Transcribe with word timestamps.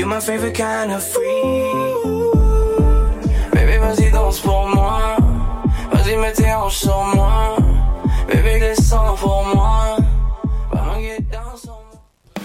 You're 0.00 0.08
my 0.08 0.18
favorite 0.18 0.54
kind 0.54 0.92
of 0.92 1.04
free. 1.04 1.60
Baby, 3.52 3.76
vas-y, 3.76 4.10
danse 4.10 4.40
pour 4.40 4.66
moi. 4.66 5.18
Vas-y, 5.92 6.16
mets 6.16 6.32
tes 6.32 6.50
hanches 6.50 6.78
sur 6.78 7.04
moi. 7.14 7.58
Baby, 8.26 8.60
descends 8.60 9.14
pour 9.16 9.44
moi. 9.44 9.59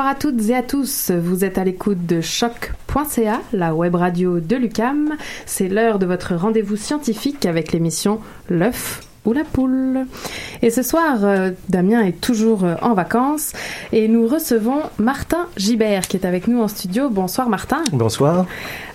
Bonsoir 0.00 0.16
à 0.16 0.18
toutes 0.18 0.48
et 0.48 0.54
à 0.56 0.62
tous. 0.62 1.10
Vous 1.10 1.44
êtes 1.44 1.58
à 1.58 1.64
l'écoute 1.64 2.06
de 2.06 2.22
choc.ca, 2.22 3.38
la 3.52 3.74
web 3.74 3.96
radio 3.96 4.40
de 4.40 4.56
l'UCAM. 4.56 5.10
C'est 5.44 5.68
l'heure 5.68 5.98
de 5.98 6.06
votre 6.06 6.34
rendez-vous 6.34 6.76
scientifique 6.76 7.44
avec 7.44 7.72
l'émission 7.72 8.18
L'œuf 8.48 9.02
ou 9.26 9.34
la 9.34 9.44
poule. 9.44 10.06
Et 10.62 10.70
ce 10.70 10.82
soir, 10.82 11.18
euh, 11.24 11.50
Damien 11.68 12.00
est 12.00 12.18
toujours 12.18 12.64
euh, 12.64 12.76
en 12.80 12.94
vacances 12.94 13.52
et 13.92 14.08
nous 14.08 14.26
recevons 14.26 14.80
Martin 14.98 15.48
Gibert 15.58 16.08
qui 16.08 16.16
est 16.16 16.24
avec 16.24 16.48
nous 16.48 16.62
en 16.62 16.68
studio. 16.68 17.10
Bonsoir 17.10 17.50
Martin. 17.50 17.82
Bonsoir. 17.92 18.46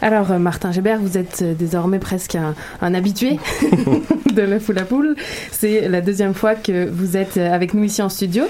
Alors 0.02 0.32
euh, 0.32 0.40
Martin 0.40 0.72
Gibert, 0.72 1.00
vous 1.00 1.20
êtes 1.20 1.44
désormais 1.56 2.00
presque 2.00 2.34
un, 2.34 2.56
un 2.82 2.96
habitué 2.96 3.38
de 4.36 4.44
l'œuf 4.44 4.70
ou 4.70 4.74
la 4.74 4.84
poule. 4.84 5.16
C'est 5.52 5.88
la 5.88 6.02
deuxième 6.02 6.34
fois 6.34 6.56
que 6.56 6.88
vous 6.88 7.18
êtes 7.18 7.38
avec 7.38 7.74
nous 7.74 7.84
ici 7.84 8.02
en 8.02 8.10
studio 8.10 8.44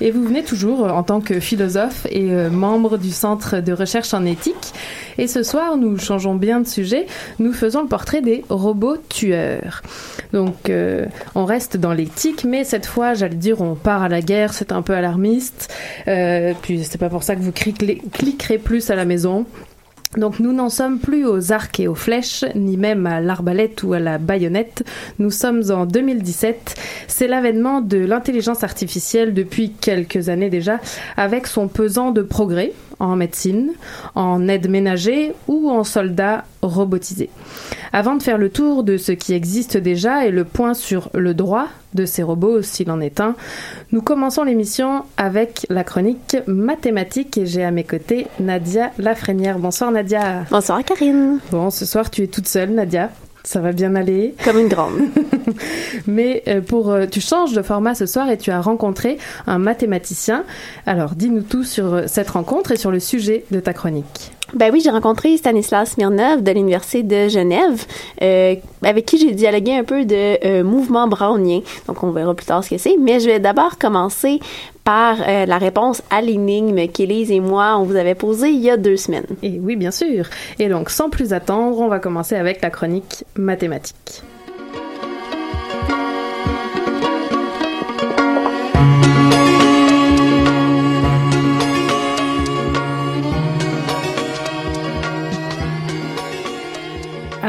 et 0.00 0.10
vous 0.10 0.24
venez 0.24 0.42
toujours 0.42 0.84
en 0.84 1.02
tant 1.02 1.20
que 1.20 1.40
philosophe 1.40 2.06
et 2.10 2.30
euh, 2.30 2.50
membre 2.50 2.96
du 2.98 3.10
Centre 3.10 3.60
de 3.60 3.72
recherche 3.72 4.14
en 4.14 4.24
éthique. 4.24 4.72
Et 5.18 5.26
ce 5.26 5.42
soir, 5.42 5.76
nous 5.76 5.98
changeons 5.98 6.34
bien 6.34 6.60
de 6.60 6.66
sujet. 6.66 7.06
Nous 7.38 7.52
faisons 7.52 7.82
le 7.82 7.88
portrait 7.88 8.22
des 8.22 8.44
robots 8.48 8.96
tueurs. 9.08 9.82
Donc, 10.32 10.70
euh, 10.70 11.06
on 11.34 11.44
reste 11.44 11.76
dans 11.76 11.92
l'éthique, 11.92 12.44
mais 12.44 12.64
cette 12.64 12.86
fois, 12.86 13.14
j'allais 13.14 13.34
dire, 13.34 13.60
on 13.60 13.74
part 13.74 14.02
à 14.02 14.08
la 14.08 14.22
guerre. 14.22 14.54
C'est 14.54 14.72
un 14.72 14.82
peu 14.82 14.94
alarmiste. 14.94 15.72
Euh, 16.08 16.54
puis, 16.62 16.84
c'est 16.84 16.98
pas 16.98 17.10
pour 17.10 17.22
ça 17.22 17.36
que 17.36 17.40
vous 17.40 17.52
cliquerez 17.52 18.58
plus 18.58 18.90
à 18.90 18.94
la 18.94 19.04
maison. 19.04 19.44
Donc 20.16 20.40
nous 20.40 20.52
n'en 20.52 20.68
sommes 20.68 20.98
plus 20.98 21.26
aux 21.26 21.52
arcs 21.52 21.80
et 21.80 21.88
aux 21.88 21.94
flèches, 21.94 22.44
ni 22.54 22.76
même 22.76 23.06
à 23.06 23.20
l'arbalète 23.20 23.82
ou 23.82 23.94
à 23.94 23.98
la 23.98 24.18
baïonnette. 24.18 24.84
Nous 25.18 25.30
sommes 25.30 25.62
en 25.70 25.86
2017. 25.86 26.74
C'est 27.08 27.28
l'avènement 27.28 27.80
de 27.80 27.96
l'intelligence 27.96 28.62
artificielle 28.62 29.32
depuis 29.32 29.70
quelques 29.70 30.28
années 30.28 30.50
déjà, 30.50 30.80
avec 31.16 31.46
son 31.46 31.66
pesant 31.66 32.10
de 32.10 32.20
progrès 32.20 32.72
en 33.02 33.16
médecine, 33.16 33.72
en 34.14 34.48
aide 34.48 34.70
ménager 34.70 35.32
ou 35.48 35.68
en 35.70 35.82
soldats 35.82 36.44
robotisés. 36.62 37.30
Avant 37.92 38.14
de 38.14 38.22
faire 38.22 38.38
le 38.38 38.48
tour 38.48 38.84
de 38.84 38.96
ce 38.96 39.12
qui 39.12 39.34
existe 39.34 39.76
déjà 39.76 40.24
et 40.24 40.30
le 40.30 40.44
point 40.44 40.72
sur 40.72 41.10
le 41.12 41.34
droit 41.34 41.66
de 41.94 42.06
ces 42.06 42.22
robots, 42.22 42.62
s'il 42.62 42.90
en 42.90 43.00
est 43.00 43.20
un, 43.20 43.34
nous 43.90 44.00
commençons 44.00 44.44
l'émission 44.44 45.02
avec 45.16 45.66
la 45.68 45.84
chronique 45.84 46.36
mathématique 46.46 47.36
et 47.36 47.44
j'ai 47.44 47.64
à 47.64 47.72
mes 47.72 47.84
côtés 47.84 48.28
Nadia 48.38 48.92
Lafrenière. 48.98 49.58
Bonsoir 49.58 49.90
Nadia. 49.90 50.44
Bonsoir 50.50 50.84
Karine. 50.84 51.40
Bon, 51.50 51.70
ce 51.70 51.84
soir 51.84 52.08
tu 52.08 52.22
es 52.22 52.28
toute 52.28 52.46
seule 52.46 52.70
Nadia. 52.70 53.10
Ça 53.44 53.60
va 53.60 53.72
bien 53.72 53.94
aller. 53.96 54.34
Comme 54.44 54.58
une 54.58 54.68
grande. 54.68 54.92
Mais 56.06 56.44
euh, 56.46 56.60
pour 56.60 56.90
euh, 56.90 57.06
tu 57.06 57.20
changes 57.20 57.52
de 57.52 57.62
format 57.62 57.94
ce 57.94 58.06
soir 58.06 58.30
et 58.30 58.38
tu 58.38 58.50
as 58.50 58.60
rencontré 58.60 59.18
un 59.46 59.58
mathématicien. 59.58 60.44
Alors 60.86 61.14
dis-nous 61.16 61.42
tout 61.42 61.64
sur 61.64 61.94
euh, 61.94 62.02
cette 62.06 62.30
rencontre 62.30 62.70
et 62.70 62.76
sur 62.76 62.90
le 62.90 63.00
sujet 63.00 63.44
de 63.50 63.58
ta 63.58 63.72
chronique. 63.72 64.32
Ben 64.54 64.70
oui, 64.70 64.82
j'ai 64.84 64.90
rencontré 64.90 65.38
Stanislas 65.38 65.92
Smirnov 65.92 66.42
de 66.42 66.50
l'Université 66.50 67.02
de 67.02 67.28
Genève, 67.28 67.86
euh, 68.20 68.54
avec 68.82 69.06
qui 69.06 69.16
j'ai 69.16 69.32
dialogué 69.32 69.74
un 69.74 69.84
peu 69.84 70.04
de 70.04 70.44
euh, 70.44 70.62
mouvement 70.62 71.08
brownien. 71.08 71.60
Donc, 71.86 72.02
on 72.02 72.10
verra 72.10 72.34
plus 72.34 72.44
tard 72.44 72.62
ce 72.62 72.68
que 72.68 72.76
c'est. 72.76 72.96
Mais 73.00 73.18
je 73.18 73.30
vais 73.30 73.40
d'abord 73.40 73.78
commencer 73.78 74.40
par 74.84 75.18
euh, 75.20 75.46
la 75.46 75.58
réponse 75.58 76.02
à 76.10 76.20
l'énigme 76.20 76.88
qu'Élise 76.88 77.30
et 77.30 77.40
moi, 77.40 77.76
on 77.78 77.84
vous 77.84 77.96
avait 77.96 78.14
posée 78.14 78.50
il 78.50 78.60
y 78.60 78.70
a 78.70 78.76
deux 78.76 78.96
semaines. 78.96 79.26
Et 79.42 79.58
oui, 79.60 79.76
bien 79.76 79.90
sûr. 79.90 80.26
Et 80.58 80.68
donc, 80.68 80.90
sans 80.90 81.10
plus 81.10 81.32
attendre, 81.32 81.78
on 81.78 81.88
va 81.88 81.98
commencer 81.98 82.34
avec 82.34 82.60
la 82.62 82.70
chronique 82.70 83.24
mathématique. 83.36 84.22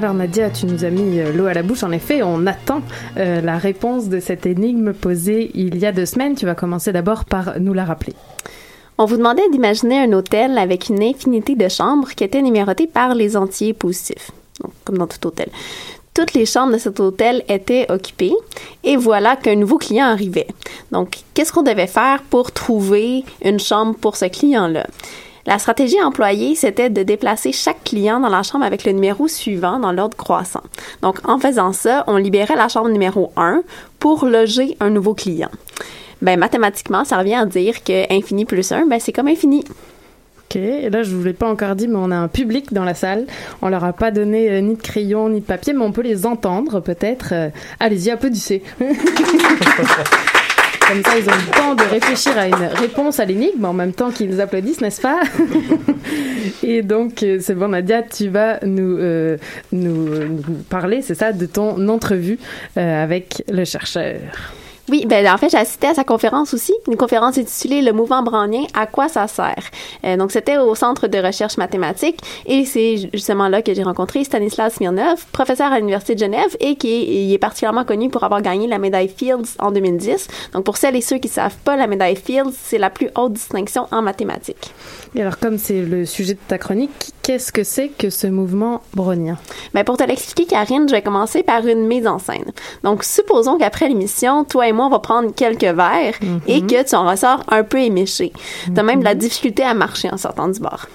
Alors 0.03 0.15
Nadia, 0.15 0.49
tu 0.49 0.65
nous 0.65 0.83
as 0.83 0.89
mis 0.89 1.21
euh, 1.21 1.31
l'eau 1.31 1.45
à 1.45 1.53
la 1.53 1.63
bouche. 1.63 1.81
En 1.81 1.91
effet, 1.93 2.23
on 2.23 2.45
attend 2.45 2.81
euh, 3.15 3.39
la 3.39 3.57
réponse 3.57 4.09
de 4.09 4.19
cette 4.19 4.45
énigme 4.45 4.91
posée 4.91 5.49
il 5.53 5.77
y 5.77 5.85
a 5.85 5.93
deux 5.93 6.05
semaines. 6.05 6.35
Tu 6.35 6.45
vas 6.45 6.55
commencer 6.55 6.91
d'abord 6.91 7.23
par 7.23 7.57
nous 7.61 7.71
la 7.71 7.85
rappeler. 7.85 8.11
On 8.97 9.05
vous 9.05 9.15
demandait 9.15 9.47
d'imaginer 9.49 9.99
un 9.99 10.11
hôtel 10.11 10.57
avec 10.57 10.89
une 10.89 11.01
infinité 11.01 11.55
de 11.55 11.69
chambres 11.69 12.09
qui 12.09 12.25
étaient 12.25 12.41
numérotées 12.41 12.85
par 12.85 13.15
les 13.15 13.37
entiers 13.37 13.71
positifs, 13.71 14.31
comme 14.83 14.97
dans 14.97 15.07
tout 15.07 15.25
hôtel. 15.25 15.47
Toutes 16.13 16.33
les 16.33 16.45
chambres 16.45 16.73
de 16.73 16.79
cet 16.79 16.99
hôtel 16.99 17.41
étaient 17.47 17.89
occupées 17.89 18.35
et 18.83 18.97
voilà 18.97 19.37
qu'un 19.37 19.55
nouveau 19.55 19.77
client 19.77 20.07
arrivait. 20.07 20.47
Donc, 20.91 21.19
qu'est-ce 21.33 21.53
qu'on 21.53 21.63
devait 21.63 21.87
faire 21.87 22.23
pour 22.29 22.51
trouver 22.51 23.23
une 23.41 23.57
chambre 23.57 23.95
pour 23.95 24.17
ce 24.17 24.25
client-là? 24.25 24.85
La 25.45 25.59
stratégie 25.59 26.01
employée, 26.01 26.55
c'était 26.55 26.89
de 26.89 27.03
déplacer 27.03 27.51
chaque 27.51 27.83
client 27.83 28.21
dans 28.21 28.29
la 28.29 28.43
chambre 28.43 28.63
avec 28.63 28.85
le 28.85 28.93
numéro 28.93 29.27
suivant 29.27 29.77
dans 29.77 29.91
l'ordre 29.91 30.15
croissant. 30.15 30.63
Donc, 31.01 31.19
en 31.27 31.37
faisant 31.37 31.73
ça, 31.73 32.05
on 32.07 32.15
libérait 32.15 32.55
la 32.55 32.69
chambre 32.69 32.89
numéro 32.89 33.33
1 33.35 33.63
pour 33.99 34.25
loger 34.25 34.77
un 34.79 34.89
nouveau 34.89 35.13
client. 35.13 35.49
Ben, 36.21 36.39
mathématiquement, 36.39 37.03
ça 37.03 37.17
revient 37.17 37.35
à 37.35 37.45
dire 37.45 37.83
que 37.83 38.11
infini 38.13 38.45
plus 38.45 38.71
1, 38.71 38.85
ben, 38.85 39.01
c'est 39.01 39.11
comme 39.11 39.27
infini. 39.27 39.65
Ok, 40.45 40.55
et 40.55 40.89
là, 40.89 41.03
je 41.03 41.13
vous 41.13 41.23
l'ai 41.23 41.33
pas 41.33 41.49
encore 41.49 41.75
dit, 41.75 41.89
mais 41.89 41.97
on 41.97 42.11
a 42.11 42.15
un 42.15 42.29
public 42.29 42.71
dans 42.71 42.85
la 42.85 42.93
salle. 42.93 43.25
On 43.61 43.67
leur 43.67 43.83
a 43.83 43.91
pas 43.91 44.11
donné 44.11 44.49
euh, 44.49 44.61
ni 44.61 44.75
de 44.75 44.81
crayon, 44.81 45.27
ni 45.27 45.41
de 45.41 45.45
papier, 45.45 45.73
mais 45.73 45.83
on 45.83 45.91
peut 45.91 46.03
les 46.03 46.25
entendre, 46.25 46.79
peut-être. 46.79 47.33
Euh, 47.33 47.49
Allez-y, 47.81 48.11
applaudissez. 48.11 48.63
Comme 50.87 51.03
ça, 51.03 51.17
ils 51.17 51.29
ont 51.29 51.31
le 51.31 51.55
temps 51.55 51.75
de 51.75 51.89
réfléchir 51.89 52.37
à 52.37 52.47
une 52.47 52.55
réponse 52.75 53.19
à 53.19 53.25
l'énigme 53.25 53.63
en 53.65 53.73
même 53.73 53.93
temps 53.93 54.11
qu'ils 54.11 54.41
applaudissent, 54.41 54.81
n'est-ce 54.81 55.01
pas 55.01 55.21
Et 56.63 56.81
donc, 56.81 57.23
euh, 57.23 57.39
c'est 57.41 57.55
bon, 57.55 57.69
Nadia, 57.69 58.03
tu 58.03 58.27
vas 58.29 58.59
nous, 58.63 58.97
euh, 58.99 59.37
nous, 59.71 60.15
nous 60.15 60.41
parler, 60.69 61.01
c'est 61.01 61.15
ça, 61.15 61.31
de 61.31 61.45
ton 61.45 61.87
entrevue 61.87 62.37
euh, 62.77 63.03
avec 63.03 63.43
le 63.49 63.65
chercheur. 63.65 64.19
Oui, 64.89 65.05
ben 65.07 65.25
en 65.27 65.37
fait, 65.37 65.49
j'ai 65.49 65.57
assisté 65.57 65.87
à 65.87 65.93
sa 65.93 66.03
conférence 66.03 66.53
aussi, 66.53 66.73
une 66.89 66.97
conférence 66.97 67.37
intitulée 67.37 67.81
Le 67.81 67.93
mouvement 67.93 68.21
brownien, 68.21 68.63
à 68.73 68.85
quoi 68.85 69.07
ça 69.07 69.27
sert? 69.27 69.63
Euh, 70.03 70.17
donc 70.17 70.33
c'était 70.33 70.57
au 70.57 70.75
Centre 70.75 71.07
de 71.07 71.17
recherche 71.19 71.55
mathématique 71.55 72.19
et 72.45 72.65
c'est 72.65 73.09
justement 73.13 73.47
là 73.47 73.61
que 73.61 73.73
j'ai 73.73 73.83
rencontré 73.83 74.25
Stanislas 74.25 74.75
Smirnov, 74.75 75.25
professeur 75.31 75.71
à 75.71 75.77
l'Université 75.79 76.15
de 76.15 76.19
Genève 76.19 76.57
et 76.59 76.75
qui 76.75 76.91
est, 76.91 77.03
il 77.03 77.33
est 77.33 77.37
particulièrement 77.37 77.85
connu 77.85 78.09
pour 78.09 78.25
avoir 78.25 78.41
gagné 78.41 78.67
la 78.67 78.77
médaille 78.77 79.07
Fields 79.07 79.55
en 79.59 79.71
2010. 79.71 80.27
Donc 80.51 80.65
pour 80.65 80.75
celles 80.75 80.97
et 80.97 81.01
ceux 81.01 81.17
qui 81.17 81.29
savent 81.29 81.55
pas, 81.63 81.77
la 81.77 81.87
médaille 81.87 82.17
Fields, 82.17 82.51
c'est 82.51 82.77
la 82.77 82.89
plus 82.89 83.07
haute 83.15 83.31
distinction 83.31 83.87
en 83.91 84.01
mathématiques. 84.01 84.73
Et 85.15 85.21
alors, 85.21 85.37
comme 85.37 85.59
c'est 85.59 85.81
le 85.81 86.05
sujet 86.05 86.33
de 86.33 86.39
ta 86.47 86.57
chronique, 86.57 87.13
qu'est-ce 87.21 87.51
que 87.51 87.63
c'est 87.63 87.89
que 87.89 88.09
ce 88.09 88.25
mouvement 88.25 88.81
brownien? 88.95 89.37
Ben 89.73 89.83
pour 89.83 89.95
te 89.95 90.03
l'expliquer, 90.03 90.45
Karine, 90.45 90.89
je 90.89 90.93
vais 90.93 91.03
commencer 91.03 91.43
par 91.43 91.65
une 91.67 91.85
mise 91.85 92.07
en 92.07 92.19
scène. 92.19 92.51
Donc 92.83 93.03
supposons 93.03 93.57
qu'après 93.57 93.87
l'émission, 93.87 94.43
toi 94.43 94.67
et 94.67 94.72
moi, 94.73 94.85
on 94.87 94.89
va 94.89 94.99
prendre 94.99 95.33
quelques 95.33 95.63
verres 95.63 96.15
et 96.47 96.61
que 96.61 96.83
tu 96.83 96.95
en 96.95 97.07
ressors 97.09 97.43
un 97.47 97.63
peu 97.63 97.79
éméché. 97.79 98.33
Tu 98.65 98.79
as 98.79 98.83
même 98.83 98.99
de 98.99 99.05
la 99.05 99.15
difficulté 99.15 99.63
à 99.63 99.73
marcher 99.73 100.09
en 100.11 100.17
sortant 100.17 100.47
du 100.47 100.59
bar. 100.59 100.87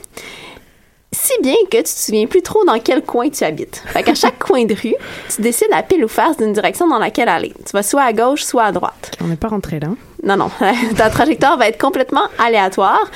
Si 1.11 1.33
bien 1.41 1.55
que 1.71 1.79
tu 1.79 1.83
te 1.85 1.89
souviens 1.89 2.27
plus 2.27 2.43
trop 2.43 2.65
dans 2.67 2.79
quel 2.79 3.03
coin 3.03 3.31
tu 3.31 3.43
habites. 3.43 3.83
Fait 3.87 4.03
qu'à 4.03 4.15
chaque 4.15 4.39
coin 4.47 4.65
de 4.67 4.75
rue, 4.75 4.95
tu 5.35 5.41
décides 5.41 5.73
à 5.73 5.83
pile 5.83 6.05
ou 6.05 6.09
face 6.09 6.37
d'une 6.37 6.53
direction 6.53 6.87
dans 6.87 6.99
laquelle 6.99 7.31
aller. 7.31 7.55
Tu 7.65 7.73
vas 7.73 7.83
soit 7.83 8.03
à 8.03 8.13
gauche, 8.13 8.45
soit 8.45 8.65
à 8.65 8.73
droite. 8.73 9.17
On 9.23 9.29
n'est 9.29 9.37
pas 9.37 9.49
rentré 9.49 9.81
là. 9.81 9.89
Non, 10.23 10.37
non. 10.37 10.51
Ta 10.97 11.09
trajectoire 11.09 11.57
va 11.57 11.69
être 11.69 11.81
complètement 11.81 12.25
aléatoire. 12.39 13.11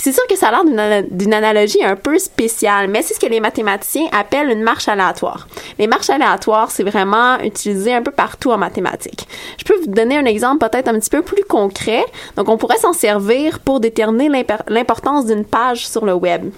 C'est 0.00 0.12
sûr 0.12 0.24
que 0.28 0.36
ça 0.36 0.48
a 0.48 0.50
l'air 0.52 0.64
d'une 0.64 0.78
ana- 0.78 1.02
d'une 1.02 1.34
analogie 1.34 1.82
un 1.82 1.96
peu 1.96 2.18
spéciale, 2.18 2.86
mais 2.88 3.02
c'est 3.02 3.14
ce 3.14 3.20
que 3.20 3.26
les 3.26 3.40
mathématiciens 3.40 4.06
appellent 4.12 4.48
une 4.50 4.62
marche 4.62 4.86
aléatoire. 4.86 5.48
Les 5.78 5.88
marches 5.88 6.08
aléatoires, 6.08 6.70
c'est 6.70 6.84
vraiment 6.84 7.38
utilisé 7.40 7.92
un 7.92 8.02
peu 8.02 8.12
partout 8.12 8.52
en 8.52 8.58
mathématiques. 8.58 9.26
Je 9.58 9.64
peux 9.64 9.74
vous 9.80 9.88
donner 9.88 10.16
un 10.16 10.24
exemple 10.24 10.66
peut-être 10.68 10.86
un 10.88 10.98
petit 11.00 11.10
peu 11.10 11.22
plus 11.22 11.42
concret. 11.44 12.04
Donc, 12.36 12.48
on 12.48 12.56
pourrait 12.56 12.78
s'en 12.78 12.92
servir 12.92 13.58
pour 13.58 13.80
déterminer 13.80 14.30
l'importance 14.68 15.26
d'une 15.26 15.44
page 15.44 15.88
sur 15.88 16.04
le 16.06 16.14
web. 16.14 16.50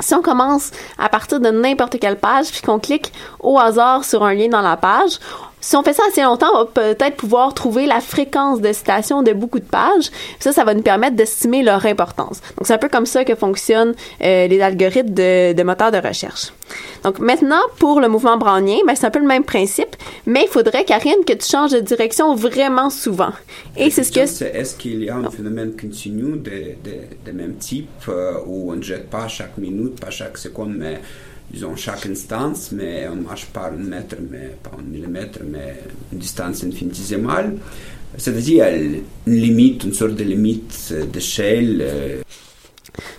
Si 0.00 0.14
on 0.14 0.20
commence 0.20 0.72
à 0.98 1.08
partir 1.08 1.40
de 1.40 1.48
n'importe 1.50 1.98
quelle 2.00 2.18
page, 2.18 2.50
puis 2.50 2.60
qu'on 2.62 2.78
clique 2.80 3.12
au 3.40 3.58
hasard 3.58 4.04
sur 4.04 4.24
un 4.24 4.34
lien 4.34 4.48
dans 4.48 4.60
la 4.60 4.76
page, 4.76 5.18
si 5.60 5.76
on 5.76 5.82
fait 5.82 5.92
ça 5.94 6.02
assez 6.08 6.22
longtemps, 6.22 6.46
on 6.54 6.58
va 6.58 6.64
peut-être 6.66 7.16
pouvoir 7.16 7.54
trouver 7.54 7.86
la 7.86 8.00
fréquence 8.00 8.60
de 8.60 8.72
citation 8.72 9.22
de 9.22 9.32
beaucoup 9.32 9.58
de 9.58 9.64
pages. 9.64 10.10
Ça, 10.38 10.52
ça 10.52 10.64
va 10.64 10.74
nous 10.74 10.82
permettre 10.82 11.16
d'estimer 11.16 11.62
leur 11.62 11.84
importance. 11.86 12.40
Donc, 12.56 12.66
c'est 12.66 12.74
un 12.74 12.78
peu 12.78 12.88
comme 12.88 13.06
ça 13.06 13.24
que 13.24 13.34
fonctionnent 13.34 13.94
euh, 14.22 14.46
les 14.46 14.60
algorithmes 14.60 15.10
de, 15.10 15.52
de 15.52 15.62
moteurs 15.62 15.90
de 15.90 15.98
recherche. 15.98 16.52
Donc, 17.02 17.18
maintenant, 17.18 17.60
pour 17.78 18.00
le 18.00 18.08
mouvement 18.08 18.36
brownien, 18.36 18.78
ben, 18.86 18.94
c'est 18.94 19.06
un 19.06 19.10
peu 19.10 19.18
le 19.18 19.26
même 19.26 19.44
principe, 19.44 19.96
mais 20.26 20.42
il 20.44 20.48
faudrait, 20.48 20.84
Karine, 20.84 21.24
que 21.26 21.32
tu 21.32 21.48
changes 21.48 21.72
de 21.72 21.80
direction 21.80 22.34
vraiment 22.34 22.90
souvent. 22.90 23.32
Et 23.76 23.90
c'est 23.90 24.04
ce 24.04 24.12
que... 24.12 24.20
Est-ce 24.20 24.74
qu'il 24.76 25.02
y 25.04 25.10
a 25.10 25.16
un 25.16 25.30
phénomène 25.30 25.72
continu 25.76 26.36
de, 26.38 26.74
de, 26.84 26.96
de 27.24 27.32
même 27.32 27.56
type 27.56 27.88
euh, 28.08 28.34
où 28.46 28.72
on 28.72 28.76
ne 28.76 28.82
jette 28.82 29.08
pas 29.08 29.26
chaque 29.28 29.58
minute, 29.58 30.00
pas 30.00 30.10
chaque 30.10 30.38
seconde, 30.38 30.74
mais 30.76 31.00
disons 31.50 31.76
chaque 31.76 32.06
instance, 32.06 32.70
mais 32.72 33.06
on 33.08 33.16
marche 33.16 33.46
pas 33.46 33.70
un 33.70 33.76
mètre, 33.82 34.16
mais 34.30 34.56
pas 34.62 34.72
un 34.78 34.82
millimètre, 34.82 35.40
mais 35.44 35.80
une 36.12 36.18
distance 36.18 36.64
infinitésimale. 36.64 37.56
C'est-à-dire 38.16 38.66
une 39.26 39.34
limite, 39.34 39.84
une 39.84 39.92
sorte 39.92 40.14
de 40.14 40.24
limite 40.24 40.88
euh, 40.92 41.04
d'échelle. 41.06 42.24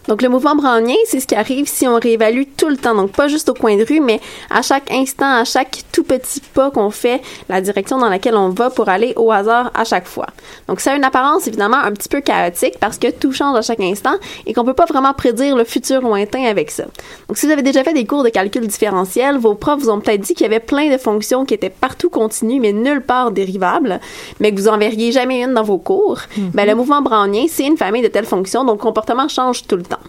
Donc, 0.08 0.22
le 0.22 0.30
mouvement 0.30 0.56
brownien, 0.56 0.96
c'est 1.06 1.20
ce 1.20 1.28
qui 1.28 1.36
arrive 1.36 1.68
si 1.68 1.88
on 1.88 1.96
réévalue 2.00 2.44
tout 2.56 2.70
le 2.70 2.78
temps. 2.78 2.96
Donc, 2.96 3.12
pas 3.12 3.28
juste 3.28 3.50
au 3.50 3.54
coin 3.54 3.76
de 3.76 3.86
rue, 3.86 4.00
mais 4.00 4.20
à 4.50 4.62
chaque 4.62 4.92
instant, 4.92 5.40
à 5.40 5.44
chaque 5.44 5.84
tout 5.92 6.04
petit 6.04 6.42
pas 6.54 6.72
qu'on 6.72 6.90
fait, 6.90 7.22
la 7.50 7.62
direction 7.62 7.98
dans 7.98 8.10
laquelle 8.10 8.36
on 8.36 8.50
va 8.50 8.70
pour 8.70 8.90
aller 8.90 9.14
au 9.16 9.32
hasard 9.32 9.72
à 9.74 9.84
chaque 9.84 10.08
fois. 10.08 10.28
Donc, 10.68 10.80
ça 10.80 10.94
a 10.94 10.96
une 10.96 11.04
apparence 11.04 11.48
évidemment 11.48 11.78
un 11.78 11.92
petit 11.92 12.10
peu 12.10 12.22
chaotique 12.22 12.80
parce 12.80 12.98
que 12.98 13.12
tout 13.12 13.32
change 13.32 13.58
à 13.58 13.62
chaque 13.62 13.80
instant 13.80 14.16
et 14.46 14.54
qu'on 14.54 14.64
peut 14.64 14.74
pas 14.74 14.86
vraiment 14.86 15.14
prédire 15.14 15.56
le 15.56 15.64
futur 15.64 16.02
lointain 16.02 16.46
avec 16.46 16.72
ça. 16.72 16.86
Donc, 17.28 17.38
si 17.38 17.46
vous 17.46 17.52
avez 17.52 17.64
déjà 17.64 17.84
fait 17.84 17.94
des 17.94 18.06
cours 18.06 18.24
de 18.24 18.30
calcul 18.30 18.66
différentiel, 18.68 19.38
vos 19.38 19.56
profs 19.56 19.82
vous 19.82 19.90
ont 19.90 20.00
peut-être 20.00 20.22
dit 20.22 20.34
qu'il 20.34 20.46
y 20.46 20.50
avait 20.50 20.60
plein 20.60 20.92
de 20.92 20.98
fonctions 20.98 21.46
qui 21.46 21.54
étaient 21.54 21.70
partout 21.70 22.10
continues, 22.10 22.60
mais 22.60 22.74
nulle 22.74 23.02
part 23.02 23.32
dérivables, 23.32 24.00
mais 24.40 24.52
que 24.52 24.60
vous 24.60 24.68
en 24.68 24.78
verriez 24.78 25.12
jamais 25.12 25.44
une 25.44 25.54
dans 25.54 25.64
vos 25.64 25.78
cours. 25.78 26.20
Ben, 26.54 26.66
le 26.66 26.76
mouvement 26.76 27.02
brownien, 27.02 27.46
c'est 27.50 27.66
une 27.66 27.78
famille 27.78 28.02
de 28.02 28.08
telles 28.08 28.26
fonctions, 28.26 28.64
donc 28.64 28.78
le 28.78 28.84
comportement 28.84 29.28
change 29.28 29.67
tout 29.68 29.78
le 29.78 29.84
temps. 29.84 30.00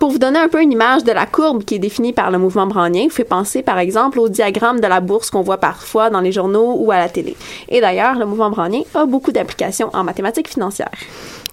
Pour 0.00 0.10
vous 0.10 0.18
donner 0.18 0.38
un 0.38 0.48
peu 0.48 0.60
une 0.60 0.72
image 0.72 1.04
de 1.04 1.12
la 1.12 1.24
courbe 1.24 1.64
qui 1.64 1.76
est 1.76 1.78
définie 1.78 2.12
par 2.12 2.30
le 2.30 2.38
mouvement 2.38 2.66
brownien, 2.66 3.04
vous 3.04 3.14
faites 3.14 3.28
penser 3.28 3.62
par 3.62 3.78
exemple 3.78 4.18
au 4.18 4.28
diagramme 4.28 4.80
de 4.80 4.86
la 4.86 5.00
bourse 5.00 5.30
qu'on 5.30 5.42
voit 5.42 5.58
parfois 5.58 6.10
dans 6.10 6.20
les 6.20 6.32
journaux 6.32 6.76
ou 6.78 6.90
à 6.90 6.98
la 6.98 7.08
télé. 7.08 7.36
Et 7.68 7.80
d'ailleurs, 7.80 8.18
le 8.18 8.26
mouvement 8.26 8.50
brownien 8.50 8.82
a 8.94 9.06
beaucoup 9.06 9.30
d'applications 9.30 9.90
en 9.92 10.02
mathématiques 10.02 10.48
financières. 10.48 10.90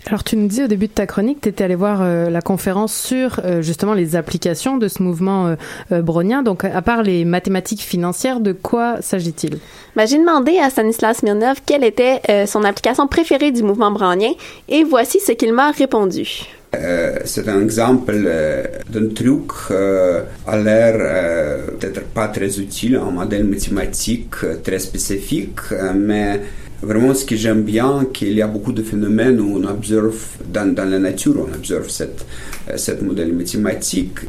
Alors, 0.08 0.24
tu 0.24 0.36
nous 0.36 0.48
dis 0.48 0.64
au 0.64 0.68
début 0.68 0.88
de 0.88 0.94
ta 0.94 1.06
chronique, 1.06 1.42
tu 1.42 1.50
étais 1.50 1.64
allé 1.64 1.76
voir 1.76 2.00
euh, 2.02 2.30
la 2.30 2.42
conférence 2.42 2.94
sur 2.94 3.40
euh, 3.46 3.62
justement 3.62 3.94
les 3.94 4.16
applications 4.16 4.78
de 4.78 4.88
ce 4.88 5.04
mouvement 5.04 5.48
euh, 5.48 5.56
euh, 5.92 6.02
brownien. 6.02 6.42
Donc, 6.42 6.66
à 6.66 6.82
part 6.82 7.04
les 7.04 7.24
mathématiques 7.24 7.82
financières, 7.82 8.40
de 8.40 8.52
quoi 8.52 9.02
s'agit-il? 9.02 9.60
Ben, 9.96 10.08
J'ai 10.08 10.18
demandé 10.18 10.58
à 10.58 10.70
Stanislas 10.72 11.18
Smirnov 11.18 11.62
quelle 11.66 11.84
était 11.84 12.20
euh, 12.30 12.46
son 12.48 12.64
application 12.64 13.08
préférée 13.08 13.52
du 13.52 13.62
mouvement 13.64 13.92
brownien 13.92 14.32
et 14.68 14.84
voici 14.84 15.20
ce 15.20 15.34
qu'il 15.34 15.54
m'a 15.54 15.72
répondu. 15.72 16.46
Euh, 16.74 17.20
c'est 17.26 17.50
un 17.50 17.62
exemple 17.62 18.14
euh, 18.16 18.64
d'un 18.90 19.10
truc 19.14 19.52
euh, 19.72 20.24
à 20.48 20.58
l'air 20.58 20.96
euh, 21.00 21.68
peut-être 21.80 22.06
pas 22.08 22.30
très 22.30 22.60
utile, 22.60 22.96
un 22.96 23.12
modèle 23.12 23.44
mathématique 23.44 24.36
très 24.64 24.80
spécifique, 24.80 25.60
euh, 25.74 25.92
mais 25.94 26.40
vraiment 26.82 27.14
ce 27.14 27.26
que 27.26 27.36
j'aime 27.36 27.64
bien, 27.64 28.06
qu'il 28.14 28.34
y 28.34 28.42
a 28.42 28.48
beaucoup 28.48 28.72
de 28.72 28.84
phénomènes 28.84 29.40
où 29.40 29.58
on 29.58 29.64
observe 29.68 30.18
dans, 30.46 30.74
dans 30.74 30.90
la 30.90 31.00
nature, 31.00 31.36
on 31.38 31.54
observe 31.54 31.90
cette, 31.90 32.26
euh, 32.70 32.78
cette 32.78 33.02
modèle 33.02 33.34
mathématique. 33.34 34.20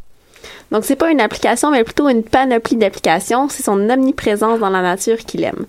Donc, 0.71 0.87
c'est 0.87 0.97
pas 0.97 1.11
une 1.11 1.21
application, 1.21 1.71
mais 1.71 1.85
plutôt 1.85 2.09
une 2.09 2.23
panoplie 2.23 2.76
d'applications. 2.76 3.50
C'est 3.50 3.62
son 3.62 3.90
omniprésence 3.90 4.59
dans 4.59 4.71
la 4.71 4.80
nature 4.80 5.18
qu'il 5.18 5.44
aime. 5.44 5.66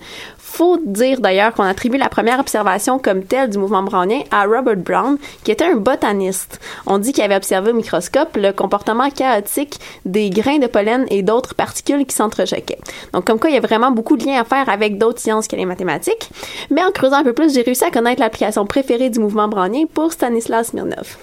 Faut 0.53 0.77
dire 0.85 1.19
d'ailleurs 1.19 1.55
qu'on 1.55 1.63
attribue 1.63 1.97
la 1.97 2.09
première 2.09 2.39
observation 2.39 2.99
comme 2.99 3.23
telle 3.23 3.49
du 3.49 3.57
mouvement 3.57 3.81
brownien 3.81 4.21
à 4.29 4.45
Robert 4.45 4.77
Brown, 4.77 5.17
qui 5.43 5.51
était 5.51 5.65
un 5.65 5.77
botaniste. 5.77 6.59
On 6.85 6.99
dit 6.99 7.11
qu'il 7.11 7.23
avait 7.23 7.35
observé 7.35 7.71
au 7.71 7.73
microscope 7.73 8.37
le 8.37 8.51
comportement 8.51 9.09
chaotique 9.09 9.79
des 10.05 10.29
grains 10.29 10.59
de 10.59 10.67
pollen 10.67 11.07
et 11.09 11.23
d'autres 11.23 11.55
particules 11.55 12.05
qui 12.05 12.15
s'entrechoquaient. 12.15 12.77
Donc, 13.13 13.25
comme 13.25 13.39
quoi, 13.39 13.49
il 13.49 13.55
y 13.55 13.57
a 13.57 13.61
vraiment 13.61 13.89
beaucoup 13.89 14.15
de 14.15 14.25
liens 14.25 14.41
à 14.41 14.43
faire 14.43 14.69
avec 14.69 14.99
d'autres 14.99 15.19
sciences 15.19 15.47
que 15.47 15.55
les 15.55 15.65
mathématiques. 15.65 16.29
Mais 16.69 16.83
en 16.83 16.91
creusant 16.91 17.17
un 17.17 17.23
peu 17.23 17.33
plus, 17.33 17.51
j'ai 17.51 17.63
réussi 17.63 17.83
à 17.85 17.89
connaître 17.89 18.21
l'application 18.21 18.67
préférée 18.67 19.09
du 19.09 19.19
mouvement 19.19 19.47
brownien 19.47 19.85
pour 19.91 20.11
Stanislas 20.11 20.67
Smirnov 20.67 21.17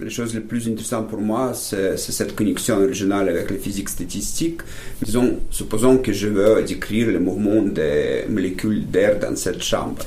la 0.00 0.08
chose 0.08 0.34
la 0.34 0.40
plus 0.40 0.66
intéressante 0.66 1.08
pour 1.08 1.20
moi, 1.20 1.52
c'est 1.54 1.96
cette 1.96 2.34
connexion 2.34 2.76
originale 2.76 3.28
avec 3.28 3.50
la 3.50 3.56
physique 3.56 3.88
statistique. 3.88 4.60
Disons, 5.02 5.40
supposons 5.50 5.98
que 5.98 6.12
je 6.12 6.28
veux 6.28 6.62
décrire 6.62 7.08
le 7.08 7.20
mouvement 7.20 7.62
des 7.62 8.24
molécules 8.28 8.86
d'air 8.90 9.18
dans 9.20 9.36
cette 9.36 9.62
chambre. 9.62 10.02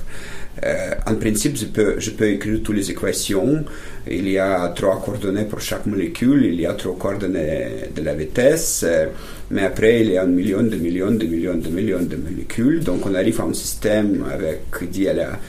Euh, 0.64 0.96
en 1.06 1.16
principe, 1.16 1.56
je 1.56 1.66
peux, 1.66 2.00
je 2.00 2.12
peux 2.12 2.30
écrire 2.30 2.60
toutes 2.64 2.76
les 2.76 2.92
équations. 2.92 3.64
Il 4.10 4.28
y 4.28 4.40
a 4.40 4.68
trois 4.70 5.02
coordonnées 5.02 5.46
pour 5.46 5.62
chaque 5.62 5.86
molécule, 5.86 6.46
il 6.46 6.60
y 6.60 6.66
a 6.66 6.74
trois 6.74 6.98
coordonnées 6.98 7.68
de 7.96 8.02
la 8.02 8.16
vitesse, 8.16 8.84
euh, 8.88 9.08
mais 9.52 9.64
après, 9.64 10.02
il 10.02 10.12
y 10.12 10.18
a 10.18 10.24
un 10.24 10.28
million, 10.28 10.64
de 10.64 10.76
millions, 10.76 11.12
de 11.12 11.26
millions, 11.26 11.56
de 11.56 11.70
millions 11.70 12.02
de 12.02 12.16
molécules. 12.16 12.84
Donc, 12.84 13.06
on 13.06 13.14
arrive 13.14 13.40
à 13.40 13.44
un 13.44 13.54
système 13.54 14.26
avec, 14.34 14.62
dit 14.90 15.08
à 15.08 15.14
la 15.14 15.40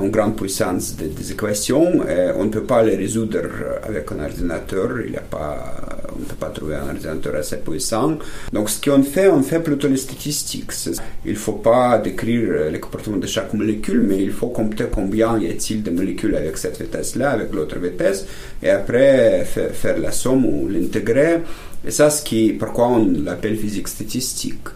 une 0.00 0.10
grande 0.10 0.36
puissance 0.36 0.96
des, 0.96 1.32
équations. 1.32 2.00
on 2.36 2.44
ne 2.44 2.50
peut 2.50 2.62
pas 2.62 2.82
les 2.82 2.96
résoudre 2.96 3.40
avec 3.82 4.10
un 4.12 4.24
ordinateur. 4.24 5.00
Il 5.04 5.12
y 5.12 5.16
a 5.16 5.20
pas, 5.20 5.74
on 6.16 6.20
ne 6.20 6.24
peut 6.24 6.36
pas 6.36 6.48
trouver 6.48 6.76
un 6.76 6.88
ordinateur 6.88 7.34
assez 7.36 7.58
puissant. 7.58 8.18
Donc, 8.52 8.70
ce 8.70 8.80
qu'on 8.80 9.02
fait, 9.02 9.28
on 9.28 9.42
fait 9.42 9.60
plutôt 9.60 9.88
les 9.88 9.96
statistiques. 9.96 10.72
Il 11.24 11.32
ne 11.32 11.36
faut 11.36 11.54
pas 11.54 11.98
décrire 11.98 12.70
le 12.70 12.78
comportement 12.78 13.18
de 13.18 13.26
chaque 13.26 13.52
molécule, 13.54 14.02
mais 14.02 14.22
il 14.22 14.32
faut 14.32 14.48
compter 14.48 14.86
combien 14.90 15.38
y 15.38 15.50
a-t-il 15.50 15.82
de 15.82 15.90
molécules 15.90 16.36
avec 16.36 16.56
cette 16.56 16.80
vitesse-là, 16.80 17.32
avec 17.32 17.52
l'autre 17.52 17.78
vitesse, 17.78 18.26
et 18.62 18.70
après 18.70 19.44
faire 19.44 19.98
la 19.98 20.12
somme 20.12 20.46
ou 20.46 20.68
l'intégrer. 20.68 21.40
Et 21.86 21.90
ça, 21.90 22.10
ce 22.10 22.22
qui, 22.22 22.52
pourquoi 22.52 22.88
on 22.88 23.12
l'appelle 23.24 23.56
physique 23.56 23.88
statistique. 23.88 24.68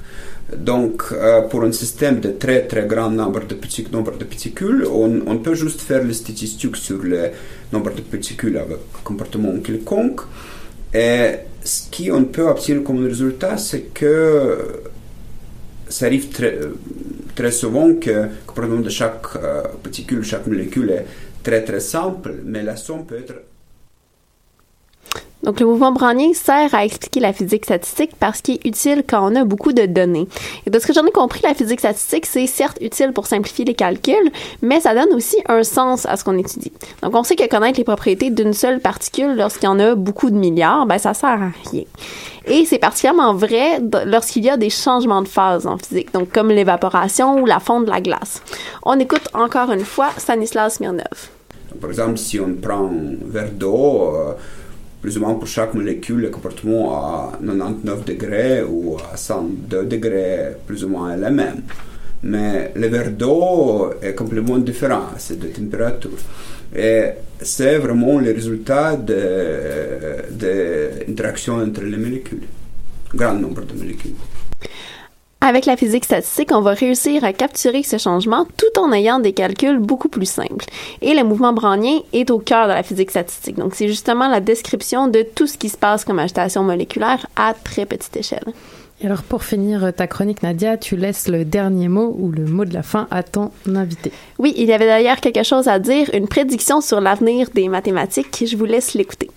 Donc, 0.55 1.03
euh, 1.13 1.43
pour 1.43 1.65
un 1.65 1.73
système 1.73 2.21
de 2.21 2.31
très 2.31 2.67
très 2.69 2.87
grand 2.87 3.11
nombre 3.11 3.45
de 3.47 3.55
petits 3.55 3.85
nombres 3.91 4.17
de 4.17 4.25
particules, 4.25 4.87
on, 4.87 5.39
peut 5.39 5.55
juste 5.55 5.81
faire 5.81 6.05
les 6.05 6.15
statistiques 6.15 6.77
sur 6.77 7.03
le 7.03 7.31
nombre 7.73 7.93
de 7.93 8.01
particules 8.01 8.57
avec 8.57 8.79
comportement 9.03 9.59
quelconque. 9.59 10.21
Et 10.95 11.31
ce 11.65 11.91
qu'on 11.91 12.25
peut 12.25 12.47
obtenir 12.47 12.85
comme 12.85 13.05
résultat, 13.05 13.57
c'est 13.59 13.93
que 13.93 14.83
ça 15.89 16.07
arrive 16.07 16.29
très, 16.29 16.61
très 17.35 17.51
souvent 17.51 17.95
que 17.95 18.11
le 18.11 18.29
comportement 18.47 18.81
de 18.81 18.91
chaque 18.91 19.27
euh, 19.37 19.63
particule, 19.83 20.23
chaque 20.23 20.47
molécule 20.47 20.91
est 20.91 21.07
très 21.43 21.65
très 21.65 21.81
simple, 21.81 22.35
mais 22.45 22.63
la 22.63 22.77
somme 22.77 23.05
peut 23.05 23.19
être 23.19 23.35
donc, 25.47 25.61
le 25.61 25.67
mouvement 25.67 25.93
brownien 25.93 26.33
sert 26.35 26.75
à 26.75 26.85
expliquer 26.85 27.21
la 27.21 27.33
physique 27.33 27.67
statistique 27.67 28.11
parce 28.19 28.41
qu'il 28.41 28.57
est 28.57 28.67
utile 28.67 29.05
quand 29.09 29.31
on 29.31 29.37
a 29.37 29.45
beaucoup 29.45 29.73
de 29.73 29.87
données. 29.87 30.27
Et 30.67 30.71
de 30.71 30.79
ce 30.81 30.89
que 30.89 30.93
j'en 30.93 31.07
ai 31.07 31.13
compris, 31.13 31.41
la 31.45 31.55
physique 31.55 31.79
statistique, 31.79 32.27
c'est 32.27 32.49
certes 32.49 32.79
utile 32.81 33.13
pour 33.13 33.29
simplifier 33.29 33.65
les 33.65 33.75
calculs, 33.75 34.33
mais 34.61 34.81
ça 34.81 34.93
donne 34.93 35.15
aussi 35.15 35.37
un 35.49 35.63
sens 35.63 36.05
à 36.05 36.17
ce 36.17 36.25
qu'on 36.25 36.37
étudie. 36.37 36.73
Donc, 37.01 37.15
on 37.15 37.23
sait 37.23 37.37
que 37.37 37.49
connaître 37.49 37.79
les 37.79 37.85
propriétés 37.85 38.31
d'une 38.31 38.53
seule 38.53 38.81
particule 38.81 39.37
lorsqu'il 39.37 39.67
y 39.67 39.69
en 39.69 39.79
a 39.79 39.95
beaucoup 39.95 40.31
de 40.31 40.37
milliards, 40.37 40.85
ben, 40.85 40.99
ça 40.99 41.15
sert 41.15 41.29
à 41.29 41.53
rien. 41.71 41.85
Et 42.47 42.65
c'est 42.65 42.81
particulièrement 42.81 43.33
vrai 43.33 43.81
lorsqu'il 44.05 44.45
y 44.45 44.51
a 44.51 44.57
des 44.57 44.71
changements 44.71 45.23
de 45.23 45.29
phase 45.29 45.69
en 45.69 45.79
physique, 45.79 46.13
donc 46.13 46.33
comme 46.33 46.49
l'évaporation 46.49 47.41
ou 47.41 47.47
la 47.47 47.61
fonte 47.61 47.85
de 47.85 47.91
la 47.91 48.01
glace. 48.01 48.43
On 48.85 48.99
écoute 48.99 49.29
encore 49.33 49.71
une 49.71 49.85
fois 49.85 50.09
Stanislas 50.17 50.75
Smirnov. 50.75 51.31
Par 51.81 51.91
exemple, 51.91 52.17
si 52.19 52.41
on 52.41 52.55
prend 52.55 52.87
un 52.87 53.17
verre 53.27 53.53
d'eau, 53.53 54.13
euh, 54.15 54.33
plus 55.07 55.19
ou 55.19 55.21
moins 55.21 55.35
pour 55.35 55.47
chaque 55.47 55.73
molécule, 55.73 56.23
le 56.23 56.31
comportement 56.31 56.97
à 56.97 57.39
99 57.41 58.05
degrés 58.05 58.65
ou 58.65 58.97
à 59.13 59.17
102 59.17 59.85
degrés, 59.85 60.57
plus 60.67 60.83
ou 60.83 60.89
moins 60.89 61.13
est 61.13 61.17
le 61.17 61.31
même. 61.31 61.63
Mais 62.25 62.73
le 62.75 62.89
verre 62.89 63.13
d'eau 63.13 63.93
est 64.03 64.17
complètement 64.17 64.59
différent, 64.59 65.11
c'est 65.17 65.39
de 65.39 65.47
température. 65.47 66.11
Et 66.75 67.05
c'est 67.41 67.79
vraiment 67.79 68.19
le 68.19 68.33
résultat 68.33 68.97
de, 68.97 70.33
de 70.33 70.91
l'interaction 71.07 71.55
entre 71.55 71.83
les 71.83 71.99
molécules, 71.99 72.49
grand 73.15 73.35
nombre 73.35 73.65
de 73.65 73.79
molécules. 73.79 74.17
Avec 75.47 75.65
la 75.65 75.77
physique 75.77 76.05
statistique, 76.05 76.51
on 76.51 76.61
va 76.61 76.73
réussir 76.73 77.23
à 77.23 77.33
capturer 77.33 77.85
ce 77.85 77.99
changement 77.99 78.49
tout 78.57 78.81
en 78.81 78.93
ayant 78.93 79.21
des 79.21 79.33
calculs 79.33 79.79
beaucoup 79.79 80.09
plus 80.09 80.27
simples. 80.29 80.65
Et 81.03 81.15
le 81.15 81.23
mouvement 81.23 81.53
brownien 81.53 82.01
est 82.13 82.33
au 82.33 82.41
cœur 82.41 82.67
de 82.67 82.73
la 82.73 82.83
physique 82.83 83.13
statistique. 83.13 83.55
Donc, 83.55 83.77
c'est 83.77 83.87
justement 83.87 84.27
la 84.27 84.41
description 84.41 85.07
de 85.07 85.23
tout 85.23 85.47
ce 85.47 85.57
qui 85.57 85.69
se 85.69 85.77
passe 85.77 86.05
comme 86.05 86.19
agitation 86.19 86.65
moléculaire 86.65 87.29
à 87.37 87.55
très 87.55 87.87
petite 87.87 88.17
échelle. 88.17 88.43
Et 89.01 89.07
alors, 89.07 89.23
pour 89.23 89.45
finir 89.45 89.93
ta 89.95 90.09
chronique, 90.09 90.43
Nadia, 90.43 90.79
tu 90.79 90.97
laisses 90.97 91.29
le 91.29 91.45
dernier 91.45 91.87
mot 91.87 92.17
ou 92.19 92.33
le 92.33 92.45
mot 92.45 92.65
de 92.65 92.75
la 92.75 92.83
fin 92.83 93.07
à 93.13 93.23
ton 93.23 93.53
invité. 93.73 94.11
Oui, 94.41 94.53
il 94.57 94.67
y 94.67 94.73
avait 94.73 94.87
d'ailleurs 94.87 95.21
quelque 95.21 95.45
chose 95.45 95.69
à 95.69 95.79
dire, 95.79 96.11
une 96.13 96.27
prédiction 96.27 96.81
sur 96.81 97.01
l'avenir 97.01 97.51
des 97.55 97.69
mathématiques. 97.69 98.45
Je 98.45 98.57
vous 98.57 98.65
laisse 98.65 98.95
l'écouter. 98.95 99.31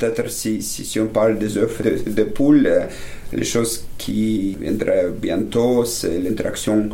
Peut-être 0.00 0.30
si, 0.30 0.62
si, 0.62 0.98
on 0.98 1.08
parle 1.08 1.38
des 1.38 1.58
œufs 1.58 1.82
de, 1.82 2.10
de 2.10 2.22
poules, 2.24 2.66
euh, 2.66 2.86
les 3.34 3.44
choses 3.44 3.84
qui 3.98 4.56
viendraient 4.58 5.10
bientôt, 5.10 5.84
c'est 5.84 6.18
l'interaction 6.18 6.88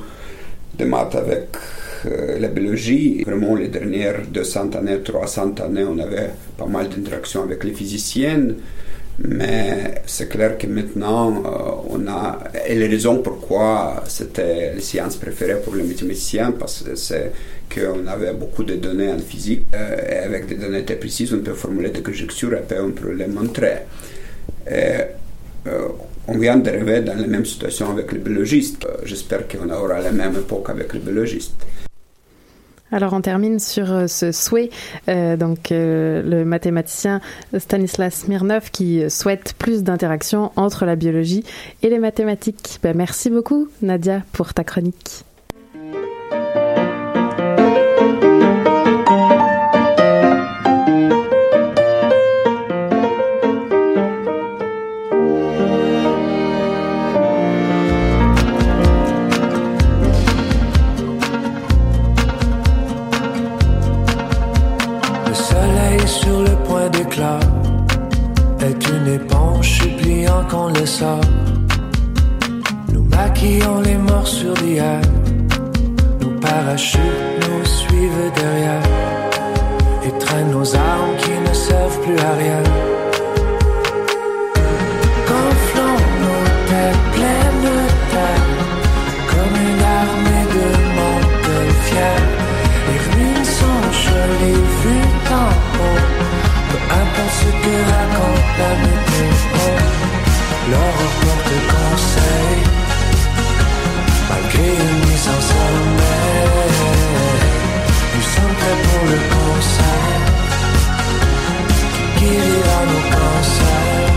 de 0.76 0.84
maths 0.84 1.14
avec 1.14 1.48
euh, 2.06 2.38
la 2.40 2.48
biologie. 2.48 3.22
Vraiment, 3.22 3.54
les 3.54 3.68
dernières 3.68 4.26
200 4.26 4.74
années, 4.74 5.00
300 5.04 5.54
années, 5.64 5.84
on 5.84 5.98
avait 5.98 6.30
pas 6.58 6.66
mal 6.66 6.88
d'interactions 6.88 7.44
avec 7.44 7.62
les 7.62 7.72
physiciennes. 7.72 8.56
Mais 9.18 10.02
c'est 10.06 10.28
clair 10.28 10.58
que 10.58 10.66
maintenant, 10.66 11.42
euh, 11.44 11.88
on 11.88 12.06
a. 12.06 12.38
Et 12.66 12.74
les 12.74 12.86
raisons 12.86 13.22
pourquoi 13.22 14.04
c'était 14.06 14.74
les 14.74 14.80
sciences 14.82 15.16
préférées 15.16 15.60
pour 15.62 15.74
les 15.74 15.82
mathématiciens, 15.82 16.52
parce 16.52 16.82
que 16.82 16.94
c'est 16.96 17.32
qu'on 17.74 18.06
avait 18.06 18.34
beaucoup 18.34 18.62
de 18.62 18.74
données 18.74 19.10
en 19.10 19.18
physique, 19.18 19.64
euh, 19.74 19.96
et 20.08 20.18
avec 20.18 20.46
des 20.46 20.56
données 20.56 20.84
très 20.84 20.96
précises, 20.96 21.32
on 21.32 21.40
peut 21.40 21.54
formuler 21.54 21.90
des 21.90 22.02
conjectures 22.02 22.52
et 22.52 22.62
puis 22.68 22.78
on 22.78 22.90
peut 22.90 23.12
les 23.12 23.26
montrer. 23.26 23.78
Et, 24.70 25.00
on 26.28 26.38
vient 26.38 26.56
d'arriver 26.56 27.02
dans 27.02 27.14
la 27.14 27.26
même 27.26 27.44
situation 27.44 27.90
avec 27.90 28.12
les 28.12 28.18
biologistes. 28.18 28.84
Euh, 28.84 28.98
j'espère 29.04 29.46
qu'on 29.48 29.70
aura 29.70 30.00
la 30.00 30.12
même 30.12 30.34
époque 30.36 30.68
avec 30.70 30.92
les 30.92 31.00
biologistes. 31.00 31.54
Alors 32.92 33.12
on 33.12 33.20
termine 33.20 33.58
sur 33.58 33.92
euh, 33.92 34.06
ce 34.06 34.32
souhait, 34.32 34.70
euh, 35.08 35.36
donc 35.36 35.68
le 35.70 36.44
mathématicien 36.44 37.20
Stanislas 37.58 38.14
Smirnov 38.14 38.70
qui 38.70 39.10
souhaite 39.10 39.54
plus 39.58 39.82
d'interaction 39.82 40.52
entre 40.56 40.86
la 40.86 40.96
biologie 40.96 41.44
et 41.82 41.90
les 41.90 41.98
mathématiques. 41.98 42.78
Ben, 42.82 42.96
merci 42.96 43.28
beaucoup 43.28 43.68
Nadia 43.82 44.22
pour 44.32 44.54
ta 44.54 44.64
chronique. 44.64 45.25
Nous 72.92 73.02
maquillons 73.02 73.80
les 73.80 73.96
morsures 73.96 74.54
d'hier. 74.54 75.00
Nos 76.20 76.30
parachutes 76.38 77.00
nous 77.40 77.64
suivent 77.64 78.30
derrière. 78.36 78.82
Et 80.04 80.16
traînent 80.18 80.52
nos 80.52 80.76
armes 80.76 81.16
qui 81.18 81.30
ne 81.30 81.52
servent 81.52 82.00
plus 82.02 82.18
à 82.20 82.32
rien. 82.34 82.62
Gonflons 85.26 86.02
nos 86.22 86.44
têtes 86.68 87.04
pleines 87.14 87.62
de 87.66 87.76
terre. 88.12 88.46
Comme 89.30 89.56
une 89.68 89.82
armée 90.02 90.46
de 90.56 90.66
montgolfières. 90.96 92.28
Les 92.86 93.00
ruines 93.10 93.44
sont 93.44 93.82
jolies 94.06 94.64
vues 94.82 95.10
d'en 95.28 95.50
haut. 95.80 96.02
Peu 96.70 96.78
importe 97.00 97.34
ce 97.40 97.50
que 97.62 97.74
raconte 97.90 98.50
la 98.60 98.70
météo. 98.82 99.55
L'aurore 100.70 101.14
porte 101.22 101.56
conseil 101.70 102.58
Malgré 104.28 104.68
une 104.68 104.98
mise 105.08 105.28
en 105.28 105.40
sommeil. 105.40 106.76
Nous 108.14 108.26
sommes 108.34 108.54
prêts 108.58 108.78
pour 108.84 109.02
le 109.12 109.18
concert 109.34 110.24
Qui 112.18 112.24
guérira 112.24 112.80
nos 112.90 113.04
cancers 113.14 114.12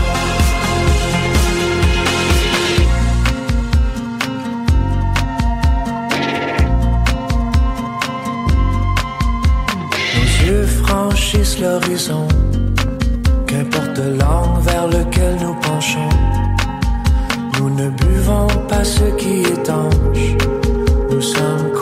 Nos 10.16 10.30
yeux 10.46 10.66
franchissent 10.66 11.58
l'horizon. 11.60 12.26
Qu'importe 13.70 13.98
l'angle 13.98 14.60
vers 14.62 14.86
lequel 14.88 15.36
nous 15.40 15.54
penchons, 15.54 16.08
nous 17.58 17.70
ne 17.70 17.90
buvons 17.90 18.48
pas 18.68 18.84
ce 18.84 19.04
qui 19.16 19.42
est 19.42 19.50
étanche. 19.50 20.36
Nous 21.10 21.22
sommes 21.22 21.72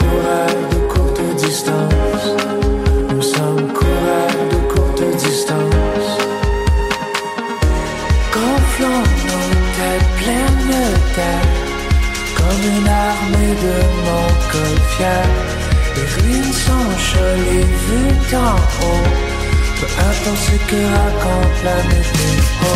Importe 20.21 20.37
ce 20.39 20.57
que 20.71 20.81
raconte 20.85 21.59
la 21.65 21.77
météo. 21.89 22.73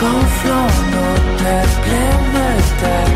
Gonflons 0.00 0.74
nos 0.92 1.16
têtes 1.38 1.76
pleines 1.84 2.30
de 2.34 2.48
terre, 2.80 3.14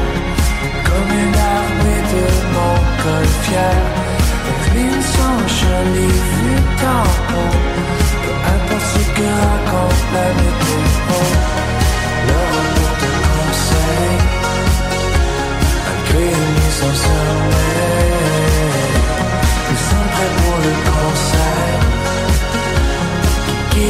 comme 0.87 1.11
une 1.23 1.39
armée 1.57 2.03
de 2.13 2.25
montgolfières. 2.55 3.89
Les 4.45 4.59
ruines 4.71 5.07
sont 5.17 5.41
jolies 5.61 6.21
vues 6.35 6.65
d'en 6.81 7.07
haut. 7.35 7.59
Peu 8.23 8.33
importe 8.55 8.89
ce 8.95 9.03
que 9.17 9.27
raconte 9.43 10.05
la 10.15 10.29
météo. 10.41 10.79
Le 12.29 12.39
retour 12.55 12.93
de 13.03 13.11
conseil, 13.35 14.15
malgré 15.85 16.25
une 16.27 16.53
mise 16.55 16.81
en 16.83 16.95
sommeil. 16.95 17.72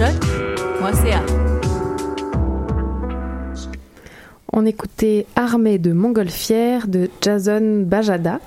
choc.ca. 0.00 1.20
On 4.50 4.64
écoutait 4.64 5.26
Armée 5.36 5.78
de 5.78 5.92
Montgolfière 5.92 6.88
de 6.88 7.10
Jason 7.20 7.82
Bajada 7.84 8.40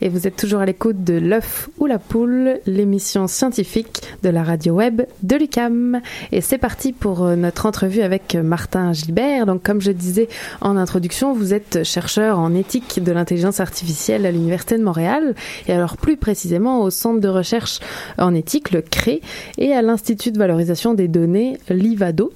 et 0.00 0.08
vous 0.08 0.26
êtes 0.26 0.36
toujours 0.36 0.60
à 0.60 0.66
l'écoute 0.66 1.04
de 1.04 1.14
L'œuf 1.14 1.68
ou 1.78 1.86
la 1.86 1.98
poule, 1.98 2.60
l'émission 2.66 3.26
scientifique 3.26 4.02
de 4.22 4.28
la 4.28 4.42
radio 4.42 4.74
web 4.74 5.02
de 5.22 5.36
l'UCAM. 5.36 6.00
Et 6.32 6.40
c'est 6.40 6.58
parti 6.58 6.92
pour 6.92 7.24
euh, 7.24 7.36
notre 7.36 7.66
entrevue 7.66 8.02
avec 8.02 8.34
Martin 8.34 8.92
Gilbert. 8.92 9.46
Donc 9.46 9.62
comme 9.62 9.80
je 9.80 9.90
disais 9.90 10.28
en 10.60 10.76
introduction, 10.76 11.34
vous 11.34 11.54
êtes 11.54 11.84
chercheur 11.84 12.38
en 12.38 12.54
éthique 12.54 13.02
de 13.02 13.12
l'intelligence 13.12 13.60
artificielle 13.60 14.26
à 14.26 14.30
l'Université 14.30 14.78
de 14.78 14.82
Montréal 14.82 15.34
et 15.66 15.72
alors 15.72 15.96
plus 15.96 16.16
précisément 16.16 16.82
au 16.82 16.90
Centre 16.90 17.20
de 17.20 17.28
recherche 17.28 17.80
en 18.18 18.34
éthique, 18.34 18.70
le 18.70 18.82
CRE, 18.82 19.20
et 19.58 19.72
à 19.72 19.82
l'Institut 19.82 20.32
de 20.32 20.38
valorisation 20.38 20.94
des 20.94 21.08
données, 21.08 21.58
l'IVADO. 21.68 22.32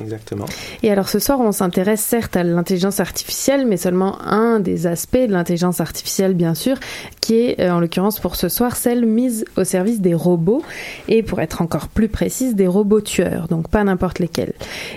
Exactement. 0.00 0.46
Et 0.82 0.90
alors 0.90 1.08
ce 1.08 1.18
soir, 1.18 1.40
on 1.40 1.52
s'intéresse 1.52 2.00
certes 2.00 2.36
à 2.36 2.42
l'intelligence 2.42 3.00
artificielle, 3.00 3.66
mais 3.66 3.76
seulement 3.76 4.20
un 4.22 4.60
des 4.60 4.86
aspects 4.86 5.16
de 5.16 5.32
l'intelligence 5.32 5.80
artificielle, 5.80 6.34
bien 6.34 6.54
sûr, 6.54 6.76
qui 7.20 7.36
est 7.36 7.60
euh, 7.60 7.72
en 7.72 7.80
l'occurrence 7.80 8.20
pour 8.20 8.36
ce 8.36 8.48
soir 8.48 8.76
celle 8.76 9.06
mise 9.06 9.44
au 9.56 9.64
service 9.64 10.00
des 10.00 10.14
robots 10.14 10.62
et 11.08 11.22
pour 11.22 11.40
être 11.40 11.62
encore 11.62 11.88
plus 11.88 12.08
précise, 12.08 12.54
des 12.54 12.66
robots 12.66 13.00
tueurs, 13.00 13.48
donc 13.48 13.68
pas 13.68 13.82
n'importe 13.84 14.18
lesquels. 14.18 14.52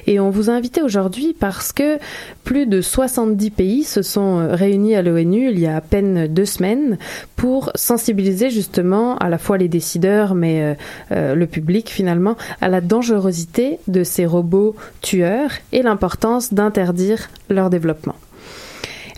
Et 0.08 0.20
on 0.20 0.30
vous 0.30 0.50
a 0.50 0.54
invité 0.54 0.82
aujourd'hui 0.82 1.36
parce 1.40 1.72
que 1.72 1.98
plus 2.44 2.66
de 2.66 2.82
70 2.82 3.52
pays 3.52 3.84
se 3.84 4.02
sont 4.02 4.40
euh, 4.40 4.56
réunis 4.56 4.96
à 4.96 5.02
l'ONU 5.02 5.50
il 5.50 5.60
y 5.60 5.68
a 5.68 5.76
à 5.76 5.82
peine 5.82 6.28
deux 6.28 6.46
semaines 6.46 6.98
pour 7.36 7.72
sensibiliser 7.76 8.50
justement 8.50 9.18
à 9.18 9.30
la 9.30 9.38
fois 9.38 9.58
les 9.58 9.68
décideurs, 9.68 10.36
mais 10.36 10.76
euh, 11.12 11.36
le 11.36 11.48
public 11.48 11.90
finalement, 11.90 12.36
à 12.62 12.68
la 12.68 12.82
dangerosité 12.82 13.80
de 13.88 14.04
ces 14.04 14.26
robots 14.26 14.76
tueurs 15.02 15.52
et 15.72 15.82
l'importance 15.82 16.54
d'interdire 16.54 17.30
leur 17.50 17.70
développement. 17.70 18.16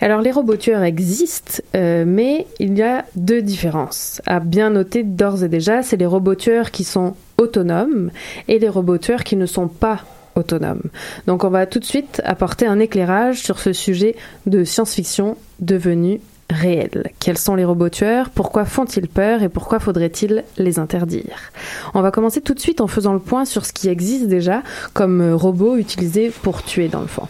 Alors 0.02 0.22
les 0.22 0.32
robots 0.32 0.56
tueurs 0.56 0.82
existent, 0.82 1.62
euh, 1.74 2.04
mais 2.06 2.46
il 2.58 2.76
y 2.76 2.82
a 2.82 3.04
deux 3.16 3.42
différences. 3.42 4.22
À 4.26 4.40
bien 4.40 4.70
noter 4.70 5.02
d'ores 5.02 5.44
et 5.44 5.48
déjà, 5.48 5.82
c'est 5.82 5.98
les 5.98 6.06
robots 6.06 6.34
tueurs 6.34 6.70
qui 6.70 6.84
sont 6.84 7.14
autonomes 7.36 8.10
et 8.48 8.58
les 8.58 8.68
robots 8.68 8.98
tueurs 8.98 9.24
qui 9.24 9.36
ne 9.36 9.46
sont 9.46 9.68
pas 9.68 10.00
autonomes. 10.36 10.82
Donc 11.26 11.44
on 11.44 11.50
va 11.50 11.66
tout 11.66 11.80
de 11.80 11.84
suite 11.84 12.22
apporter 12.24 12.66
un 12.66 12.78
éclairage 12.78 13.42
sur 13.42 13.58
ce 13.58 13.72
sujet 13.72 14.16
de 14.46 14.64
science-fiction 14.64 15.36
devenu 15.60 16.20
réel. 16.48 17.10
Quels 17.20 17.38
sont 17.38 17.54
les 17.54 17.64
robots 17.64 17.90
tueurs? 17.90 18.30
Pourquoi 18.30 18.64
font-ils 18.64 19.08
peur? 19.08 19.42
Et 19.42 19.48
pourquoi 19.48 19.80
faudrait-il 19.80 20.44
les 20.56 20.78
interdire? 20.78 21.52
On 21.94 22.00
va 22.00 22.10
commencer 22.10 22.40
tout 22.40 22.54
de 22.54 22.60
suite 22.60 22.80
en 22.80 22.86
faisant 22.86 23.12
le 23.12 23.20
point 23.20 23.44
sur 23.44 23.66
ce 23.66 23.72
qui 23.72 23.88
existe 23.88 24.28
déjà 24.28 24.62
comme 24.94 25.20
euh, 25.20 25.36
robots 25.36 25.76
utilisés 25.76 26.30
pour 26.42 26.62
tuer 26.62 26.88
dans 26.88 27.00
le 27.00 27.06
fond. 27.06 27.28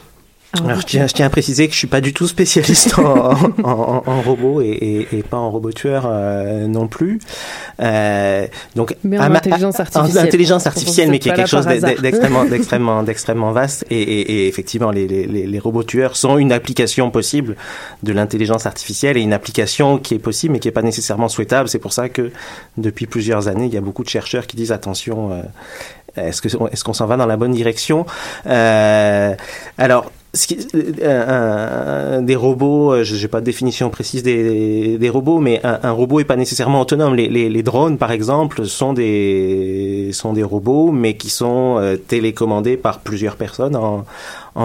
Alors, 0.53 0.81
je, 0.81 0.87
tiens, 0.87 1.07
je 1.07 1.15
tiens 1.15 1.27
à 1.27 1.31
préciser 1.31 1.69
que 1.69 1.75
je 1.75 1.79
suis 1.79 1.87
pas 1.87 2.01
du 2.01 2.13
tout 2.13 2.27
spécialiste 2.27 2.99
en, 2.99 3.33
en, 3.63 4.03
en 4.05 4.23
robot 4.23 4.61
et, 4.61 4.67
et, 5.13 5.19
et, 5.19 5.23
pas 5.23 5.37
en 5.37 5.49
robot 5.51 5.71
tueur 5.71 6.05
euh, 6.07 6.67
non 6.67 6.89
plus. 6.89 7.21
Euh, 7.81 8.47
donc, 8.75 8.97
mais 9.05 9.17
en 9.19 9.33
intelligence 9.33 9.79
artificielle. 9.79 10.19
En 10.25 10.27
intelligence 10.27 10.67
artificielle, 10.67 11.11
mais 11.11 11.21
qui 11.21 11.29
est 11.29 11.35
quelque 11.35 11.49
chose 11.49 11.67
d'extrêmement, 11.67 12.45
d'extrêmement, 12.51 13.03
d'extrêmement 13.05 13.53
vaste. 13.53 13.85
Et, 13.91 14.03
et, 14.03 14.33
et 14.33 14.49
effectivement, 14.49 14.91
les, 14.91 15.07
les, 15.07 15.27
les 15.27 15.47
les 15.47 15.59
robots 15.61 15.85
tueurs 15.85 16.17
sont 16.17 16.37
une 16.37 16.51
application 16.53 17.11
possible 17.13 17.55
de 18.03 18.13
l'intelligence 18.13 18.67
artificielle 18.67 19.17
et 19.17 19.21
une 19.21 19.33
application 19.33 19.99
qui 19.99 20.15
est 20.15 20.19
possible, 20.19 20.55
mais 20.55 20.59
qui 20.59 20.67
est 20.67 20.73
pas 20.73 20.83
nécessairement 20.83 21.29
souhaitable. 21.29 21.69
C'est 21.69 21.79
pour 21.79 21.93
ça 21.93 22.09
que 22.09 22.33
depuis 22.77 23.07
plusieurs 23.07 23.47
années, 23.47 23.67
il 23.67 23.75
y 23.75 23.79
a 23.79 23.81
beaucoup 23.83 24.03
de 24.03 24.09
chercheurs 24.09 24.49
qui 24.49 24.57
disent 24.57 24.73
attention. 24.73 25.31
euh, 25.33 25.43
est-ce 26.17 26.43
que 26.43 26.49
est-ce 26.73 26.83
qu'on 26.83 26.93
s'en 26.93 27.07
va 27.07 27.17
dans 27.17 27.27
la 27.27 27.37
bonne 27.37 27.53
direction? 27.53 28.05
Euh, 28.47 29.33
Alors, 29.79 30.11
qui- 30.47 30.59
euh, 31.03 32.19
un- 32.19 32.23
des 32.23 32.37
robots, 32.37 32.93
euh, 32.93 33.05
je 33.05 33.21
n'ai 33.21 33.29
pas 33.29 33.41
de 33.41 33.45
définition 33.45 33.91
précise 33.91 34.23
des, 34.23 35.11
robots, 35.13 35.41
mais 35.41 35.61
un, 35.65 35.91
robot 35.91 36.21
est 36.21 36.25
pas 36.25 36.37
nécessairement 36.37 36.81
autonome. 36.81 37.15
Les 37.17 37.63
drones, 37.63 37.99
par 37.99 38.13
exemple, 38.13 38.65
sont 38.67 38.93
des 38.93 40.10
sont 40.13 40.33
des 40.33 40.43
robots, 40.43 40.91
mais 40.93 41.15
qui 41.15 41.31
sont 41.31 41.79
euh, 41.79 41.97
télécommandés 41.97 42.77
par 42.77 43.01
plusieurs 43.01 43.37
personnes 43.37 43.77
en, 43.77 44.05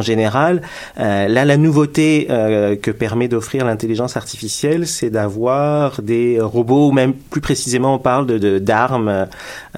général. 0.02 0.62
Euh, 1.00 1.28
là, 1.30 1.46
la 1.46 1.56
nouveauté 1.56 2.28
euh, 2.30 2.76
que 2.76 2.92
permet 2.92 3.28
d'offrir 3.30 3.66
l'intelligence 3.66 4.18
artificielle, 4.18 4.88
c'est 4.88 5.10
d'avoir 5.10 6.02
des 6.02 6.40
robots, 6.42 6.90
ou 6.90 6.92
même 6.92 7.14
plus 7.14 7.40
précisément, 7.40 7.96
on 7.96 8.00
parle 8.00 8.26
de 8.26 8.60
d'armes 8.60 9.28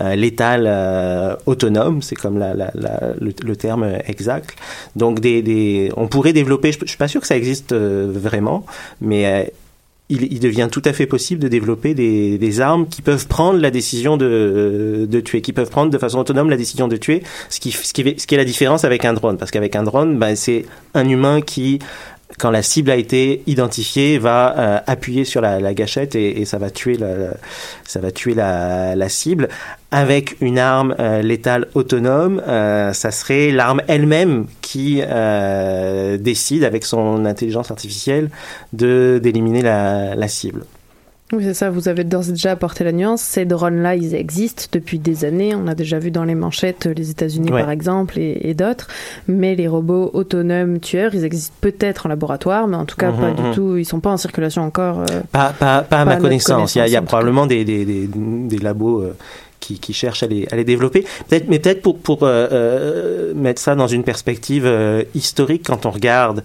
létales 0.02 1.38
autonomes, 1.46 2.02
c'est 2.02 2.16
comme 2.16 2.40
le, 2.40 3.56
terme 3.56 3.88
exact. 4.08 4.56
Donc, 4.96 5.20
des, 5.20 5.92
on 5.98 6.08
pourrait 6.08 6.34
développer, 6.34 6.72
je, 6.72 6.80
je 6.82 6.88
suis 6.88 6.98
pas 6.98 7.08
sûr 7.08 7.22
que 7.22 7.28
ça 7.28 7.38
existe 7.38 7.74
vraiment, 7.74 8.66
mais 9.02 9.52
il, 10.10 10.40
devient 10.40 10.70
tout 10.72 10.82
à 10.86 10.94
fait 10.94 11.06
possible 11.06 11.42
de 11.42 11.48
développer 11.50 11.94
des, 11.94 12.62
armes 12.62 12.88
qui 12.88 13.02
peuvent 13.02 13.28
prendre 13.28 13.60
la 13.60 13.72
décision 13.72 14.16
de, 14.16 15.06
de 15.10 15.20
tuer, 15.20 15.42
qui 15.42 15.52
peuvent 15.52 15.70
prendre 15.70 15.92
de 15.92 15.98
façon 15.98 16.20
autonome 16.20 16.50
la 16.50 16.56
décision 16.56 16.88
de 16.88 16.96
tuer, 16.96 17.24
ce 17.50 17.60
qui, 17.60 17.72
ce 17.72 17.94
qui, 17.94 18.16
ce 18.18 18.26
qui 18.26 18.36
est 18.36 18.38
la 18.38 18.46
différence 18.46 18.86
avec 18.86 19.04
un 19.04 19.14
drone. 19.14 19.38
Parce 19.38 19.52
qu'avec 19.52 19.76
un 19.76 19.84
drone, 19.84 20.18
ben, 20.18 20.36
c'est 20.36 20.66
un 20.94 21.08
humain 21.08 21.42
qui, 21.42 21.80
quand 22.38 22.52
la 22.52 22.62
cible 22.62 22.92
a 22.92 22.96
été 22.96 23.42
identifiée, 23.48 24.20
va 24.20 24.58
euh, 24.58 24.80
appuyer 24.86 25.26
sur 25.26 25.42
la, 25.42 25.74
gâchette 25.74 26.16
et, 26.16 26.46
ça 26.46 26.58
va 26.58 26.70
tuer 26.70 26.98
la, 26.98 27.34
ça 27.84 28.00
va 28.00 28.12
tuer 28.12 28.36
la, 28.36 29.10
cible. 29.10 29.50
Avec 29.90 30.36
une 30.42 30.60
arme 30.60 30.96
euh, 31.00 31.22
létale 31.22 31.68
autonome, 31.74 32.42
euh, 32.48 32.92
ça 32.94 33.12
serait 33.12 33.52
l'arme 33.52 33.82
elle-même 33.88 34.48
qui 34.62 35.02
décide 36.20 36.64
avec 36.64 36.86
son 36.86 37.26
intelligence 37.26 37.72
artificielle 37.72 38.30
de 38.74 39.20
d'éliminer 39.24 39.62
la 39.62 40.28
cible. 40.28 40.64
Oui, 41.34 41.44
c'est 41.44 41.54
ça, 41.54 41.70
vous 41.70 41.90
avez 41.90 42.06
d'ores 42.06 42.30
et 42.30 42.32
déjà 42.32 42.52
apporté 42.52 42.86
la 42.86 42.94
nuance. 42.94 43.22
Ces 43.22 43.44
drones-là, 43.44 43.96
ils 43.98 44.16
existent 44.16 44.64
depuis 44.72 44.98
des 44.98 45.26
années. 45.26 45.54
On 45.56 45.68
a 45.68 45.76
déjà 45.76 46.00
vu 46.00 46.10
dans 46.10 46.24
les 46.24 46.36
manchettes 46.36 46.86
euh, 46.88 46.94
les 46.96 47.10
États-Unis, 47.10 47.52
Ouais. 47.52 47.60
par 47.62 47.70
exemple, 47.70 48.18
et, 48.18 48.40
et 48.50 48.54
d'autres. 48.54 48.88
Mais 49.28 49.54
les 49.56 49.68
robots 49.68 50.10
autonomes 50.14 50.80
tueurs, 50.80 51.14
ils 51.14 51.26
existent 51.26 51.54
peut-être 51.60 52.06
en 52.06 52.10
laboratoire, 52.10 52.68
mais 52.70 52.78
en 52.78 52.86
tout 52.86 52.96
cas, 52.96 53.12
Mhm, 53.12 53.20
pas 53.20 53.32
du 53.32 53.42
mhm. 53.42 53.54
tout. 53.54 53.76
Ils 53.76 53.84
sont 53.86 54.00
pas 54.00 54.12
en 54.12 54.18
circulation 54.18 54.62
encore. 54.64 55.00
euh, 55.02 55.20
Pas, 55.34 55.50
pas, 55.60 55.82
pas 55.82 55.98
à 56.00 56.06
ma 56.06 56.16
connaissance. 56.16 56.76
Il 56.76 56.78
y 56.78 56.82
a, 56.82 56.88
il 56.88 56.94
y 56.94 56.96
a 56.96 57.02
probablement 57.02 57.46
des, 57.46 57.66
des, 57.66 57.84
des, 57.84 58.08
des 58.08 58.58
labos 58.60 59.02
euh, 59.02 59.14
qui, 59.60 59.80
qui 59.80 59.92
cherchent 59.92 60.24
à 60.24 60.28
les, 60.28 60.48
à 60.50 60.56
les 60.56 60.64
développer. 60.64 61.04
Peut-être, 61.28 61.50
mais 61.50 61.60
peut-être 61.60 61.82
pour, 61.82 61.98
pour 61.98 62.20
euh, 62.22 63.34
mettre 63.36 63.60
ça 63.62 63.76
dans 63.76 63.88
une 63.88 64.04
perspective 64.06 64.64
euh, 64.66 65.04
historique, 65.14 65.64
quand 65.68 65.86
on 65.86 65.90
regarde 65.92 66.42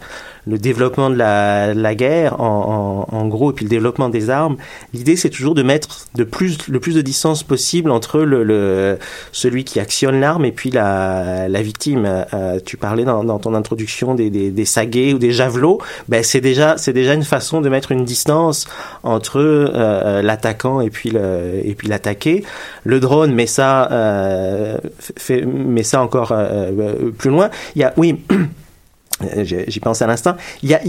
le 0.46 0.58
développement 0.58 1.10
de 1.10 1.16
la, 1.16 1.74
la 1.74 1.94
guerre, 1.94 2.40
en, 2.40 3.06
en, 3.10 3.16
en 3.16 3.28
gros, 3.28 3.52
et 3.52 3.54
puis 3.54 3.64
le 3.64 3.70
développement 3.70 4.08
des 4.08 4.30
armes, 4.30 4.56
l'idée 4.92 5.16
c'est 5.16 5.30
toujours 5.30 5.54
de 5.54 5.62
mettre 5.62 6.06
de 6.14 6.24
plus, 6.24 6.68
le 6.68 6.80
plus 6.80 6.94
de 6.94 7.02
distance 7.02 7.42
possible 7.42 7.90
entre 7.90 8.20
le, 8.20 8.42
le 8.42 8.98
celui 9.30 9.64
qui 9.64 9.80
actionne 9.80 10.20
l'arme 10.20 10.44
et 10.44 10.52
puis 10.52 10.70
la, 10.70 11.48
la 11.48 11.62
victime. 11.62 12.24
Euh, 12.34 12.58
tu 12.64 12.76
parlais 12.76 13.04
dans, 13.04 13.24
dans 13.24 13.38
ton 13.38 13.54
introduction 13.54 14.14
des, 14.14 14.30
des, 14.30 14.50
des 14.50 14.64
saguets 14.64 15.12
ou 15.14 15.18
des 15.18 15.32
javelots. 15.32 15.80
Ben 16.08 16.22
c'est 16.22 16.40
déjà 16.40 16.76
c'est 16.76 16.92
déjà 16.92 17.14
une 17.14 17.24
façon 17.24 17.60
de 17.60 17.68
mettre 17.68 17.92
une 17.92 18.04
distance 18.04 18.66
entre 19.02 19.38
euh, 19.38 20.22
l'attaquant 20.22 20.80
et 20.80 20.90
puis 20.90 21.10
le 21.10 21.60
et 21.62 21.74
puis 21.74 21.88
l'attaqué. 21.88 22.44
Le 22.84 23.00
drone 23.00 23.34
met 23.34 23.46
ça 23.46 23.90
euh, 23.92 24.78
fait, 24.98 25.44
met 25.44 25.82
ça 25.82 26.02
encore 26.02 26.32
euh, 26.32 27.10
plus 27.16 27.30
loin. 27.30 27.50
Il 27.76 27.82
y 27.82 27.84
a 27.84 27.92
oui. 27.96 28.20
J'y 29.42 29.56
j'y 29.68 29.80
pense 29.80 30.02
à 30.02 30.06
l'instant. 30.06 30.36
Il 30.62 30.70
y 30.70 30.74
a, 30.74 30.80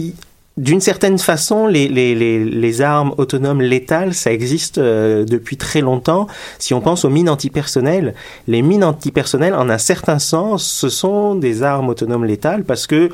d'une 0.58 0.82
certaine 0.82 1.18
façon, 1.18 1.68
les 1.68 2.82
armes 2.82 3.14
autonomes 3.18 3.62
létales, 3.62 4.14
ça 4.14 4.32
existe 4.32 4.78
euh, 4.78 5.26
depuis 5.26 5.58
très 5.58 5.82
longtemps. 5.82 6.28
Si 6.60 6.74
on 6.74 6.82
pense 6.82 7.06
aux 7.06 7.10
mines 7.10 7.30
antipersonnelles, 7.30 8.14
les 8.48 8.62
mines 8.62 8.84
antipersonnelles, 8.84 9.56
en 9.56 9.70
un 9.70 9.80
certain 9.80 10.20
sens, 10.20 10.64
ce 10.64 10.90
sont 10.90 11.36
des 11.36 11.64
armes 11.64 11.90
autonomes 11.90 12.26
létales 12.26 12.64
parce 12.64 12.86
que 12.86 13.10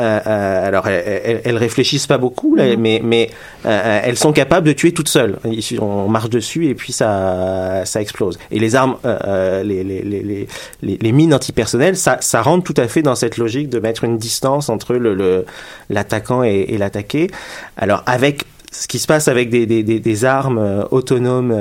euh, 0.00 0.20
euh, 0.26 0.66
alors, 0.66 0.88
elles, 0.88 1.40
elles, 1.44 1.56
réfléchissent 1.56 2.08
pas 2.08 2.18
beaucoup, 2.18 2.56
là, 2.56 2.76
mais, 2.76 3.00
mais 3.04 3.30
euh, 3.64 4.00
elles 4.02 4.16
sont 4.16 4.32
capables 4.32 4.66
de 4.66 4.72
tuer 4.72 4.92
toutes 4.92 5.08
seules. 5.08 5.38
On 5.80 6.08
marche 6.08 6.30
dessus 6.30 6.66
et 6.66 6.74
puis 6.74 6.92
ça, 6.92 7.82
ça 7.84 8.00
explose. 8.00 8.38
Et 8.50 8.58
les 8.58 8.74
armes, 8.74 8.96
euh, 9.04 9.18
euh, 9.24 9.62
les, 9.62 9.84
les, 9.84 10.02
les, 10.02 10.98
les, 11.00 11.12
mines 11.12 11.32
antipersonnelles, 11.32 11.96
ça, 11.96 12.18
ça 12.20 12.42
rentre 12.42 12.64
tout 12.64 12.80
à 12.80 12.88
fait 12.88 13.02
dans 13.02 13.14
cette 13.14 13.36
logique 13.36 13.68
de 13.68 13.78
mettre 13.78 14.02
une 14.02 14.18
distance 14.18 14.68
entre 14.68 14.94
le, 14.94 15.14
le, 15.14 15.46
l'attaquant 15.90 16.42
et, 16.42 16.66
et 16.68 16.76
l'attaqué. 16.76 17.30
Alors, 17.76 18.02
avec 18.06 18.42
ce 18.72 18.88
qui 18.88 18.98
se 18.98 19.06
passe 19.06 19.28
avec 19.28 19.48
des, 19.48 19.66
des, 19.66 19.84
des, 19.84 20.00
des 20.00 20.24
armes 20.24 20.58
euh, 20.58 20.82
autonomes 20.90 21.54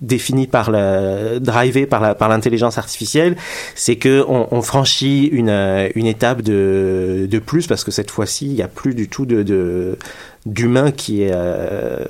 définies 0.00 0.46
par 0.46 0.70
le 0.70 1.38
drivées 1.38 1.86
par 1.86 2.00
la, 2.00 2.14
par 2.14 2.28
l'intelligence 2.28 2.78
artificielle, 2.78 3.36
c'est 3.74 3.96
que 3.96 4.24
on, 4.28 4.46
on 4.50 4.62
franchit 4.62 5.26
une, 5.26 5.48
euh, 5.48 5.88
une 5.94 6.06
étape 6.06 6.42
de, 6.42 7.26
de 7.30 7.38
plus 7.38 7.66
parce 7.66 7.84
que 7.84 7.90
cette 7.90 8.10
fois-ci 8.10 8.46
il 8.46 8.54
n'y 8.54 8.62
a 8.62 8.68
plus 8.68 8.94
du 8.94 9.08
tout 9.08 9.26
de, 9.26 9.42
de 9.42 9.98
d'humain 10.44 10.90
qui 10.92 11.22
est 11.22 11.32
euh, 11.32 12.04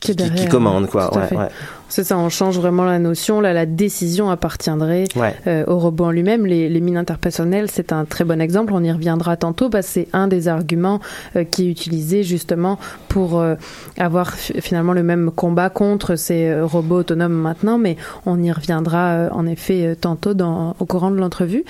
Qui 0.00 0.14
qui, 0.14 0.48
commande 0.48 0.88
quoi. 0.88 1.16
Ouais, 1.16 1.36
ouais. 1.36 1.48
C'est 1.96 2.04
ça, 2.04 2.18
on 2.18 2.28
change 2.28 2.58
vraiment 2.58 2.84
la 2.84 2.98
notion. 2.98 3.40
Là, 3.40 3.54
la 3.54 3.64
décision 3.64 4.28
appartiendrait 4.28 5.04
Ouais. 5.16 5.34
euh, 5.46 5.64
au 5.66 5.78
robot 5.78 6.04
en 6.04 6.10
lui-même. 6.10 6.44
Les, 6.44 6.68
les 6.68 6.80
mines 6.82 6.98
interpersonnelles, 6.98 7.70
c'est 7.70 7.90
un 7.90 8.04
très 8.04 8.22
bon 8.24 8.38
exemple. 8.38 8.74
On 8.74 8.84
y 8.84 8.92
reviendra 8.92 9.38
tantôt 9.38 9.70
parce 9.70 9.86
que 9.86 9.92
c'est 9.94 10.08
un 10.12 10.28
des 10.28 10.46
arguments 10.46 11.00
euh, 11.36 11.44
qui 11.44 11.66
est 11.66 11.70
utilisé 11.70 12.22
justement 12.22 12.78
pour 13.08 13.40
euh, 13.40 13.54
avoir 13.96 14.34
fi- 14.34 14.60
finalement 14.60 14.92
le 14.92 15.02
même 15.02 15.30
combat 15.30 15.70
contre 15.70 16.16
ces 16.16 16.48
euh, 16.48 16.66
robots 16.66 16.96
autonomes 16.96 17.32
maintenant. 17.32 17.78
Mais 17.78 17.96
on 18.26 18.42
y 18.42 18.52
reviendra 18.52 19.30
en 19.32 19.46
effet 19.46 19.96
tantôt 19.98 20.34
dans, 20.34 20.76
au 20.78 20.84
courant 20.84 21.10
de 21.10 21.16
l'entrevue. 21.16 21.64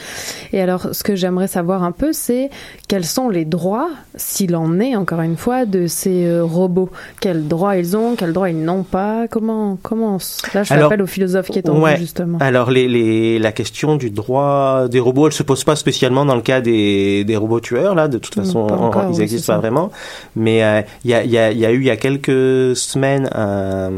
Et 0.53 0.61
alors, 0.61 0.89
ce 0.93 1.05
que 1.05 1.15
j'aimerais 1.15 1.47
savoir 1.47 1.85
un 1.85 1.93
peu, 1.93 2.12
c'est 2.12 2.51
quels 2.89 3.05
sont 3.05 3.29
les 3.29 3.45
droits, 3.45 3.91
s'il 4.17 4.57
en 4.57 4.81
est 4.81 4.97
encore 4.97 5.21
une 5.21 5.37
fois, 5.37 5.67
de 5.67 5.87
ces 5.87 6.41
robots? 6.41 6.91
Quels 7.21 7.47
droits 7.47 7.77
ils 7.77 7.97
ont, 7.97 8.17
quels 8.17 8.33
droits 8.33 8.51
ils 8.51 8.61
n'ont 8.61 8.83
pas? 8.83 9.29
Comment, 9.29 9.79
comment 9.81 10.16
on 10.17 10.19
s- 10.19 10.43
Là, 10.55 10.63
je 10.65 10.75
appel 10.75 11.01
au 11.03 11.07
philosophe 11.07 11.51
qui 11.51 11.59
est 11.59 11.69
en 11.69 11.81
ouais. 11.81 11.97
justement. 11.99 12.39
Alors 12.41 12.71
les, 12.71 12.89
les, 12.89 13.39
la 13.39 13.53
question 13.53 13.97
du 13.97 14.11
droit 14.11 14.89
des 14.89 15.01
robots, 15.01 15.27
elle 15.29 15.33
se 15.33 15.43
pose 15.43 15.63
pas 15.65 15.77
spécialement 15.77 16.25
dans 16.25 16.35
le 16.35 16.43
cas 16.43 16.61
des, 16.61 17.25
des 17.25 17.37
robots 17.37 17.61
tueurs 17.61 17.95
là. 17.95 18.09
De 18.09 18.19
toute 18.19 18.35
façon, 18.35 18.61
encore, 18.61 19.07
ils 19.13 19.19
n'existent 19.19 19.53
pas 19.55 19.59
vraiment. 19.61 19.91
Mais 20.35 20.65
euh, 20.65 20.83
il 21.05 21.11
y, 21.11 21.15
a, 21.15 21.23
y, 21.25 21.59
y 21.59 21.65
eu 21.67 21.77
il 21.77 21.85
y 21.87 21.91
a 21.91 21.97
quelques 21.97 22.75
semaines 22.77 23.29
un- 23.35 23.91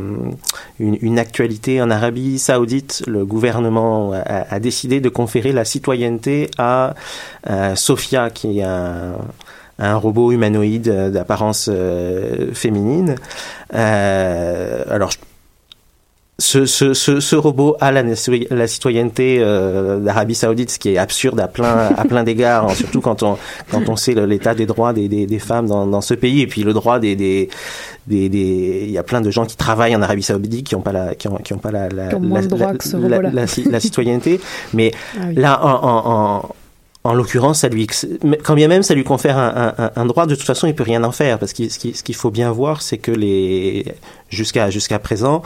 une, 0.81 0.99
une 1.01 1.19
actualité 1.19 1.81
en 1.83 1.91
Arabie 1.91 2.39
Saoudite. 2.39 3.03
Le 3.07 3.25
gouvernement 3.25 4.13
a, 4.13 4.47
a 4.55 4.61
décidé 4.61 5.01
de 5.01 5.09
conférer 5.09 5.53
la 5.53 5.65
citoyenneté 5.65 6.51
à 6.59 6.95
euh, 7.51 7.75
Sophia, 7.77 8.31
qui 8.31 8.59
est 8.61 8.63
un 8.65 9.13
un 9.81 9.95
robot 9.95 10.33
humanoïde 10.33 10.91
d'apparence 11.13 11.69
euh, 11.73 12.53
féminine. 12.53 13.15
Euh, 13.75 14.83
alors, 14.91 15.11
je- 15.13 15.19
ce, 16.41 16.67
ce, 16.67 16.95
ce, 16.95 17.19
ce 17.19 17.35
robot 17.35 17.77
a 17.81 17.91
la, 17.91 18.05
la 18.51 18.67
citoyenneté 18.69 19.39
euh, 19.41 19.99
d'Arabie 19.99 20.37
Saoudite, 20.37 20.71
ce 20.71 20.79
qui 20.79 20.91
est 20.91 20.97
absurde 20.99 21.41
à 21.41 21.49
plein, 21.49 21.89
à 21.97 22.05
plein 22.05 22.23
d'égards, 22.23 22.67
hein, 22.69 22.75
surtout 22.75 23.01
quand 23.01 23.25
on, 23.25 23.37
quand 23.73 23.89
on 23.89 23.97
sait 23.97 24.15
l'état 24.15 24.55
des 24.55 24.65
droits 24.65 24.93
des, 24.93 25.09
des, 25.09 25.27
des 25.27 25.39
femmes 25.41 25.67
dans, 25.67 25.85
dans 25.87 26.01
ce 26.01 26.15
pays, 26.15 26.43
et 26.43 26.47
puis 26.47 26.63
le 26.63 26.73
droit 26.73 27.01
des, 27.01 27.17
des, 27.17 27.49
des, 28.07 28.29
des- 28.29 28.83
il 28.85 28.91
y 28.93 28.99
a 28.99 29.03
plein 29.03 29.21
de 29.21 29.31
gens 29.33 29.47
qui 29.47 29.57
travaillent 29.57 29.97
en 29.97 30.03
Arabie 30.03 30.23
Saoudite 30.23 30.65
qui 30.65 30.77
ont 30.77 30.81
pas 30.81 30.93
la, 30.93 31.17
qui 31.17 31.27
ont, 31.27 31.39
qui 31.39 31.55
ont 31.55 31.59
pas 31.59 31.73
la, 31.73 31.89
la, 31.89 32.09
la- 33.09 33.19
la- 33.33 33.47
la 33.73 33.81
citoyenneté, 33.81 34.41
mais 34.75 34.93
Ah 35.17 35.25
oui. 35.29 35.35
là, 35.35 35.61
en, 35.65 35.71
en, 35.71 36.13
en, 36.13 36.55
en 37.05 37.15
l'occurrence, 37.15 37.61
ça 37.61 37.69
lui, 37.69 37.87
quand 38.45 38.55
bien 38.55 38.69
même 38.69 38.83
ça 38.83 38.93
lui 38.95 39.05
confère 39.05 39.39
un, 39.39 39.73
un, 39.79 39.91
un 39.95 40.05
droit, 40.07 40.27
de 40.27 40.35
toute 40.35 40.45
façon, 40.47 40.67
il 40.67 40.75
peut 40.75 40.83
rien 40.83 41.05
en 41.05 41.13
faire 41.13 41.39
parce 41.39 41.53
que 41.53 41.69
ce 41.69 41.79
qui- 41.79 41.95
ce 41.95 42.03
qu'il 42.03 42.15
faut 42.17 42.31
bien 42.31 42.51
voir, 42.51 42.83
c'est 42.83 42.99
que 42.99 43.13
les 43.13 43.85
jusqu'à 44.31 44.69
jusqu'à 44.69 44.99
présent, 44.99 45.43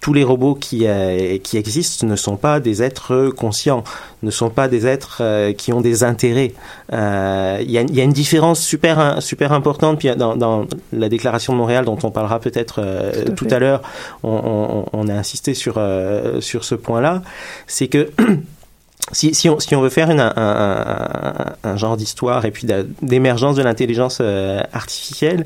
tous 0.00 0.12
les 0.12 0.24
robots 0.24 0.54
qui 0.56 0.86
euh, 0.86 1.38
qui 1.38 1.56
existent 1.56 2.06
ne 2.06 2.16
sont 2.16 2.36
pas 2.36 2.60
des 2.60 2.82
êtres 2.82 3.28
conscients, 3.28 3.82
ne 4.22 4.30
sont 4.30 4.50
pas 4.50 4.68
des 4.68 4.86
êtres 4.86 5.18
euh, 5.22 5.52
qui 5.54 5.72
ont 5.72 5.80
des 5.80 6.02
intérêts. 6.04 6.52
Euh, 6.92 7.58
Il 7.62 7.70
y, 7.70 7.78
a, 7.78 7.82
il 7.82 7.94
y 7.94 8.00
a 8.00 8.04
une 8.04 8.12
différence 8.12 8.60
super 8.60 9.22
super 9.22 9.52
importante. 9.52 9.98
Puis 10.00 10.14
dans, 10.16 10.36
dans 10.36 10.66
la 10.92 11.08
déclaration 11.08 11.52
de 11.54 11.58
Montréal, 11.58 11.84
dont 11.86 11.98
on 12.02 12.10
parlera 12.10 12.40
peut-être 12.40 12.82
Tout 12.82 13.20
à 13.32 13.34
tout, 13.34 13.44
fait. 13.48 13.54
à 13.54 13.58
l'heure, 13.60 13.82
on, 14.22 14.84
on, 14.92 15.00
on 15.00 15.08
a 15.08 15.14
insisté 15.14 15.54
sur 15.54 15.80
sur 16.40 16.64
ce 16.64 16.74
point-là, 16.74 17.22
c'est 17.68 17.86
que 17.88 18.10
si, 19.12 19.48
on, 19.48 19.80
veut 19.80 19.88
faire 19.88 20.10
un, 20.10 21.76
genre 21.76 21.96
d'histoire 21.96 22.44
et 22.44 22.50
puis 22.50 22.66
d'émergence 23.02 23.56
de 23.56 23.62
l'intelligence 23.62 24.18
euh, 24.20 24.60
artificielle, 24.72 25.44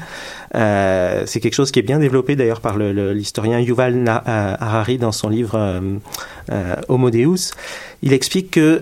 euh, 0.57 1.23
c'est 1.27 1.41
quelque 1.41 1.55
chose 1.55 1.71
qui 1.71 1.79
est 1.79 1.83
bien 1.83 1.99
développé 1.99 2.35
d'ailleurs 2.35 2.61
par 2.61 2.77
l'historien 2.77 3.61
Yuval 3.61 4.05
euh, 4.09 4.55
Harari 4.59 4.99
dans 4.99 5.13
son 5.13 5.29
livre 5.29 5.53
euh, 5.57 6.75
Homo 6.89 7.11
Deus. 7.11 7.53
Il 8.03 8.13
explique 8.15 8.53
que 8.53 8.81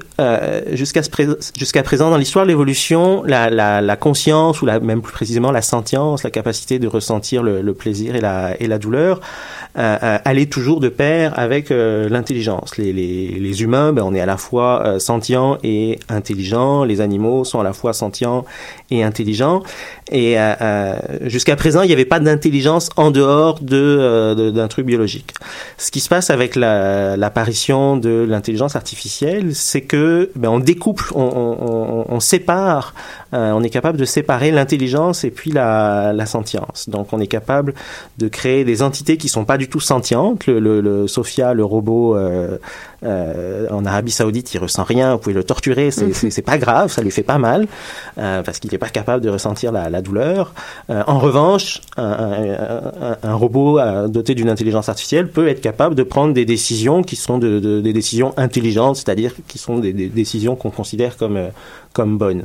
jusqu'à 0.73 1.83
présent 1.83 2.11
dans 2.11 2.17
l'histoire 2.17 2.45
de 2.45 2.51
l'évolution, 2.51 3.25
la, 3.25 3.97
conscience 3.97 4.63
ou 4.63 4.67
même 4.67 5.03
plus 5.03 5.13
précisément 5.13 5.51
la 5.51 5.61
sentience, 5.61 6.23
la 6.23 6.31
capacité 6.31 6.79
de 6.79 6.87
ressentir 6.87 7.43
le, 7.43 7.75
plaisir 7.75 8.15
et 8.15 8.21
la, 8.21 8.55
et 8.61 8.69
la 8.69 8.79
douleur, 8.79 9.21
allait 9.75 10.47
toujours 10.47 10.79
de 10.79 10.89
pair 10.89 11.37
avec 11.37 11.71
l'intelligence. 11.71 12.77
Les 12.79 13.63
humains, 13.63 13.93
ben, 13.93 14.03
on 14.05 14.15
est 14.15 14.21
à 14.21 14.27
la 14.27 14.37
fois 14.37 14.68
euh, 14.77 14.99
sentients 14.99 15.59
et 15.63 15.99
intelligents. 16.09 16.85
Les 16.85 17.01
animaux 17.01 17.45
sont 17.45 17.61
à 17.61 17.65
la 17.65 17.73
fois 17.73 17.93
sentients 17.93 18.45
et 18.91 19.03
intelligents. 19.03 19.63
Et 20.11 20.39
euh, 20.41 20.55
euh, 20.61 20.95
jusqu'à 21.23 21.55
présent, 21.57 21.83
il 21.83 21.87
n'y 21.89 21.93
avait 21.93 22.05
pas 22.07 22.19
d'intelligence 22.21 22.89
en 22.97 23.11
dehors 23.11 23.61
de, 23.61 23.77
euh, 23.77 24.35
de- 24.35 24.51
d'un 24.51 24.67
truc 24.69 24.87
biologique. 24.87 25.35
Ce 25.77 25.91
qui 25.91 26.01
se 26.01 26.09
passe 26.09 26.31
avec 26.31 26.57
la- 26.57 27.17
l'apparition 27.17 27.97
de 27.97 28.25
l'intelligence 28.29 28.75
artificielle, 28.77 29.55
c'est 29.55 29.83
que 29.83 30.31
ben, 30.35 30.49
on 30.49 30.59
découple, 30.61 31.13
on, 31.15 31.23
on, 31.23 31.57
on, 31.61 32.05
on 32.09 32.21
sépare, 32.21 32.95
euh, 33.35 33.53
on 33.53 33.63
est 33.63 33.71
capable 33.71 33.99
de 33.99 34.05
séparer 34.07 34.51
l'intelligence 34.51 35.25
et 35.25 35.31
puis 35.31 35.51
la, 35.51 36.13
la 36.15 36.27
sentience. 36.27 36.89
Donc, 36.89 37.13
on 37.13 37.21
est 37.21 37.27
capable 37.27 37.75
de 38.17 38.29
créer 38.29 38.65
des 38.65 38.83
entités 38.83 39.19
qui 39.19 39.29
sont 39.29 39.45
pas 39.45 39.59
du 39.59 39.69
tout 39.69 39.81
sentientes. 39.81 40.47
Le, 40.47 40.59
le, 40.59 40.81
le 40.81 41.07
Sophia, 41.07 41.53
le 41.53 41.65
robot 41.65 42.17
euh, 42.17 42.57
euh, 43.05 43.67
en 43.71 43.85
Arabie 43.85 44.11
Saoudite, 44.11 44.53
il 44.55 44.59
ressent 44.59 44.85
rien. 44.85 45.13
Vous 45.13 45.19
pouvez 45.19 45.35
le 45.35 45.45
torturer, 45.45 45.91
c'est 45.91 46.15
c'est- 46.15 46.31
c'est 46.31 46.43
pas 46.43 46.59
grave, 46.59 46.91
ça 46.91 47.03
lui 47.03 47.11
fait 47.11 47.23
pas 47.23 47.39
mal 47.39 47.67
euh, 48.19 48.43
parce 48.43 48.59
qu'il 48.59 48.71
n'est 48.73 48.79
pas 48.79 48.89
capable 48.89 49.23
de 49.23 49.29
ressentir 49.29 49.71
la, 49.71 49.89
la 49.91 49.98
douleur. 50.03 50.53
Euh, 50.91 51.03
en 51.07 51.19
revanche, 51.19 51.81
un, 51.97 52.03
un- 52.05 53.11
un- 53.13 53.17
un 53.23 53.35
robot 53.35 53.79
euh, 53.79 54.09
doté 54.09 54.35
d'une 54.35 54.49
intelligence 54.51 54.89
artificielle 54.89 55.29
peut 55.29 55.49
être 55.49 55.61
capable 55.61 55.95
de 55.95 56.03
prendre 56.03 56.33
des 56.35 56.45
décisions 56.45 57.03
qui 57.03 57.17
sont 57.17 57.39
de, 57.39 57.59
de- 57.61 57.81
des 57.81 57.93
décisions 57.93 58.35
intelligentes, 58.37 58.97
c'est-à-dire 58.97 59.33
qui 59.49 59.59
sont 59.59 59.79
des, 59.79 59.93
des 59.93 60.09
décisions 60.09 60.57
qu'on 60.57 60.71
considère 60.71 61.17
comme 61.17 61.37
euh, 61.37 61.49
comme 61.93 62.19
bonnes. 62.19 62.45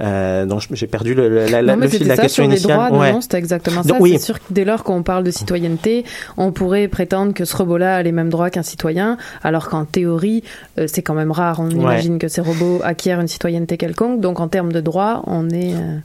Euh, 0.00 0.44
donc 0.44 0.62
j'ai 0.72 0.88
perdu 0.88 1.14
le, 1.14 1.46
la, 1.46 1.62
Non, 1.62 1.76
mais 1.76 1.84
le 1.86 1.88
fil 1.88 2.00
de 2.02 2.08
la 2.08 2.16
ça, 2.16 2.22
question 2.22 2.42
sur 2.44 2.50
les 2.50 2.56
initiale. 2.58 2.76
droits, 2.76 2.90
non, 2.90 2.98
Ouais. 2.98 3.12
non, 3.12 3.20
c'était 3.20 3.38
exactement 3.38 3.82
Donc, 3.82 3.96
ça. 3.98 4.02
oui. 4.02 4.12
C'est 4.18 4.24
sûr 4.24 4.38
que 4.40 4.44
dès 4.50 4.64
lors 4.64 4.82
qu'on 4.82 5.04
parle 5.04 5.22
de 5.22 5.30
citoyenneté, 5.30 6.04
on 6.36 6.50
pourrait 6.50 6.88
prétendre 6.88 7.32
que 7.32 7.44
ce 7.44 7.56
robot-là 7.56 7.96
a 7.98 8.02
les 8.02 8.10
mêmes 8.10 8.28
droits 8.28 8.50
qu'un 8.50 8.64
citoyen, 8.64 9.16
alors 9.44 9.68
qu'en 9.68 9.84
théorie, 9.84 10.42
euh, 10.80 10.86
c'est 10.88 11.02
quand 11.02 11.14
même 11.14 11.30
rare. 11.30 11.60
On 11.60 11.66
Ouais. 11.68 11.74
imagine 11.76 12.18
que 12.18 12.26
ces 12.26 12.40
robots 12.40 12.80
acquièrent 12.82 13.20
une 13.20 13.28
citoyenneté 13.28 13.76
quelconque, 13.76 14.20
donc 14.20 14.40
en 14.40 14.48
termes 14.48 14.72
de 14.72 14.80
droits, 14.80 15.22
on 15.28 15.48
est... 15.48 15.74
euh, 15.74 15.98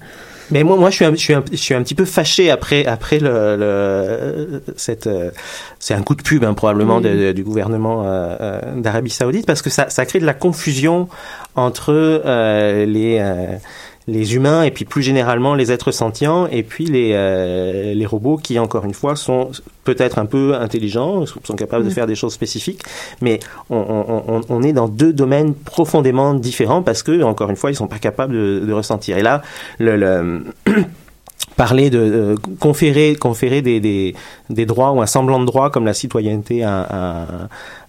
Mais 0.52 0.64
moi, 0.64 0.78
moi, 0.78 0.90
je 0.90 0.96
suis 0.96 1.06
un, 1.06 1.12
je 1.12 1.18
suis 1.18 1.34
un, 1.34 1.44
je 1.52 1.56
suis 1.58 1.74
un 1.76 1.84
petit 1.84 1.96
peu 1.96 2.06
fâché 2.06 2.50
après, 2.50 2.86
après 2.86 3.20
le, 3.20 3.56
le 3.58 4.64
cette, 4.76 5.08
euh, 5.08 5.30
c'est 5.80 5.94
un 5.94 6.02
coup 6.02 6.16
de 6.16 6.22
pub 6.24 6.44
hein, 6.44 6.54
probablement 6.54 6.98
Oui. 6.98 7.04
de- 7.04 7.10
de- 7.28 7.32
du 7.34 7.44
gouvernement 7.44 8.04
euh, 8.06 8.36
euh, 8.42 8.60
d'Arabie 8.78 9.10
Saoudite 9.12 9.46
parce 9.46 9.62
que 9.62 9.70
ça, 9.70 9.90
ça 9.90 10.06
crée 10.06 10.20
de 10.20 10.26
la 10.26 10.34
confusion 10.34 11.08
entre 11.56 11.94
euh, 11.94 12.86
les 12.86 13.18
euh, 13.20 13.58
les 14.10 14.36
humains 14.36 14.64
et 14.64 14.72
puis 14.72 14.86
plus 14.86 15.02
généralement 15.02 15.56
les 15.56 15.72
êtres 15.72 15.92
sentients 15.92 16.48
et 16.52 16.64
puis 16.64 16.86
les 16.86 17.12
euh, 17.14 17.94
les 17.94 18.06
robots 18.06 18.38
qui 18.38 18.60
encore 18.60 18.86
une 18.86 18.94
fois 18.94 19.16
sont 19.16 19.52
peut-être 19.84 20.20
un 20.20 20.26
peu 20.26 20.56
intelligents, 20.56 21.26
sont 21.26 21.56
capables 21.56 21.84
de 21.86 21.90
Mm. 21.90 21.94
faire 21.94 22.08
des 22.08 22.16
choses 22.16 22.34
spécifiques, 22.34 22.82
mais 23.22 23.40
on, 23.70 23.78
on, 23.78 24.24
on, 24.36 24.42
on 24.50 24.64
est 24.64 24.74
dans 24.74 24.88
deux 24.88 25.14
domaines 25.14 25.54
profondément 25.54 26.34
différents 26.34 26.82
parce 26.84 27.04
que 27.04 27.24
encore 27.24 27.50
une 27.50 27.56
fois 27.56 27.72
ils 27.72 27.76
sont 27.76 27.88
pas 27.88 28.00
capables 28.00 28.34
de, 28.34 28.64
de 28.68 28.74
ressentir. 28.74 29.18
Et 29.18 29.24
là, 29.24 29.42
le, 29.80 29.96
le 29.96 30.44
parler 31.56 31.90
de 31.90 32.00
euh, 32.00 32.36
conférer 32.60 33.16
conférer 33.16 33.62
des, 33.62 33.80
des, 33.80 34.16
des 34.50 34.66
droits 34.66 34.92
ou 34.92 35.02
un 35.02 35.06
semblant 35.06 35.40
de 35.40 35.46
droit 35.46 35.70
comme 35.72 35.86
la 35.86 35.94
citoyenneté 35.94 36.64
à, 36.64 36.82
à- 36.82 37.26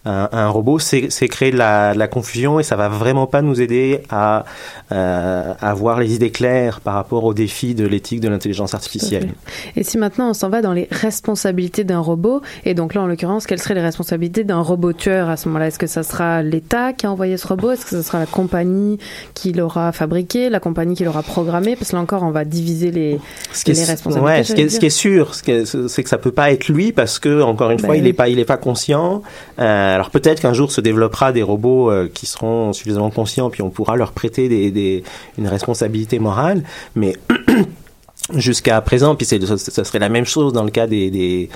un 0.04 0.48
robot, 0.48 0.78
c'est 0.78 1.08
créer 1.28 1.50
de 1.50 1.58
la, 1.58 1.92
de 1.92 1.98
la 1.98 2.08
confusion 2.08 2.58
et 2.58 2.62
ça 2.62 2.76
va 2.76 2.88
vraiment 2.88 3.26
pas 3.26 3.42
nous 3.42 3.60
aider 3.60 4.00
à, 4.08 4.44
euh, 4.92 5.52
avoir 5.60 6.00
les 6.00 6.14
idées 6.14 6.30
claires 6.30 6.80
par 6.80 6.94
rapport 6.94 7.24
aux 7.24 7.34
défis 7.34 7.74
de 7.74 7.86
l'éthique 7.86 8.20
de 8.20 8.28
l'intelligence 8.28 8.74
artificielle. 8.74 9.28
Et 9.76 9.84
si 9.84 9.98
maintenant 9.98 10.30
on 10.30 10.34
s'en 10.34 10.48
va 10.48 10.62
dans 10.62 10.72
les 10.72 10.88
responsabilités 10.90 11.84
d'un 11.84 11.98
robot, 12.00 12.40
et 12.64 12.74
donc 12.74 12.94
là 12.94 13.02
en 13.02 13.06
l'occurrence, 13.06 13.46
quelles 13.46 13.60
seraient 13.60 13.74
les 13.74 13.82
responsabilités 13.82 14.42
d'un 14.44 14.60
robot 14.60 14.92
tueur 14.92 15.28
à 15.28 15.36
ce 15.36 15.48
moment-là? 15.48 15.66
Est-ce 15.66 15.78
que 15.78 15.86
ça 15.86 16.02
sera 16.02 16.42
l'État 16.42 16.92
qui 16.92 17.06
a 17.06 17.10
envoyé 17.12 17.36
ce 17.36 17.46
robot? 17.46 17.72
Est-ce 17.72 17.84
que 17.84 17.90
ce 17.90 18.02
sera 18.02 18.18
la 18.18 18.26
compagnie 18.26 18.98
qui 19.34 19.52
l'aura 19.52 19.92
fabriqué, 19.92 20.48
la 20.48 20.60
compagnie 20.60 20.94
qui 20.94 21.04
l'aura 21.04 21.22
programmé? 21.22 21.76
Parce 21.76 21.90
que 21.90 21.96
là 21.96 22.02
encore, 22.02 22.22
on 22.22 22.30
va 22.30 22.44
diviser 22.44 22.90
les, 22.90 23.20
Ce 23.52 23.64
qui, 23.64 23.72
les 23.72 23.80
est, 23.82 23.84
responsabilités. 23.84 24.38
ouais, 24.38 24.44
ce, 24.44 24.54
qui 24.54 24.60
est, 24.62 24.64
j'allais 24.64 24.70
ce 24.70 24.80
qui 24.80 24.86
est 24.86 24.90
sûr, 24.90 25.34
ce 25.34 25.88
c'est 25.88 26.02
que 26.02 26.08
ça 26.08 26.18
peut 26.18 26.32
pas 26.32 26.50
être 26.52 26.68
lui 26.68 26.92
parce 26.92 27.18
que 27.18 27.42
encore 27.42 27.70
une 27.70 27.76
Ben 27.78 27.86
fois, 27.86 27.96
il 27.96 28.02
oui. 28.04 28.08
est 28.08 28.12
pas, 28.14 28.28
il 28.28 28.38
est 28.38 28.44
pas 28.44 28.56
conscient. 28.56 29.22
Euh, 29.58 29.89
alors 29.94 30.11
peut-être 30.11 30.40
qu'un 30.40 30.53
jour 30.53 30.72
se 30.72 30.81
développera 30.81 31.33
des 31.33 31.42
robots 31.42 31.90
euh, 31.90 32.09
qui 32.12 32.26
seront 32.26 32.72
suffisamment 32.72 33.11
conscients, 33.11 33.50
puis 33.50 33.62
on 33.62 33.70
pourra 33.70 33.96
leur 33.96 34.12
prêter 34.12 35.03
une 35.38 35.48
responsabilité 35.48 36.18
morale. 36.18 36.62
Mais 36.94 37.16
jusqu'à 38.35 38.81
présent, 38.81 39.14
puis 39.14 39.26
c'est, 39.26 39.44
ça, 39.44 39.85
serait 39.85 39.98
la 39.98 40.09
même 40.09 40.26
chose 40.26 40.53
dans 40.53 40.64
le 40.64 40.70
cas 40.70 40.87
des 40.87 41.11
des, 41.11 41.48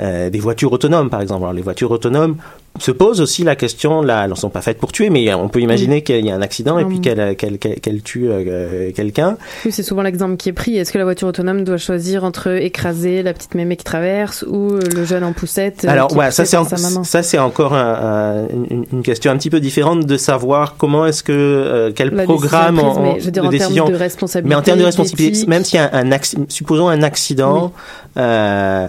euh, 0.00 0.30
des 0.30 0.40
voitures 0.40 0.72
autonomes, 0.72 1.10
par 1.10 1.20
exemple. 1.20 1.42
Alors 1.42 1.52
les 1.52 1.62
voitures 1.62 1.90
autonomes 1.90 2.36
se 2.78 2.92
posent 2.92 3.20
aussi 3.20 3.42
la 3.42 3.56
question, 3.56 4.02
là, 4.02 4.22
elles 4.22 4.30
ne 4.30 4.36
sont 4.36 4.50
pas 4.50 4.60
faites 4.62 4.78
pour 4.78 4.92
tuer, 4.92 5.10
mais 5.10 5.34
on 5.34 5.48
peut 5.48 5.60
imaginer 5.60 6.02
qu'il 6.02 6.24
y 6.24 6.30
a 6.30 6.34
un 6.36 6.42
accident 6.42 6.78
et 6.78 6.84
puis 6.84 6.96
Hum. 6.98 7.02
qu'elle 7.02 7.34
qu'elle 7.36 7.58
qu'elle 7.58 7.80
qu'elle 7.80 8.02
tue 8.02 8.28
euh, 8.30 8.92
quelqu'un. 8.92 9.36
Oui, 9.64 9.72
c'est 9.72 9.82
souvent 9.82 10.02
l'exemple 10.02 10.36
qui 10.36 10.48
est 10.50 10.52
pris. 10.52 10.76
Est-ce 10.76 10.92
que 10.92 10.98
la 10.98 11.02
voiture 11.02 11.26
autonome 11.26 11.64
doit 11.64 11.76
choisir 11.76 12.22
entre 12.22 12.48
écraser 12.62 13.24
la 13.24 13.32
petite 13.32 13.56
mémé 13.56 13.76
qui 13.76 13.82
traverse 13.84 14.44
ou 14.48 14.74
euh, 14.74 14.80
le 14.94 15.04
jeune 15.04 15.24
en 15.24 15.32
poussette 15.32 15.84
euh, 15.86 15.90
Alors 15.90 16.16
ouais, 16.16 16.30
ça 16.30 16.44
c'est 16.44 16.56
en- 16.56 16.64
ça 16.64 17.44
encore 17.44 17.74
un- 17.74 18.44
un- 18.44 18.48
une, 18.70 18.84
une 18.92 19.02
question 19.02 19.32
un 19.32 19.36
petit 19.38 19.50
peu 19.50 19.58
différente 19.58 20.06
de 20.06 20.16
savoir 20.16 20.76
comment 20.78 21.04
est-ce 21.04 21.24
que 21.24 21.32
euh, 21.32 21.90
quel 21.92 22.10
La 22.10 22.22
programme 22.24 22.76
prise, 22.76 22.86
en- 22.86 23.02
mais 23.02 23.18
je 23.18 23.24
veux 23.24 23.30
dire 23.32 23.42
de 23.42 23.48
en 23.48 23.50
termes 23.50 23.60
décision 23.64 23.88
de 23.88 23.94
responsabilité, 23.96 24.48
mais 24.48 24.54
en 24.54 24.62
termes 24.62 24.78
de 24.78 24.84
responsabilité 24.84 25.46
même 25.46 25.64
s'il 25.64 25.80
y 25.80 25.82
a 25.82 25.90
un, 25.92 26.12
un 26.12 26.18
supposons 26.48 26.88
un 26.88 27.02
accident 27.02 27.72
euh, 28.16 28.86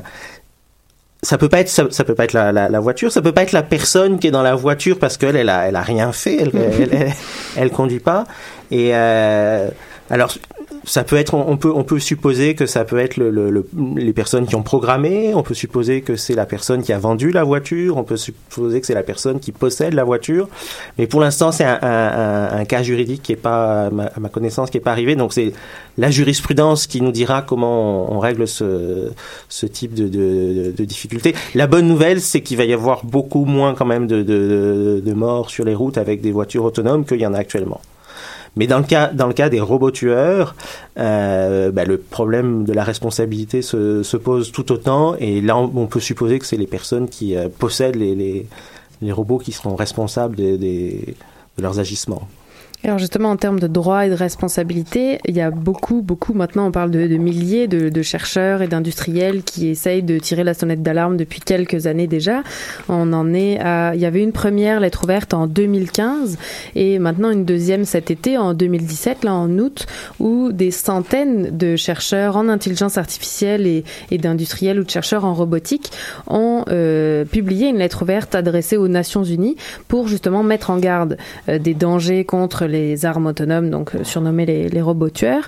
ça 1.21 1.37
peut 1.37 1.49
pas 1.49 1.59
être 1.59 1.69
ça, 1.69 1.85
ça 1.89 2.03
peut 2.03 2.15
pas 2.15 2.23
être 2.25 2.33
la, 2.33 2.51
la, 2.51 2.69
la 2.69 2.79
voiture 2.79 3.11
ça 3.11 3.21
peut 3.21 3.33
pas 3.33 3.43
être 3.43 3.51
la 3.51 3.63
personne 3.63 4.19
qui 4.19 4.27
est 4.27 4.31
dans 4.31 4.41
la 4.41 4.55
voiture 4.55 4.99
parce 4.99 5.17
qu'elle 5.17 5.35
elle 5.35 5.49
a 5.49 5.67
elle 5.67 5.75
a 5.75 5.81
rien 5.81 6.11
fait 6.11 6.37
elle 6.41 6.51
elle, 6.55 6.93
elle, 6.93 7.13
elle 7.57 7.71
conduit 7.71 7.99
pas. 7.99 8.25
Et 8.71 8.91
euh, 8.93 9.69
alors 10.09 10.33
ça 10.89 11.03
peut 11.03 11.17
être, 11.17 11.35
on 11.35 11.55
peut, 11.55 11.71
on 11.73 11.83
peut 11.83 11.99
supposer 11.99 12.55
que 12.55 12.65
ça 12.65 12.83
peut 12.83 12.97
être 12.97 13.17
le, 13.17 13.29
le- 13.29 13.51
le- 13.51 13.67
les 13.95 14.11
personnes 14.11 14.47
qui 14.47 14.55
ont 14.55 14.63
programmé, 14.63 15.35
on 15.35 15.43
peut 15.43 15.53
supposer 15.53 16.01
que 16.01 16.15
c'est 16.15 16.33
la 16.33 16.47
personne 16.47 16.81
qui 16.81 16.91
a 16.93 16.97
vendu 16.97 17.31
la 17.31 17.43
voiture, 17.43 17.97
on 17.97 18.03
peut 18.03 18.17
supposer 18.17 18.81
que 18.81 18.87
c'est 18.87 18.95
la 18.95 19.03
personne 19.03 19.39
qui 19.39 19.51
possède 19.51 19.93
la 19.93 20.03
voiture, 20.03 20.49
mais 20.97 21.05
pour 21.05 21.21
l'instant 21.21 21.51
c'est 21.51 21.63
un, 21.63 21.77
un- 21.81 22.59
un- 22.59 22.65
cas 22.65 22.81
juridique 22.81 23.21
qui 23.21 23.33
est 23.33 23.35
pas, 23.35 23.85
à 23.85 23.89
ma, 23.91 24.05
à 24.05 24.19
ma 24.19 24.29
connaissance, 24.29 24.71
qui 24.71 24.77
est 24.77 24.81
pas 24.81 24.91
arrivé, 24.91 25.15
donc 25.15 25.31
c'est 25.31 25.53
la 25.99 26.09
jurisprudence 26.09 26.87
qui 26.87 27.01
nous 27.01 27.11
dira 27.11 27.43
comment 27.43 28.11
on, 28.11 28.17
règle 28.19 28.47
ce, 28.47 29.11
ce 29.47 29.65
type 29.67 29.93
de, 29.93 30.07
de, 30.07 30.73
de. 30.75 30.85
La 31.53 31.67
bonne 31.67 31.87
nouvelle, 31.87 32.19
c'est 32.19 32.41
qu'il 32.41 32.57
va 32.57 32.65
y 32.65 32.73
avoir 32.73 33.05
beaucoup 33.05 33.45
moins 33.45 33.75
quand 33.75 33.85
même 33.85 34.07
de, 34.07 34.23
de, 34.23 35.01
de 35.05 35.13
morts 35.13 35.49
sur 35.51 35.65
les 35.65 35.75
routes 35.75 35.97
avec 35.99 36.21
des 36.21 36.31
voitures 36.31 36.63
autonomes 36.63 37.05
qu'il 37.05 37.19
y 37.21 37.27
en 37.27 37.33
a 37.33 37.37
actuellement. 37.37 37.79
Mais 38.55 38.67
dans 38.67 38.79
le 38.79 38.83
cas, 39.33 39.49
des 39.49 39.59
robots 39.59 39.91
tueurs, 39.91 40.55
euh, 40.97 41.71
bah, 41.71 41.85
le 41.85 41.97
problème 41.97 42.65
de 42.65 42.73
la 42.73 42.83
responsabilité 42.83 43.61
se, 43.61 44.03
se 44.03 44.17
pose 44.17 44.51
tout 44.51 44.71
autant. 44.71 45.15
Et 45.19 45.41
là, 45.41 45.57
on, 45.57 45.87
peut 45.87 45.99
supposer 45.99 46.39
que 46.39 46.45
c'est 46.45 46.57
les 46.57 46.67
personnes 46.67 47.07
qui 47.07 47.35
euh, 47.35 47.47
possèdent 47.49 47.95
les, 47.95 48.45
robots 49.11 49.37
qui 49.37 49.51
seront 49.51 49.75
responsables 49.75 50.35
de 50.35 50.97
leurs 51.57 51.79
agissements. 51.79 52.27
Alors 52.85 52.97
justement, 52.97 53.29
en 53.29 53.35
termes 53.35 53.59
de 53.59 53.67
droits 53.67 54.05
et 54.05 54.09
de 54.09 54.15
responsabilités, 54.15 55.19
il 55.25 55.35
y 55.35 55.41
a 55.41 55.51
beaucoup, 55.51 56.01
beaucoup, 56.01 56.33
maintenant 56.33 56.65
on 56.67 56.71
parle 56.71 56.91
de, 56.91 57.17
milliers 57.17 57.67
de, 57.67 58.01
chercheurs 58.01 58.61
et 58.61 58.69
d'industriels 58.69 59.43
qui 59.43 59.67
essayent 59.67 60.01
de 60.01 60.17
tirer 60.17 60.45
la 60.45 60.53
sonnette 60.53 60.81
d'alarme 60.81 61.17
depuis 61.17 61.41
quelques 61.41 61.87
années 61.87 62.07
déjà. 62.07 62.41
On 62.87 63.11
en 63.11 63.33
est 63.33 63.59
à... 63.59 63.93
Il 63.95 63.99
y 63.99 64.05
avait 64.05 64.23
une 64.23 64.31
première 64.31 64.79
lettre 64.79 65.03
ouverte 65.03 65.33
en 65.33 65.45
2015 65.45 66.37
et 66.75 66.99
maintenant 66.99 67.31
une 67.31 67.43
deuxième 67.43 67.83
cet 67.83 68.11
été, 68.11 68.37
en 68.37 68.53
2017, 68.53 69.25
là 69.25 69.33
en 69.33 69.49
août, 69.59 69.85
où 70.19 70.53
des 70.53 70.71
centaines 70.71 71.57
de 71.57 71.75
chercheurs 71.75 72.37
en 72.37 72.47
intelligence 72.47 72.97
artificielle 72.97 73.67
et, 73.67 73.83
et 74.09 74.17
d'industriels 74.17 74.79
ou 74.79 74.85
de 74.85 74.89
chercheurs 74.89 75.25
en 75.25 75.33
robotique 75.33 75.91
ont 76.27 76.63
euh, 76.69 77.25
publié 77.25 77.67
une 77.67 77.77
lettre 77.77 78.03
ouverte 78.03 78.35
adressée 78.35 78.77
aux 78.77 78.87
Nations 78.87 79.25
Unies 79.25 79.57
pour 79.89 80.07
justement 80.07 80.43
mettre 80.43 80.69
en 80.69 80.77
garde 80.77 81.17
euh, 81.49 81.59
des 81.59 81.73
dangers 81.73 82.23
contre 82.23 82.68
les 82.69 83.05
armes 83.05 83.27
autonomes, 83.27 83.69
donc 83.69 83.95
euh, 83.95 84.03
surnommées 84.03 84.45
les, 84.45 84.69
les 84.69 84.81
robots 84.81 85.09
tueurs. 85.09 85.47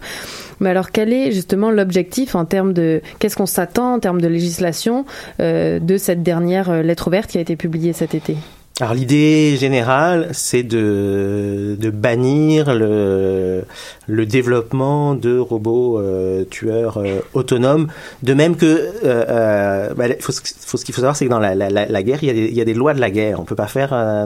Mais 0.59 0.69
alors, 0.69 0.91
quel 0.91 1.13
est 1.13 1.31
justement 1.31 1.71
l'objectif 1.71 2.35
en 2.35 2.45
termes 2.45 2.73
de 2.73 3.01
qu'est-ce 3.19 3.35
qu'on 3.35 3.45
s'attend 3.45 3.95
en 3.95 3.99
termes 3.99 4.21
de 4.21 4.27
législation 4.27 5.05
euh, 5.39 5.79
de 5.79 5.97
cette 5.97 6.23
dernière 6.23 6.69
euh, 6.69 6.81
lettre 6.81 7.07
ouverte 7.07 7.29
qui 7.29 7.37
a 7.37 7.41
été 7.41 7.55
publiée 7.55 7.93
cet 7.93 8.13
été? 8.13 8.35
Alors 8.81 8.95
l'idée 8.95 9.57
générale, 9.57 10.29
c'est 10.31 10.63
de, 10.63 11.77
de 11.79 11.89
bannir 11.91 12.73
le, 12.73 13.63
le 14.07 14.25
développement 14.25 15.13
de 15.13 15.37
robots 15.37 15.99
euh, 15.99 16.45
tueurs 16.45 16.97
euh, 16.97 17.19
autonomes. 17.35 17.89
De 18.23 18.33
même 18.33 18.55
que, 18.55 18.65
euh, 18.65 18.89
euh, 19.05 19.93
bah, 19.93 20.05
faut, 20.19 20.31
ce- 20.31 20.41
faut- 20.43 20.77
ce 20.77 20.83
qu'il 20.83 20.95
faut 20.95 21.01
savoir, 21.01 21.15
c'est 21.15 21.25
que 21.25 21.29
dans 21.29 21.37
la, 21.37 21.53
la, 21.53 21.69
la- 21.69 22.01
guerre, 22.03 22.17
il 22.23 22.27
y, 22.27 22.31
a 22.31 22.33
des, 22.33 22.45
il 22.47 22.55
y 22.55 22.61
a 22.61 22.65
des 22.65 22.73
lois 22.73 22.95
de 22.95 22.99
la 22.99 23.11
guerre. 23.11 23.39
On 23.39 23.43
peut 23.43 23.53
pas 23.53 23.67
faire 23.67 23.91
euh, 23.93 24.25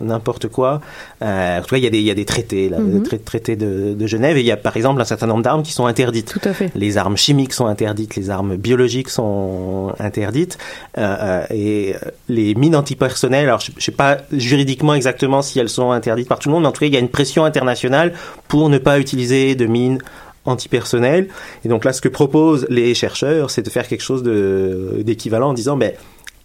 n'importe 0.00 0.46
quoi. 0.46 0.80
Euh, 1.22 1.58
en 1.58 1.62
tout 1.62 1.70
cas, 1.70 1.76
il 1.78 1.82
y 1.82 1.88
a 1.88 1.90
des, 1.90 1.98
il 1.98 2.04
y 2.04 2.12
a 2.12 2.14
des 2.14 2.24
traités, 2.26 2.68
là, 2.68 2.78
Mhm. 2.78 3.00
des 3.02 3.08
tra- 3.08 3.24
traités 3.24 3.56
de, 3.56 3.94
de 3.94 4.06
Genève, 4.06 4.36
et 4.36 4.40
il 4.40 4.46
y 4.46 4.52
a 4.52 4.56
par 4.56 4.76
exemple 4.76 5.00
un 5.00 5.04
certain 5.04 5.26
nombre 5.26 5.42
d'armes 5.42 5.64
qui 5.64 5.72
sont 5.72 5.86
interdites. 5.86 6.32
Tout 6.32 6.48
à 6.48 6.52
fait. 6.52 6.70
Les 6.76 6.96
armes 6.96 7.16
chimiques 7.16 7.52
sont 7.52 7.66
interdites, 7.66 8.14
les 8.14 8.30
armes 8.30 8.54
biologiques 8.54 9.08
sont 9.10 9.92
interdites, 9.98 10.58
et 10.96 11.94
les 12.28 12.54
mines 12.54 12.76
antipersonnelles. 12.76 13.48
Alors, 13.48 13.63
je, 13.64 13.72
je 13.76 13.84
sais 13.84 13.92
pas 13.92 14.18
juridiquement 14.32 14.94
exactement 14.94 15.42
si 15.42 15.58
elles 15.58 15.68
sont 15.68 15.90
interdites 15.90 16.28
par 16.28 16.38
tout 16.38 16.48
le 16.48 16.54
monde, 16.54 16.62
mais 16.62 16.68
en 16.68 16.72
tout 16.72 16.80
cas, 16.80 16.86
il 16.86 16.94
y 16.94 16.96
a 16.96 17.00
une 17.00 17.08
pression 17.08 17.44
internationale 17.44 18.12
pour 18.48 18.68
ne 18.68 18.78
pas 18.78 18.98
utiliser 18.98 19.54
de 19.54 19.66
mines 19.66 19.98
antipersonnelles. 20.44 21.28
Et 21.64 21.68
donc 21.68 21.84
là, 21.84 21.92
ce 21.92 22.00
que 22.00 22.08
proposent 22.08 22.66
les 22.68 22.94
chercheurs, 22.94 23.50
c'est 23.50 23.62
de 23.62 23.70
faire 23.70 23.88
quelque 23.88 24.02
chose 24.02 24.22
d'équivalent 24.22 25.50
en 25.50 25.54
disant, 25.54 25.76
ben 25.76 25.92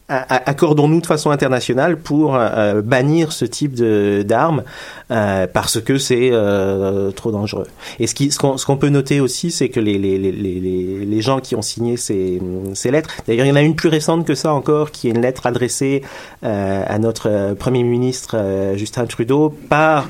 accordons-nous 0.10 1.02
de 1.02 1.06
façon 1.06 1.30
internationale 1.30 1.98
pour 1.98 2.36
euh, 2.36 2.82
bannir 2.82 3.32
ce 3.32 3.46
type 3.46 3.76
d'armes 3.76 4.64
euh, 5.12 5.48
parce 5.48 5.80
que 5.80 5.98
c'est 5.98 6.30
euh, 6.32 7.12
trop 7.12 7.32
dangereux. 7.32 7.68
Et 8.00 8.08
ce 8.08 8.38
qu'on 8.38 8.58
ce 8.58 8.66
qu'on 8.66 8.78
peut 8.78 8.90
noter 8.90 9.20
aussi, 9.20 9.52
c'est 9.52 9.70
que 9.70 9.80
les, 9.80 9.98
les, 9.98 10.18
les, 10.18 10.32
les, 10.32 11.22
gens 11.22 11.40
qui 11.40 11.56
ont 11.56 11.62
signé 11.62 11.98
ces, 11.98 12.42
ces 12.74 12.92
lettres, 12.92 13.10
d'ailleurs 13.28 13.46
il 13.46 13.50
y 13.50 13.52
en 13.52 13.56
a 13.56 13.62
une 13.62 13.76
plus 13.76 13.90
récente 13.90 14.26
que 14.26 14.36
ça 14.36 14.54
encore, 14.54 14.92
qui 14.92 15.08
est 15.08 15.12
une 15.12 15.22
lettre 15.22 15.46
adressée 15.46 16.02
euh, 16.44 16.84
à 16.88 16.98
notre 17.00 17.30
euh, 17.30 17.56
Premier 17.56 17.84
ministre 17.84 18.36
euh, 18.36 18.78
Justin 18.78 19.06
Trudeau 19.06 19.54
par 19.70 20.08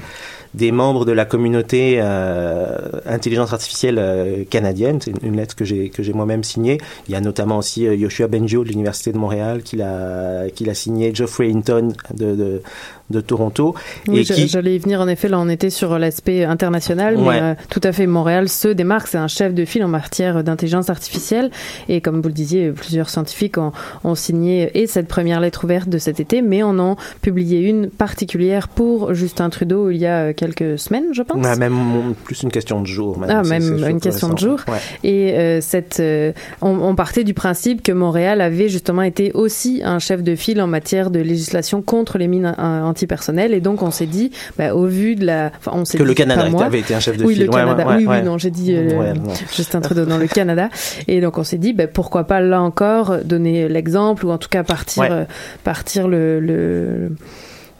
des 0.53 0.71
membres 0.71 1.05
de 1.05 1.11
la 1.11 1.25
communauté 1.25 1.99
euh, 1.99 2.77
intelligence 3.05 3.53
artificielle 3.53 3.97
euh, 3.99 4.43
canadienne. 4.49 4.99
C'est 5.01 5.13
une 5.21 5.37
lettre 5.37 5.55
que 5.55 5.65
j'ai 5.65 5.89
que 5.89 6.03
j'ai 6.03 6.13
moi-même 6.13 6.43
signée. 6.43 6.79
Il 7.07 7.11
y 7.11 7.15
a 7.15 7.21
notamment 7.21 7.57
aussi 7.57 7.87
euh, 7.87 7.95
Yoshua 7.95 8.27
Benjo 8.27 8.63
de 8.63 8.69
l'université 8.69 9.11
de 9.11 9.17
Montréal 9.17 9.63
qui 9.63 9.75
l'a 9.75 10.49
qui 10.53 10.65
l'a 10.65 10.73
signé, 10.73 11.13
Geoffrey 11.13 11.51
Hinton 11.51 11.93
de, 12.13 12.35
de 12.35 12.61
de 13.09 13.21
Toronto. 13.21 13.75
Oui, 14.07 14.23
j'allais 14.23 14.75
y 14.75 14.79
venir 14.79 15.01
en 15.01 15.07
effet. 15.07 15.27
Là, 15.27 15.39
on 15.39 15.49
était 15.49 15.69
sur 15.69 15.97
l'aspect 15.97 16.43
international, 16.43 17.17
mais 17.17 17.41
euh, 17.41 17.53
tout 17.69 17.81
à 17.83 17.91
fait. 17.91 18.07
Montréal 18.07 18.49
se 18.49 18.67
démarque. 18.67 19.07
C'est 19.07 19.17
un 19.17 19.27
chef 19.27 19.53
de 19.53 19.65
file 19.65 19.83
en 19.83 19.87
matière 19.87 20.43
d'intelligence 20.43 20.89
artificielle. 20.89 21.49
Et 21.87 22.01
comme 22.01 22.21
vous 22.21 22.27
le 22.27 22.33
disiez, 22.33 22.71
plusieurs 22.71 23.09
scientifiques 23.09 23.57
ont, 23.57 23.71
ont, 24.03 24.15
signé 24.15 24.71
et 24.79 24.87
cette 24.87 25.07
première 25.07 25.39
lettre 25.39 25.63
ouverte 25.63 25.89
de 25.89 25.97
cet 25.97 26.19
été, 26.19 26.41
mais 26.41 26.63
en 26.63 26.77
ont 26.79 26.95
publié 27.21 27.61
une 27.61 27.89
particulière 27.89 28.67
pour 28.67 29.13
Justin 29.13 29.49
Trudeau 29.49 29.89
il 29.89 29.97
y 29.97 30.05
a 30.05 30.33
quelques 30.33 30.77
semaines, 30.77 31.07
je 31.13 31.21
pense. 31.21 31.57
même 31.57 32.13
plus 32.23 32.43
une 32.43 32.51
question 32.51 32.81
de 32.81 32.87
jour. 32.87 33.19
Même. 33.19 33.29
Ah, 33.31 33.43
même 33.43 33.83
une 33.87 33.99
question 33.99 34.29
de 34.29 34.37
jour. 34.37 34.59
Et 35.03 35.33
euh, 35.33 35.61
cette, 35.61 35.99
euh, 35.99 36.31
on, 36.61 36.79
on, 36.79 36.95
partait 36.95 37.23
du 37.23 37.33
principe 37.33 37.81
que 37.81 37.91
Montréal 37.91 38.41
avait 38.41 38.69
justement 38.69 39.01
été 39.01 39.31
aussi 39.33 39.81
un 39.83 39.99
chef 39.99 40.23
de 40.23 40.35
file 40.35 40.61
en 40.61 40.67
matière 40.67 41.11
de 41.11 41.19
législation 41.19 41.81
contre 41.81 42.17
les 42.17 42.27
mines 42.27 42.53
anti 42.57 42.98
personnel. 43.07 43.53
Et 43.53 43.61
donc 43.61 43.81
on 43.81 43.91
s'est 43.91 44.05
dit 44.05 44.31
bah, 44.57 44.73
au 44.73 44.85
vu 44.85 45.15
de 45.15 45.25
la 45.25 45.51
enfin, 45.57 45.71
on 45.73 45.85
s'est 45.85 45.97
que 45.97 46.03
le 46.03 46.13
Canada 46.13 46.49
avait 46.61 46.79
été 46.79 46.93
un 46.93 46.99
chef 46.99 47.17
de 47.17 47.25
oui, 47.25 47.35
file. 47.35 47.45
Le 47.45 47.51
Canada. 47.51 47.85
oui 47.87 48.05
oui 48.07 48.21
non 48.23 48.37
j'ai 48.37 48.51
dit 48.51 48.75
euh, 48.75 49.13
Justin 49.55 49.81
Trudeau 49.81 50.05
dans 50.05 50.17
le 50.17 50.27
Canada. 50.27 50.69
Et 51.07 51.21
donc 51.21 51.37
on 51.37 51.43
s'est 51.43 51.57
dit 51.57 51.73
bah, 51.73 51.87
pourquoi 51.87 52.25
pas 52.25 52.39
là 52.39 52.61
encore 52.61 53.17
donner 53.23 53.67
l'exemple 53.67 54.25
ou 54.25 54.31
en 54.31 54.37
tout 54.37 54.49
cas 54.49 54.63
partir 54.63 55.03
euh, 55.03 55.23
partir 55.63 56.07
le, 56.07 56.39
le 56.39 57.11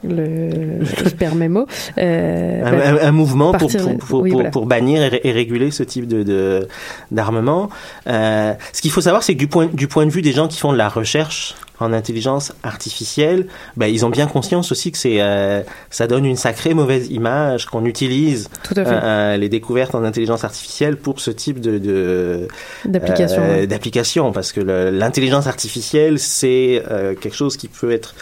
le 0.04 0.84
je 0.84 1.10
perds 1.10 1.36
mes 1.36 1.50
mots 1.50 1.66
euh, 1.98 2.64
un, 2.64 2.72
ben, 2.72 3.00
un, 3.02 3.12
mouvement 3.12 3.54
pour 3.54 3.72
pour, 3.72 3.98
pour, 3.98 4.22
oui, 4.22 4.32
pour, 4.32 4.50
pour, 4.52 4.66
bannir 4.66 5.14
et, 5.24 5.32
réguler 5.32 5.72
ce 5.72 5.84
type 5.84 6.08
de 6.08 6.68
d'armement. 7.12 7.70
Euh, 8.08 8.54
ce 8.74 8.82
qu'il 8.82 8.92
faut 8.92 9.02
savoir 9.02 9.24
c'est 9.24 9.34
que 9.34 9.40
du 9.40 9.48
point 9.48 9.68
du 9.72 9.88
point 9.88 10.06
de 10.06 10.12
vue 10.12 10.22
des 10.22 10.32
gens 10.32 10.48
qui 10.48 10.58
font 10.58 10.72
de 10.72 10.78
la 10.78 10.90
recherche 10.90 11.56
en 11.82 11.94
intelligence 11.94 12.52
artificielle, 12.62 13.48
ben, 13.78 13.88
ils 13.88 14.06
ont 14.06 14.10
bien 14.10 14.28
conscience 14.28 14.70
aussi 14.74 14.92
que 14.92 14.98
c'est 14.98 15.22
euh, 15.22 15.62
ça 15.90 16.08
donne 16.08 16.26
une 16.26 16.36
sacrée 16.36 16.74
mauvaise 16.74 17.10
image 17.10 17.68
qu'on 17.68 17.86
utilise 17.86 18.50
les 18.76 19.50
découvertes 19.50 19.96
en 19.96 20.04
intelligence 20.04 20.44
artificielle 20.44 20.98
pour 20.98 21.20
ce 21.20 21.32
type 21.32 21.60
de 21.60 22.48
d'application 22.86 23.66
d'application 23.66 24.32
parce 24.32 24.52
que 24.52 24.62
l'intelligence 24.62 25.48
artificielle 25.48 26.20
c'est 26.20 26.84
quelque 27.22 27.36
chose 27.36 27.58
qui 27.58 27.68
peut 27.68 27.92
être 27.92 28.14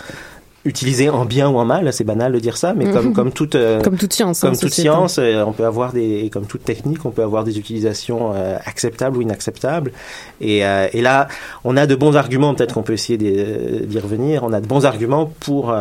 utilisé 0.68 1.10
en 1.10 1.26
bien 1.26 1.50
ou 1.50 1.58
en 1.58 1.66
mal, 1.66 1.92
c'est 1.94 2.04
banal 2.04 2.34
de 2.34 2.40
dire 2.40 2.58
ça, 2.58 2.74
mais 2.74 2.92
comme, 2.92 3.14
comme 3.14 3.32
toute, 3.32 3.56
euh, 3.56 3.82
comme 3.82 3.98
toute 3.98 4.14
science, 4.14 4.42
comme 4.42 4.54
hein, 4.54 4.58
toute 4.60 4.74
science, 4.74 5.18
euh, 5.18 5.44
on 5.44 5.54
peut 5.54 5.66
avoir 5.66 5.94
des, 5.94 6.30
comme 6.32 6.46
toute 6.46 6.64
technique, 6.64 7.06
on 7.06 7.12
peut 7.12 7.24
avoir 7.24 7.44
des 7.44 7.58
utilisations 7.58 8.34
euh, 8.36 8.58
acceptables 8.66 9.18
ou 9.18 9.22
inacceptables. 9.22 9.92
Et, 10.42 10.60
et, 10.60 11.02
là, 11.02 11.28
on 11.64 11.78
a 11.78 11.88
de 11.88 11.96
bons 11.96 12.16
arguments, 12.16 12.54
peut-être 12.54 12.74
qu'on 12.74 12.84
peut 12.84 12.94
essayer 12.94 13.18
d'y 13.18 14.00
revenir, 14.00 14.44
on 14.44 14.54
a 14.54 14.62
de 14.62 14.68
bons 14.68 14.86
arguments 14.86 15.32
pour 15.40 15.74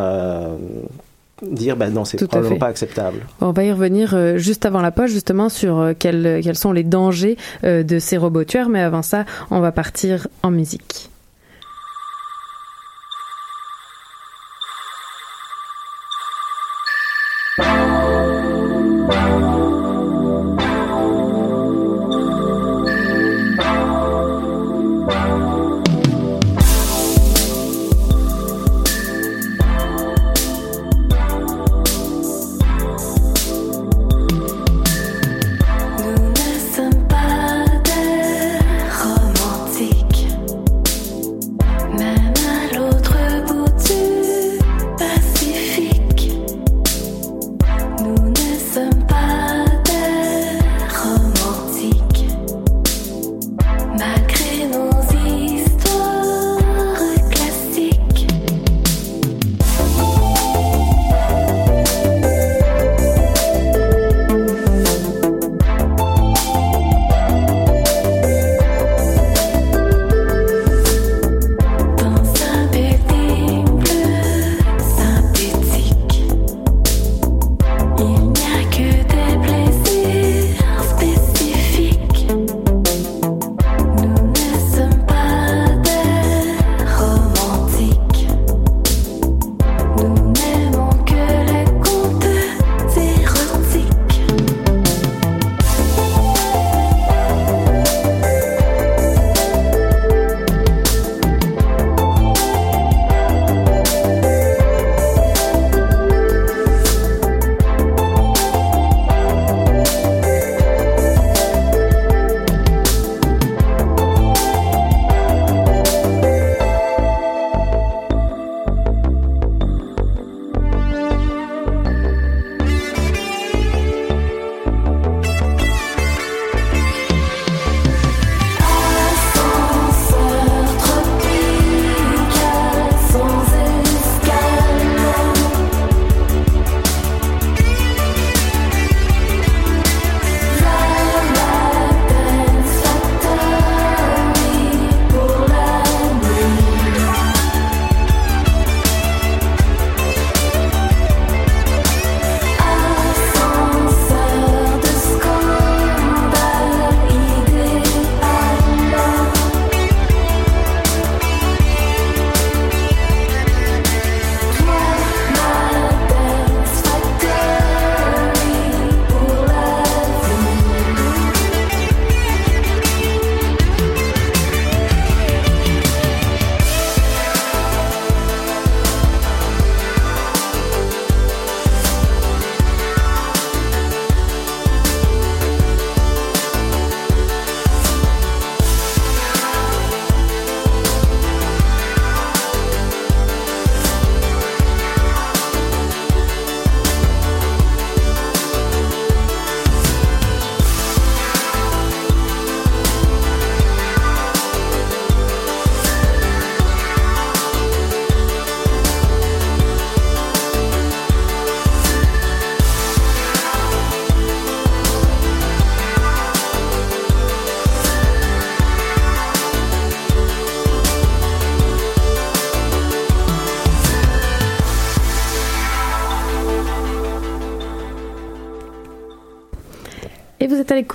dire 1.43 1.77
ben 1.77 1.93
non 1.93 2.03
c'est 2.03 2.17
probablement 2.25 2.57
pas 2.57 2.67
acceptable. 2.67 3.19
On 3.41 3.51
va 3.51 3.63
y 3.63 3.71
revenir 3.71 4.37
juste 4.37 4.65
avant 4.65 4.81
la 4.81 4.91
pause 4.91 5.11
justement 5.11 5.49
sur 5.49 5.91
quels, 5.99 6.41
quels 6.43 6.55
sont 6.55 6.71
les 6.71 6.83
dangers 6.83 7.37
de 7.63 7.99
ces 7.99 8.17
robots 8.17 8.43
tueurs 8.43 8.69
mais 8.69 8.81
avant 8.81 9.03
ça 9.03 9.25
on 9.51 9.59
va 9.59 9.71
partir 9.71 10.27
en 10.41 10.49
musique. 10.49 11.09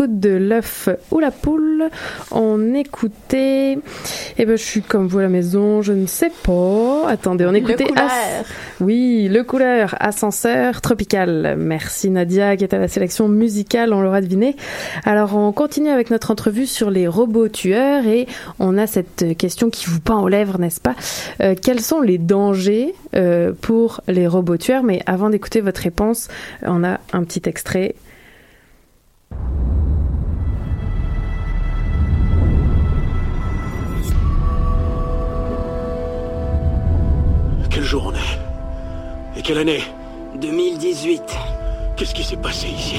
L'écoute 0.02 0.20
de 0.20 0.30
l'œuf 0.30 0.88
ou 1.10 1.18
la 1.18 1.30
poule. 1.30 1.88
On 2.30 2.74
écoutait. 2.74 3.78
Eh 4.38 4.46
ben, 4.46 4.56
je 4.56 4.62
suis 4.62 4.82
comme 4.82 5.06
vous 5.06 5.18
à 5.18 5.22
la 5.22 5.28
maison, 5.28 5.82
je 5.82 5.92
ne 5.92 6.06
sais 6.06 6.30
pas. 6.42 7.08
Attendez, 7.08 7.46
on 7.46 7.54
écoutait. 7.54 7.84
Le 7.84 7.90
couleur. 7.90 8.10
Oui, 8.80 9.28
le 9.30 9.44
couleur 9.44 9.94
ascenseur 10.00 10.80
tropical. 10.80 11.54
Merci 11.58 12.10
Nadia 12.10 12.56
qui 12.56 12.64
est 12.64 12.74
à 12.74 12.78
la 12.78 12.88
sélection 12.88 13.28
musicale, 13.28 13.92
on 13.92 14.00
l'aura 14.00 14.20
deviné. 14.20 14.56
Alors 15.04 15.36
on 15.36 15.52
continue 15.52 15.90
avec 15.90 16.10
notre 16.10 16.30
entrevue 16.30 16.66
sur 16.66 16.90
les 16.90 17.06
robots 17.06 17.48
tueurs 17.48 18.06
et 18.06 18.26
on 18.58 18.78
a 18.78 18.86
cette 18.86 19.36
question 19.36 19.70
qui 19.70 19.86
vous 19.86 20.00
pend 20.00 20.22
aux 20.22 20.28
lèvres, 20.28 20.58
n'est-ce 20.58 20.80
pas? 20.80 20.94
Euh, 21.40 21.54
Quels 21.60 21.80
sont 21.80 22.00
les 22.00 22.18
dangers 22.18 22.94
euh, 23.14 23.52
pour 23.60 24.00
les 24.08 24.26
robots 24.26 24.56
tueurs? 24.56 24.82
Mais 24.82 25.00
avant 25.06 25.30
d'écouter 25.30 25.60
votre 25.60 25.80
réponse, 25.80 26.28
on 26.62 26.82
a 26.84 26.98
un 27.12 27.22
petit 27.24 27.42
extrait. 27.48 27.94
Quel 37.74 37.84
jour 37.84 38.04
on 38.06 38.12
est 38.12 39.38
Et 39.38 39.42
quelle 39.42 39.56
année 39.56 39.80
2018. 40.38 41.22
Qu'est-ce 41.96 42.14
qui 42.14 42.22
s'est 42.22 42.36
passé 42.36 42.68
ici 42.68 42.96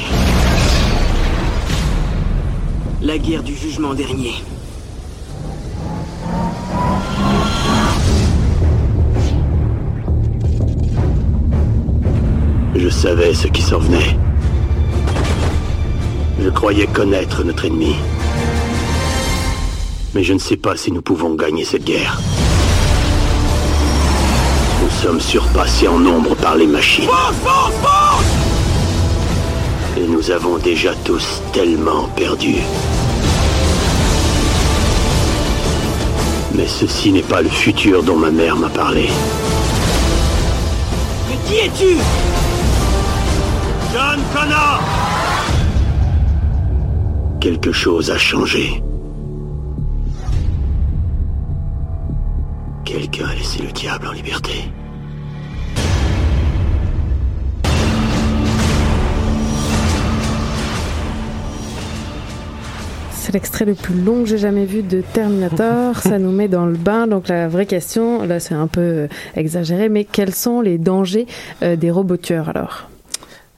La 3.04 3.20
guerre 3.20 3.44
du 3.44 3.56
jugement 3.56 3.94
dernier. 3.94 4.34
Je 12.76 12.90
savais 12.90 13.36
ce 13.36 13.48
qui 13.50 13.62
s'en 13.62 13.78
venait. 13.78 14.18
Je 16.42 16.50
croyais 16.50 16.88
connaître 16.88 17.44
notre 17.44 17.66
ennemi. 17.66 17.96
Mais 20.16 20.24
je 20.24 20.34
ne 20.34 20.40
sais 20.40 20.58
pas 20.58 20.76
si 20.76 20.92
nous 20.92 21.04
pouvons 21.04 21.36
gagner 21.36 21.64
cette 21.64 21.84
guerre. 21.84 22.20
Nous 25.04 25.10
sommes 25.10 25.20
surpassés 25.20 25.90
en 25.90 26.00
nombre 26.00 26.34
par 26.34 26.56
les 26.56 26.66
machines. 26.66 27.10
Et 29.98 30.08
nous 30.08 30.32
avons 30.32 30.58
déjà 30.58 30.96
tous 31.04 31.42
tellement 31.52 32.08
perdu. 32.16 32.56
Mais 36.56 36.68
ceci 36.68 37.12
n'est 37.12 37.22
pas 37.22 37.42
le 37.42 37.50
futur 37.50 38.02
dont 38.02 38.16
ma 38.16 38.32
mère 38.32 38.56
m'a 38.56 38.70
parlé. 38.70 39.10
Mais 41.30 41.38
qui 41.50 41.56
es-tu? 41.56 41.98
John 43.92 44.22
Connor 44.34 44.80
Quelque 47.42 47.74
chose 47.74 48.10
a 48.10 48.18
changé. 48.18 48.82
Quelqu'un 52.86 53.28
a 53.28 53.36
laissé 53.36 53.64
le 53.64 53.72
diable 53.74 54.08
en 54.08 54.14
liberté. 54.14 54.72
L'extrait 63.34 63.66
le 63.66 63.74
plus 63.74 64.00
long 64.00 64.24
que 64.24 64.30
j'ai 64.30 64.38
jamais 64.38 64.66
vu 64.66 64.84
de 64.84 65.02
Terminator. 65.14 65.98
Ça 65.98 66.20
nous 66.20 66.32
met 66.32 66.48
dans 66.48 66.66
le 66.66 66.78
bain. 66.78 67.08
Donc 67.08 67.28
la 67.28 67.48
vraie 67.48 67.66
question, 67.66 68.24
là 68.26 68.40
c'est 68.40 68.56
un 68.56 68.68
peu 68.68 68.82
euh, 68.82 69.08
exagéré, 69.36 69.90
mais 69.90 70.06
quels 70.06 70.34
sont 70.34 70.62
les 70.62 70.78
dangers 70.78 71.28
euh, 71.62 71.76
des 71.76 71.92
robots 71.92 72.18
tueurs 72.18 72.50
alors? 72.50 72.90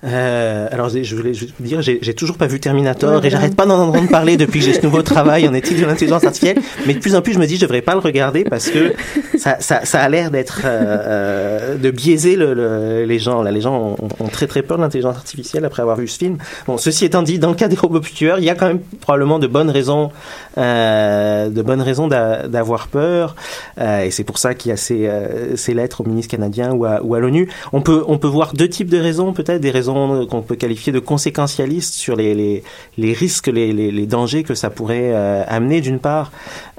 Euh, 0.03 0.67
alors, 0.71 0.89
je 0.89 1.15
voulais 1.15 1.33
juste 1.33 1.55
dire, 1.59 1.81
j'ai 1.81 2.13
toujours 2.13 2.37
pas 2.37 2.45
vu 2.45 2.59
Terminator 2.59 3.25
et 3.25 3.29
j'arrête 3.31 3.55
pas 3.55 3.65
d'en 3.65 3.87
entendre 3.87 4.07
parler 4.09 4.37
depuis 4.37 4.59
que 4.59 4.65
j'ai 4.65 4.73
ce 4.73 4.83
nouveau 4.83 5.01
travail 5.13 5.47
en 5.47 5.53
éthique 5.53 5.79
de 5.79 5.85
l'intelligence 5.85 6.23
artificielle? 6.23 6.59
Mais 6.85 6.93
de 6.93 6.99
plus 6.99 7.15
en 7.15 7.21
plus, 7.23 7.33
je 7.33 7.39
me 7.39 7.47
dis, 7.47 7.55
je 7.55 7.61
devrais 7.61 7.81
pas 7.81 7.93
le 7.93 7.99
regarder 8.01 8.43
parce 8.43 8.69
que 8.69 8.93
ça, 9.37 9.57
ça, 9.61 9.83
ça 9.83 10.01
a 10.01 10.09
l'air 10.09 10.29
d'être 10.29 10.61
euh, 10.63 10.97
euh, 10.99 11.77
de 11.77 11.89
biaiser 11.91 12.35
le, 12.35 12.53
le- 12.53 13.05
les 13.05 13.17
gens. 13.19 13.41
Là, 13.41 13.49
les 13.51 13.61
gens 13.61 13.95
ont, 13.99 14.07
ont 14.23 14.27
très 14.27 14.45
très 14.45 14.61
peur 14.61 14.77
de 14.77 14.83
l'intelligence 14.83 15.15
artificielle 15.15 15.65
après 15.65 15.81
avoir 15.81 15.97
vu 15.97 16.07
ce 16.07 16.19
film. 16.19 16.37
Bon, 16.67 16.77
ceci 16.77 17.05
étant 17.05 17.23
dit, 17.23 17.39
dans 17.39 17.49
le 17.49 17.55
cas 17.55 17.67
des 17.67 17.75
robots 17.77 17.99
tueurs, 17.99 18.37
il 18.37 18.45
y 18.45 18.49
a 18.51 18.55
quand 18.55 18.67
même 18.67 18.81
probablement 19.01 19.39
de 19.39 19.47
bonnes 19.47 19.71
raisons, 19.71 20.11
de 20.57 21.61
bonnes 21.61 21.81
raisons 21.81 22.07
d'a- 22.07 22.47
d'avoir 22.47 22.87
peur. 22.87 23.35
Euh, 23.79 24.03
et 24.03 24.11
c'est 24.11 24.23
pour 24.23 24.37
ça 24.37 24.53
qu'il 24.53 24.69
y 24.69 24.73
a 24.73 24.77
ces, 24.77 25.07
euh, 25.07 25.55
ces 25.55 25.73
lettres 25.73 26.01
au 26.01 26.03
ministre 26.05 26.31
canadien 26.31 26.71
ou 26.73 26.85
à, 26.85 27.01
ou 27.03 27.15
à 27.15 27.19
l'ONU. 27.19 27.49
On 27.73 27.81
peut, 27.81 28.03
on 28.07 28.17
peut 28.17 28.27
voir 28.27 28.53
deux 28.53 28.69
types 28.69 28.89
de 28.89 28.97
raisons, 28.99 29.33
peut-être 29.33 29.61
des 29.61 29.71
raisons 29.71 30.25
qu'on 30.27 30.41
peut 30.41 30.55
qualifier 30.55 30.93
de 30.93 30.99
conséquentialistes 30.99 31.93
sur 31.93 32.15
les, 32.15 32.33
les, 32.33 32.63
les 32.97 33.13
risques, 33.13 33.47
les, 33.47 33.73
les, 33.73 33.91
les 33.91 34.05
dangers 34.05 34.43
que 34.43 34.55
ça 34.55 34.69
pourrait 34.69 35.11
euh, 35.13 35.43
amener. 35.47 35.81
D'une 35.81 35.99
part, 35.99 36.31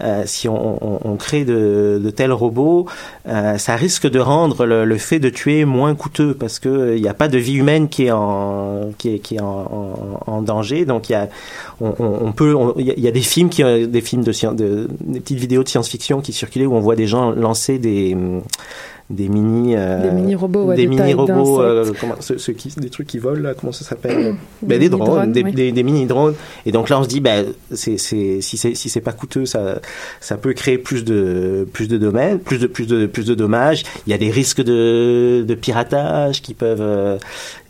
euh, 0.03 0.23
si 0.27 0.49
on, 0.49 0.79
on, 0.85 1.01
on 1.05 1.17
crée 1.17 1.45
de, 1.45 2.01
de 2.03 2.11
tels 2.11 2.33
robots, 2.33 2.87
euh, 3.29 3.59
ça 3.59 3.77
risque 3.77 4.09
de 4.09 4.19
rendre 4.21 4.65
le, 4.67 4.85
le 4.85 4.99
fait 4.99 5.19
de 5.19 5.29
tuer 5.29 5.65
moins 5.65 5.95
coûteux 5.95 6.35
parce 6.35 6.59
que 6.59 6.69
euh, 6.69 6.97
il 6.97 7.03
n'y 7.03 7.09
a 7.09 7.15
pas 7.15 7.29
de 7.29 7.39
vie 7.39 7.55
humaine 7.55 7.89
qui 7.89 8.07
est 8.07 8.11
en, 8.13 8.91
qui 8.99 9.15
est, 9.15 9.19
qui 9.19 9.37
est 9.37 9.41
en, 9.41 10.43
danger. 10.43 10.85
Donc 10.85 11.09
il 11.09 11.13
y 11.13 11.17
a, 11.17 11.29
on, 11.81 12.33
peut, 12.33 12.55
il 12.79 12.87
y, 12.87 13.09
a- 13.09 13.11
des 13.11 13.21
films 13.21 13.49
qui, 13.49 13.63
euh, 13.63 13.66
des 13.67 14.01
films 14.01 14.25
de, 14.25 14.33
de 14.55 14.89
des 15.01 15.21
petites 15.21 15.39
vidéos 15.39 15.63
de 15.63 15.69
science-fiction 15.69 16.21
qui 16.21 16.33
circulaient 16.33 16.67
où 16.67 16.75
on 16.75 16.81
voit 16.81 16.97
des 16.97 17.07
gens 17.07 17.31
lancer 17.31 17.79
des 17.79 18.15
hum, 18.15 18.43
des 19.09 19.29
mini 19.29 19.75
euh, 19.77 20.03
Des 20.03 20.11
mini-robots, 20.11 20.65
ouais, 20.65 20.77
des 20.77 20.87
de 20.87 20.97
taille 20.97 21.15
mini 21.15 21.33
robots 21.33 21.63
d'insectes. 21.63 22.01
comment 22.01 22.17
ceux, 22.21 22.39
ceux 22.39 22.53
qui 22.53 22.75
des 22.77 22.91
trucs 22.91 23.07
qui 23.07 23.19
volent 23.19 23.41
là 23.43 23.55
comment 23.55 23.73
ça 23.73 23.85
s'appelle 23.85 24.35
Des 24.63 24.67
ben, 24.67 24.79
des 24.81 24.89
drones, 24.89 25.31
mini-drones, 25.31 25.33
des, 25.33 25.43
oui. 25.45 25.53
des, 25.53 25.73
des 25.73 25.83
mini 25.85 26.07
drones. 26.07 26.35
Et 26.67 26.73
donc 26.73 26.89
là 26.89 26.99
on 26.99 27.05
se 27.05 27.09
dit 27.09 27.21
ben 27.21 27.47
c'est 27.73 27.99
si 27.99 28.41
c'est 28.41 28.75
si 28.75 28.89
c'est 28.89 29.01
pas 29.01 29.13
coûteux 29.13 29.47
ça 29.47 29.81
ça 30.21 30.37
peut 30.37 30.53
créer 30.55 30.79
plus 30.79 31.05
de 31.05 31.69
plus 31.73 31.87
de 31.87 31.99
domaines 31.99 32.41
plus 32.41 32.59
de 32.59 32.67
plus 32.67 32.87
de 32.87 33.07
plus 33.07 33.27
de 33.27 33.35
dommages. 33.35 33.85
Il 34.07 34.11
y 34.11 34.15
a 34.15 34.19
des 34.19 34.31
risques 34.31 34.63
de 34.63 35.45
de 35.47 35.55
piratage 35.55 36.43
qui 36.43 36.55
peuvent 36.55 36.81
euh, 36.81 37.19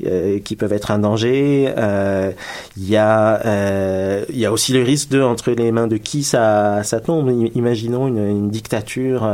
euh, 0.07 0.39
qui 0.39 0.57
peuvent 0.57 0.73
être 0.73 0.91
un 0.91 0.99
danger. 0.99 1.71
Euh, 1.77 2.33
il 2.79 2.89
y 2.89 2.97
a 2.97 3.45
euh, 3.45 4.25
il 4.31 4.39
y 4.39 4.47
a 4.47 4.53
aussi 4.53 4.73
le 4.73 4.83
risque 4.83 5.11
de 5.11 5.21
entre 5.21 5.51
les 5.51 5.71
mains 5.71 5.87
de 5.87 5.99
qui 5.99 6.23
ça 6.23 6.83
ça 6.83 7.01
tombe. 7.01 7.31
Imaginons 7.55 8.09
une, 8.09 8.27
une 8.27 8.51
dictature 8.51 9.29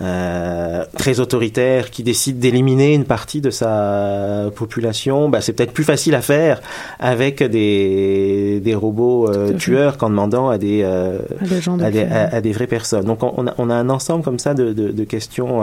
euh, 0.00 0.84
très 0.96 1.18
autoritaire 1.18 1.90
qui 1.90 2.02
décide 2.04 2.38
d'éliminer 2.38 2.94
une 2.94 3.04
partie 3.04 3.40
de 3.40 3.50
sa 3.50 4.44
population, 4.54 5.28
bah, 5.28 5.40
c'est 5.40 5.52
peut-être 5.52 5.72
plus 5.72 5.82
facile 5.84 6.14
à 6.14 6.22
faire 6.22 6.60
avec 7.00 7.42
des, 7.42 8.60
des 8.60 8.74
robots 8.76 9.28
euh, 9.28 9.52
tueurs 9.54 9.96
qu'en 9.98 10.10
demandant 10.10 10.48
à 10.48 10.58
des, 10.58 10.82
euh, 10.84 11.18
À 11.40 11.44
des 11.44 11.56
à 11.56 11.90
des, 11.90 11.98
film. 12.02 12.12
à- 12.12 12.34
à 12.36 12.40
des 12.40 12.52
vraies 12.52 12.66
personnes. 12.68 13.04
Donc 13.04 13.22
on, 13.24 13.34
on 13.36 13.46
a, 13.48 13.54
on 13.58 13.68
a 13.68 13.74
un 13.74 13.88
ensemble 13.90 14.22
comme 14.22 14.38
ça 14.38 14.54
de, 14.54 14.72
de, 14.72 14.90
de 14.92 15.04
questions 15.04 15.60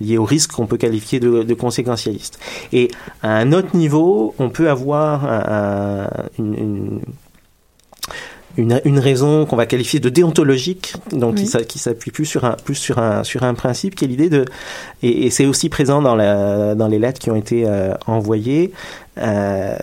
liées 0.00 0.16
au 0.18 0.24
risque 0.24 0.52
qu'on 0.52 0.66
peut 0.66 0.78
qualifier 0.78 1.20
de, 1.20 1.42
de 1.42 1.54
conséquentialiste. 1.54 2.38
Et 2.72 2.88
à 3.22 3.36
un 3.36 3.52
autre 3.52 3.76
niveau, 3.76 4.34
on 4.38 4.48
peut 4.48 4.70
avoir 4.70 5.24
un- 5.26 5.44
un- 5.48 6.10
une, 6.38 6.54
une 6.54 7.00
une, 8.58 8.80
une 8.84 8.98
raison 8.98 9.46
qu'on 9.46 9.56
va 9.56 9.64
qualifier 9.66 10.00
de 10.00 10.08
déontologique, 10.10 10.92
donc 11.12 11.36
qui 11.36 11.44
Oui. 11.44 11.48
s'a- 11.48 11.62
qui 11.64 11.78
s'appuie 11.78 12.10
plus 12.10 12.26
sur 12.26 12.44
un 12.44 12.56
plus 12.64 12.74
sur 12.74 12.98
un 12.98 13.24
sur 13.24 13.42
un 13.44 13.54
principe 13.54 13.94
qui 13.94 14.04
est 14.04 14.08
l'idée 14.08 14.28
de 14.28 14.44
et, 15.02 15.26
et 15.26 15.30
c'est 15.30 15.46
aussi 15.46 15.68
présent 15.70 16.02
dans 16.02 16.14
la 16.16 16.74
dans 16.74 16.88
les 16.88 16.98
lettres 16.98 17.20
qui 17.20 17.30
ont 17.30 17.36
été 17.36 17.64
euh, 17.66 17.94
envoyées 18.06 18.72
euh, 19.18 19.76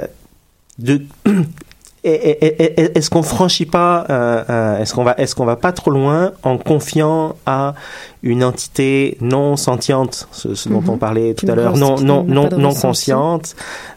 de 0.77 1.01
est-ce 2.03 3.09
qu'on 3.09 3.23
franchit 3.23 3.65
pas 3.65 4.05
euh, 4.09 4.77
est-ce 4.79 4.93
qu'on 4.93 5.03
va 5.03 5.15
est-ce 5.17 5.33
qu'on 5.33 5.45
va 5.45 5.55
pas 5.55 5.71
trop 5.71 5.89
loin 5.89 6.33
en 6.43 6.57
confiant 6.59 7.35
à 7.47 7.73
une 8.21 8.43
entité 8.43 9.17
non 9.21 9.57
sentiente 9.57 10.27
ce, 10.31 10.53
ce 10.53 10.69
dont 10.69 10.81
Mhm. 10.81 10.89
on 10.89 10.97
parlait 10.97 11.33
tout 11.33 11.47
à 11.49 11.55
l'heure 11.55 11.75
non 11.77 11.99
non 11.99 12.23
non 12.23 12.47
non 12.57 12.73
consciente 12.75 13.55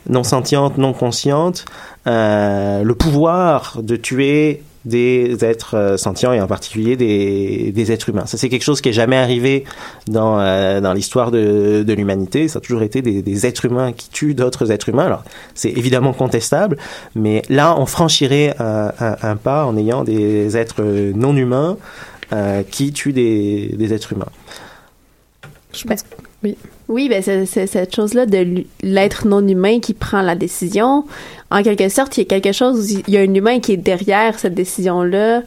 non 0.08 0.24
sentiente 0.24 0.78
non 0.78 0.94
consciente 0.94 1.66
euh, 2.06 2.82
le 2.82 2.94
pouvoir 2.94 3.78
de 3.82 3.96
tuer 3.96 4.62
des 4.88 5.44
êtres 5.44 5.76
euh, 5.76 5.96
sentients 5.96 6.32
et 6.32 6.40
en 6.40 6.46
particulier 6.46 6.96
des, 6.96 7.72
des 7.72 7.92
êtres 7.92 8.08
humains. 8.08 8.26
Ça 8.26 8.36
c'est 8.38 8.48
quelque 8.48 8.64
chose 8.64 8.80
qui 8.80 8.88
est 8.88 8.98
jamais 9.02 9.16
arrivé 9.16 9.64
dans 10.06 10.40
euh, 10.40 10.80
dans 10.80 10.92
l'histoire 10.92 11.30
de, 11.30 11.84
de 11.86 11.92
l'humanité. 11.92 12.48
Ça 12.48 12.58
a 12.58 12.60
toujours 12.60 12.82
été 12.82 13.02
des, 13.02 13.22
des 13.22 13.46
êtres 13.46 13.64
humains 13.66 13.92
qui 13.92 14.08
tuent 14.10 14.34
d'autres 14.34 14.70
êtres 14.70 14.88
humains. 14.88 15.06
Alors 15.06 15.24
c'est 15.54 15.70
évidemment 15.70 16.12
contestable, 16.12 16.76
mais 17.14 17.42
là 17.48 17.78
on 17.78 17.86
franchirait 17.86 18.54
un, 18.58 19.36
pas 19.36 19.64
en 19.66 19.76
ayant 19.76 20.04
des 20.04 20.56
êtres 20.56 20.82
non 21.14 21.36
humains 21.36 21.76
euh, 22.32 22.62
qui 22.62 22.92
tuent 22.92 23.12
des, 23.12 23.74
des 23.76 23.92
êtres 23.92 24.12
humains. 24.12 24.32
Je 25.72 25.84
pense. 25.84 26.04
Oui. 26.42 26.56
Oui, 26.88 27.10
ben 27.10 27.22
c'est 27.22 27.66
cette 27.66 27.94
chose-là 27.94 28.24
de 28.24 28.64
l'être 28.82 29.26
non 29.26 29.46
humain 29.46 29.78
qui 29.78 29.92
prend 29.92 30.22
la 30.22 30.34
décision. 30.34 31.04
En 31.50 31.62
quelque 31.62 31.90
sorte, 31.90 32.16
il 32.16 32.20
y 32.20 32.22
a 32.22 32.26
quelque 32.26 32.52
chose, 32.52 32.90
il 32.92 33.08
y 33.08 33.18
a 33.18 33.20
un 33.20 33.34
humain 33.34 33.60
qui 33.60 33.72
est 33.72 33.76
derrière 33.76 34.38
cette 34.38 34.54
décision-là. 34.54 35.42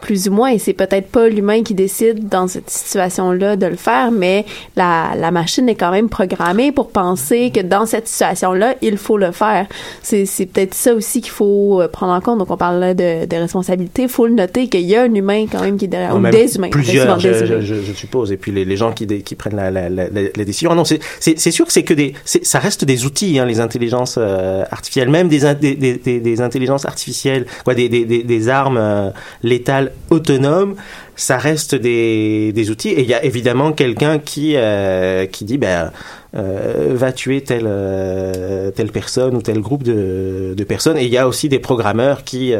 Plus 0.00 0.28
ou 0.28 0.32
moins, 0.32 0.50
et 0.50 0.58
c'est 0.58 0.72
peut-être 0.72 1.08
pas 1.08 1.28
l'humain 1.28 1.62
qui 1.62 1.74
décide 1.74 2.28
dans 2.28 2.46
cette 2.46 2.70
situation-là 2.70 3.56
de 3.56 3.66
le 3.66 3.76
faire, 3.76 4.10
mais 4.12 4.44
la, 4.76 5.10
la 5.18 5.30
machine 5.30 5.68
est 5.68 5.74
quand 5.74 5.90
même 5.90 6.08
programmée 6.08 6.72
pour 6.72 6.90
penser 6.90 7.50
que 7.54 7.60
dans 7.60 7.84
cette 7.84 8.06
situation-là, 8.08 8.74
il 8.80 8.96
faut 8.96 9.18
le 9.18 9.32
faire. 9.32 9.66
C'est, 10.02 10.24
c'est 10.24 10.46
peut-être 10.46 10.74
ça 10.74 10.94
aussi 10.94 11.20
qu'il 11.20 11.32
faut 11.32 11.80
euh, 11.82 11.88
prendre 11.88 12.12
en 12.12 12.20
compte. 12.20 12.38
Donc, 12.38 12.50
on 12.50 12.56
parle 12.56 12.78
là 12.78 12.94
de, 12.94 13.26
de 13.26 13.36
responsabilité. 13.36 14.02
Il 14.02 14.08
faut 14.08 14.26
le 14.26 14.34
noter 14.34 14.68
qu'il 14.68 14.82
y 14.82 14.94
a 14.94 15.02
un 15.02 15.12
humain 15.14 15.46
quand 15.50 15.60
même 15.60 15.76
qui 15.76 15.86
est 15.86 15.88
derrière, 15.88 16.14
ou 16.14 16.18
même 16.20 16.32
des 16.32 16.56
humains. 16.56 16.70
Plusieurs, 16.70 17.18
je, 17.18 17.28
des 17.28 17.38
humains. 17.40 17.60
je- 17.60 17.74
je 17.74 17.92
suppose. 17.92 18.30
Et 18.32 18.36
puis 18.36 18.52
les, 18.52 18.64
les 18.64 18.76
gens 18.76 18.92
qui, 18.92 19.06
qui 19.06 19.34
prennent 19.34 19.56
la, 19.56 19.70
la, 19.70 19.88
la, 19.88 20.04
la- 20.08 20.44
décision. 20.44 20.70
Ah 20.72 20.74
non, 20.76 20.84
c'est- 20.84 21.00
c'est 21.20 21.38
c'est 21.38 21.50
sûr 21.50 21.66
que 21.66 21.72
c'est 21.72 21.82
que 21.82 21.94
des, 21.94 22.14
c'est- 22.24 22.44
ça 22.44 22.58
reste 22.60 22.84
des 22.84 23.04
outils, 23.04 23.38
hein, 23.38 23.44
les 23.46 23.60
intelligences 23.60 24.14
euh, 24.18 24.62
artificielles, 24.70 25.08
même 25.10 25.28
des, 25.28 25.40
des, 25.54 25.74
des, 25.74 25.94
des- 25.96 26.20
des 26.20 26.40
intelligences 26.40 26.84
artificielles, 26.86 27.46
quoi, 27.64 27.74
des, 27.74 27.88
des, 27.88 28.04
des, 28.04 28.22
des 28.22 28.48
armes 28.48 28.78
euh, 28.78 29.10
létales 29.42 29.87
autonomes. 30.10 30.76
Ça 31.16 31.38
reste 31.38 31.74
des, 31.74 32.70
outils. 32.70 32.90
Et 32.90 33.02
il 33.02 33.08
y 33.08 33.14
a 33.14 33.24
évidemment 33.24 33.72
quelqu'un 33.72 34.18
qui 34.18 34.54
euh, 34.56 35.26
qui 35.26 35.44
dit, 35.44 35.58
ben 35.58 35.90
euh, 36.36 36.92
va 36.94 37.12
tuer 37.12 37.40
telle 37.40 37.66
euh, 37.66 38.70
telle 38.70 38.92
personne 38.92 39.34
ou 39.34 39.42
tel 39.42 39.60
groupe 39.60 39.82
de, 39.82 40.54
de 40.56 40.64
personnes. 40.64 40.98
Et 40.98 41.04
il 41.04 41.12
y 41.12 41.18
a 41.18 41.26
aussi 41.26 41.48
des 41.48 41.58
programmeurs 41.58 42.24
qui 42.24 42.54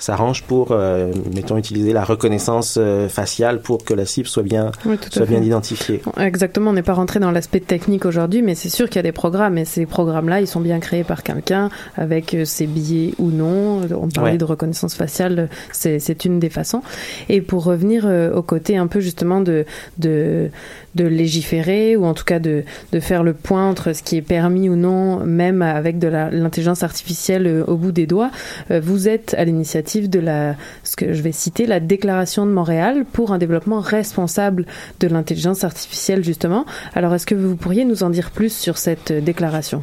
s'arrangent 0.00 0.42
pour, 0.44 0.68
euh, 0.72 1.12
mettons, 1.34 1.56
utiliser 1.56 1.92
la 1.92 2.04
reconnaissance 2.04 2.76
euh, 2.80 3.08
faciale 3.08 3.60
pour 3.60 3.84
que 3.84 3.94
la 3.94 4.04
cible 4.06 4.26
soit 4.28 4.42
bien 4.42 4.72
Oui, 4.86 4.96
soit 5.10 5.26
bien 5.26 5.42
identifiée. 5.42 6.00
Exactement, 6.18 6.70
on 6.70 6.72
n'est 6.74 6.82
pas 6.82 6.94
rentré 6.94 7.20
dans 7.20 7.30
l'aspect 7.30 7.60
technique 7.60 8.04
aujourd'hui, 8.06 8.42
mais 8.42 8.54
c'est 8.54 8.68
sûr 8.70 8.88
qu'il 8.88 8.96
y 8.96 9.00
a 9.00 9.02
des 9.02 9.12
programmes, 9.12 9.58
et 9.58 9.64
ces 9.64 9.86
programmes-là, 9.86 10.40
ils 10.40 10.46
sont 10.46 10.60
bien 10.60 10.80
créés 10.80 11.04
par 11.04 11.22
quelqu'un, 11.22 11.68
avec 11.96 12.34
euh, 12.34 12.44
ses 12.44 12.66
billets 12.66 13.14
ou 13.18 13.30
non. 13.30 13.80
On 13.94 14.08
parlait 14.08 14.32
Ouais. 14.32 14.38
de 14.38 14.44
reconnaissance 14.44 14.94
faciale, 14.94 15.48
c'est 15.72 16.24
une 16.24 16.38
des 16.38 16.50
façons. 16.50 16.82
Et 17.28 17.40
pour 17.40 17.64
revenir 17.64 18.04
euh, 18.06 18.32
au 18.32 18.42
côté 18.42 18.76
un 18.76 18.86
peu 18.86 19.00
justement 19.00 19.40
de, 19.40 19.64
de, 19.98 20.50
de 20.94 21.04
légiférer, 21.04 21.96
ou 21.96 22.04
en 22.04 22.14
tout 22.14 22.24
cas 22.24 22.38
de, 22.38 22.64
de 22.92 23.00
faire 23.00 23.22
le 23.22 23.32
point 23.34 23.68
entre 23.68 23.92
ce 23.94 24.02
qui 24.02 24.16
est 24.16 24.22
permis 24.22 24.68
ou 24.68 24.76
non, 24.76 25.20
même 25.26 25.62
avec 25.62 25.98
de 25.98 26.08
l'intelligence 26.08 26.82
artificielle 26.82 27.64
au 27.66 27.76
bout 27.76 27.92
des 27.92 28.06
doigts, 28.06 28.30
vous 28.70 29.08
êtes 29.08 29.34
à 29.38 29.44
l'initiative 29.44 29.89
de 29.98 30.20
la, 30.20 30.54
ce 30.84 30.96
que 30.96 31.12
je 31.12 31.22
vais 31.22 31.32
citer, 31.32 31.66
la 31.66 31.80
Déclaration 31.80 32.46
de 32.46 32.52
Montréal 32.52 33.04
pour 33.12 33.32
un 33.32 33.38
développement 33.38 33.80
responsable 33.80 34.66
de 35.00 35.08
l'intelligence 35.08 35.64
artificielle, 35.64 36.22
justement. 36.24 36.64
Alors, 36.94 37.14
est-ce 37.14 37.26
que 37.26 37.34
vous 37.34 37.56
pourriez 37.56 37.84
nous 37.84 38.02
en 38.02 38.10
dire 38.10 38.30
plus 38.30 38.52
sur 38.52 38.78
cette 38.78 39.12
déclaration? 39.12 39.82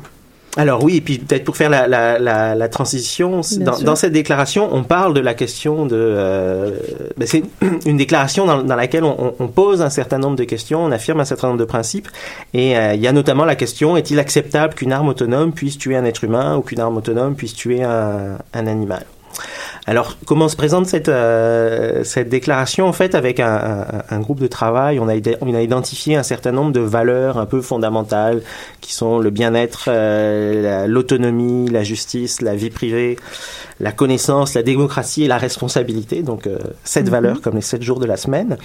Alors 0.56 0.84
oui, 0.84 0.98
et 0.98 1.02
puis 1.02 1.20
peut-être 1.20 1.44
pour 1.44 1.56
faire 1.56 1.70
la, 1.70 1.88
la, 1.88 2.18
la, 2.18 2.56
la 2.56 2.68
transition, 2.68 3.42
dans, 3.60 3.96
cette 3.96 4.12
déclaration, 4.12 4.68
on 4.72 4.84
parle 4.84 5.14
de 5.14 5.20
la 5.20 5.36
question 5.36 5.86
de... 5.86 5.96
euh, 5.96 6.72
ben, 7.16 7.28
c'est 7.28 7.44
une 7.86 7.98
déclaration 7.98 8.48
dans, 8.48 8.64
dans 8.64 8.76
laquelle 8.76 9.04
on, 9.04 9.36
on 9.38 9.48
pose 9.50 9.84
un 9.84 9.92
certain 9.92 10.18
nombre 10.18 10.36
de 10.36 10.46
questions, 10.46 10.84
on 10.84 10.92
affirme 10.92 11.20
un 11.20 11.26
certain 11.26 11.50
nombre 11.50 11.60
de 11.60 11.66
principes, 11.66 12.08
et 12.56 12.76
euh, 12.76 12.96
il 12.96 13.02
y 13.02 13.08
a 13.08 13.12
notamment 13.12 13.46
la 13.46 13.56
question, 13.56 13.98
est-il 13.98 14.18
acceptable 14.18 14.74
qu'une 14.74 14.94
arme 14.94 15.10
autonome 15.10 15.52
puisse 15.52 15.78
tuer 15.78 15.96
un 15.96 16.06
être 16.06 16.24
humain 16.24 16.58
ou 16.58 16.62
qu'une 16.62 16.80
arme 16.80 16.98
autonome 16.98 17.36
puisse 17.36 17.54
tuer 17.54 17.84
un, 17.84 18.40
un 18.52 18.68
animal? 18.68 19.06
Alors, 19.90 20.18
comment 20.26 20.50
se 20.50 20.58
présente 20.58 20.86
cette, 20.86 21.08
euh, 21.08 22.04
cette 22.04 22.28
déclaration 22.28 22.88
En 22.88 22.94
fait, 22.94 23.16
avec 23.16 23.40
un, 23.40 23.86
un- 24.10 24.20
groupe 24.20 24.40
de 24.42 24.48
travail, 24.48 25.00
on 25.00 25.08
a, 25.08 25.14
on 25.40 25.54
a 25.56 25.62
identifié 25.62 26.18
un 26.18 26.24
certain 26.24 26.52
nombre 26.52 26.74
de 26.74 26.82
valeurs 26.82 27.38
un 27.38 27.46
peu 27.46 27.62
fondamentales 27.62 28.42
qui 28.88 28.94
sont 28.94 29.20
le 29.20 29.30
bien-être, 29.32 29.86
euh, 29.90 30.62
la- 30.64 30.88
l'autonomie, 30.88 31.68
la 31.70 31.84
justice, 31.84 32.40
la 32.42 32.56
vie 32.56 32.70
privée, 32.70 33.18
la 33.82 33.92
connaissance, 33.92 34.54
la 34.54 34.64
démocratie 34.64 35.26
et 35.26 35.28
la 35.28 35.38
responsabilité. 35.38 36.24
Donc, 36.24 36.48
euh, 36.48 36.58
sept 36.86 37.06
Mhm. 37.08 37.12
valeurs 37.12 37.42
comme 37.42 37.56
les 37.56 37.62
sept 37.62 37.84
jours 37.84 38.00
de 38.00 38.06
la 38.06 38.16
semaine. 38.16 38.56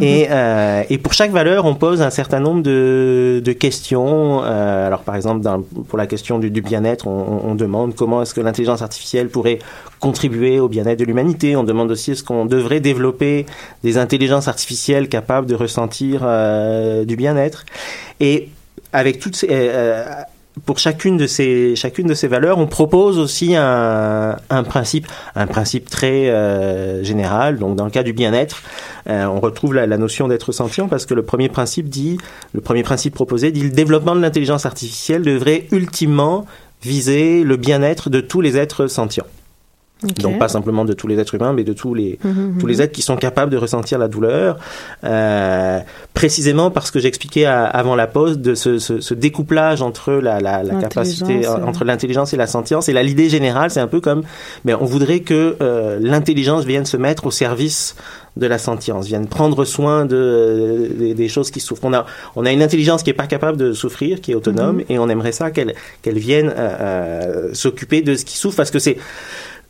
Et, 0.00 0.28
euh, 0.30 0.82
et 0.88 0.98
pour 0.98 1.12
chaque 1.12 1.32
valeur, 1.32 1.64
on 1.64 1.74
pose 1.74 2.02
un 2.02 2.10
certain 2.10 2.38
nombre 2.38 2.62
de, 2.62 3.42
de 3.44 3.52
questions. 3.52 4.42
Alors, 4.44 5.00
par 5.02 5.16
exemple, 5.16 5.40
dans- 5.40 5.62
pour 5.88 5.98
la 5.98 6.06
question 6.06 6.38
du, 6.38 6.50
du 6.52 6.62
bien-être, 6.62 7.08
on, 7.08 7.10
on- 7.44 7.50
on 7.50 7.54
demande 7.56 7.96
comment 7.96 8.22
est-ce 8.22 8.32
que 8.32 8.40
l'intelligence 8.40 8.80
artificielle 8.80 9.28
pourrait 9.28 9.58
contribuer 9.98 10.60
au 10.60 10.68
bien-être 10.68 11.00
de 11.00 11.04
l'humanité. 11.04 11.56
On 11.56 11.64
demande 11.64 11.90
aussi 11.90 12.12
est-ce 12.12 12.22
qu'on 12.22 12.44
devrait 12.46 12.78
développer 12.80 13.46
des 13.82 13.98
intelligences 13.98 14.46
artificielles 14.46 15.08
capables 15.08 15.48
de 15.48 15.56
ressentir 15.56 16.20
euh, 16.22 17.04
du 17.04 17.16
bien-être. 17.16 17.64
Et 18.20 18.48
avec 18.94 19.18
toutes 19.18 19.34
ces, 19.34 19.48
euh, 19.50 20.04
pour 20.64 20.78
chacune 20.78 21.16
de 21.16 21.26
ces 21.26 21.74
chacune 21.74 22.06
de 22.06 22.14
ces 22.14 22.28
valeurs, 22.28 22.58
on 22.58 22.68
propose 22.68 23.18
aussi 23.18 23.56
un, 23.56 24.36
principe 24.64 25.08
très 25.90 26.30
euh, 26.30 27.02
général. 27.02 27.58
Donc 27.58 27.74
dans 27.76 27.84
le 27.84 27.90
cas 27.90 28.04
du 28.04 28.12
bien-être, 28.12 28.62
euh, 29.08 29.24
on 29.24 29.40
retrouve 29.40 29.74
la, 29.74 29.86
la 29.86 29.98
notion 29.98 30.28
d'être 30.28 30.52
sentient 30.52 30.86
parce 30.86 31.06
que 31.06 31.14
le 31.14 31.24
premier 31.24 31.48
principe 31.48 31.88
dit 31.88 32.18
le 32.52 32.60
premier 32.60 32.84
principe 32.84 33.14
proposé 33.14 33.50
dit 33.50 33.62
le 33.62 33.70
développement 33.70 34.14
de 34.14 34.20
l'intelligence 34.20 34.64
artificielle 34.64 35.22
devrait 35.22 35.66
ultimement 35.72 36.46
viser 36.82 37.42
le 37.42 37.56
bien-être 37.56 38.08
de 38.08 38.20
tous 38.20 38.40
les 38.40 38.56
êtres 38.56 38.86
sentients. 38.86 39.26
Donc 40.22 40.38
pas 40.38 40.48
simplement 40.48 40.84
de 40.84 40.92
tous 40.92 41.06
les 41.06 41.18
êtres 41.18 41.34
humains, 41.34 41.52
mais 41.52 41.64
de 41.64 41.72
tous 41.72 41.94
les 41.94 42.18
Mhm, 42.24 42.58
tous 42.60 42.66
les 42.66 42.82
êtres 42.82 42.92
qui 42.92 43.02
sont 43.02 43.16
capables 43.16 43.50
de 43.50 43.56
ressentir 43.56 43.98
la 43.98 44.08
douleur, 44.08 44.58
euh, 45.04 45.78
précisément 46.14 46.70
parce 46.70 46.90
que 46.90 46.98
j'expliquais 46.98 47.44
avant 47.46 47.96
la 47.96 48.06
pause 48.06 48.38
de 48.38 48.54
ce, 48.54 48.78
ce, 48.78 49.00
ce 49.00 49.14
découplage 49.14 49.82
entre 49.82 50.12
la, 50.12 50.40
la, 50.40 50.62
la 50.62 50.74
capacité 50.80 51.46
euh, 51.46 51.64
entre 51.68 51.84
l'intelligence 51.84 52.32
et 52.32 52.36
la 52.36 52.46
sentience. 52.46 52.88
Et 52.88 52.92
là, 52.92 53.02
l'idée 53.02 53.28
générale, 53.28 53.70
c'est 53.70 53.80
un 53.80 53.86
peu 53.88 54.00
comme, 54.00 54.22
mais 54.64 54.74
on 54.74 54.84
voudrait 54.84 55.20
que 55.20 55.56
euh, 55.60 55.98
l'intelligence 56.00 56.64
vienne 56.64 56.86
se 56.86 56.96
mettre 56.96 57.26
au 57.26 57.30
service 57.30 57.96
de 58.36 58.46
la 58.48 58.58
sentience, 58.58 59.06
vienne 59.06 59.28
prendre 59.28 59.64
soin 59.64 60.06
de, 60.06 60.90
des- 60.98 61.14
des 61.14 61.28
choses 61.28 61.50
qui 61.52 61.60
souffrent. 61.60 61.84
On 61.84 61.92
a, 61.92 62.04
on 62.34 62.44
a 62.44 62.50
une 62.52 62.62
intelligence 62.62 63.02
qui 63.04 63.10
est 63.10 63.14
pas 63.14 63.28
capable 63.28 63.56
de 63.56 63.72
souffrir, 63.72 64.20
qui 64.20 64.32
est 64.32 64.34
autonome, 64.34 64.80
et 64.88 64.98
on 64.98 65.08
aimerait 65.08 65.30
ça 65.32 65.52
qu'elle 65.52 65.74
qu'elle 66.02 66.18
vienne 66.18 66.48
euh, 66.48 66.76
euh, 66.80 67.54
s'occuper 67.54 68.02
de 68.02 68.16
ce 68.16 68.24
qui 68.24 68.36
souffre, 68.36 68.56
parce 68.56 68.72
que 68.72 68.80
c'est 68.80 68.96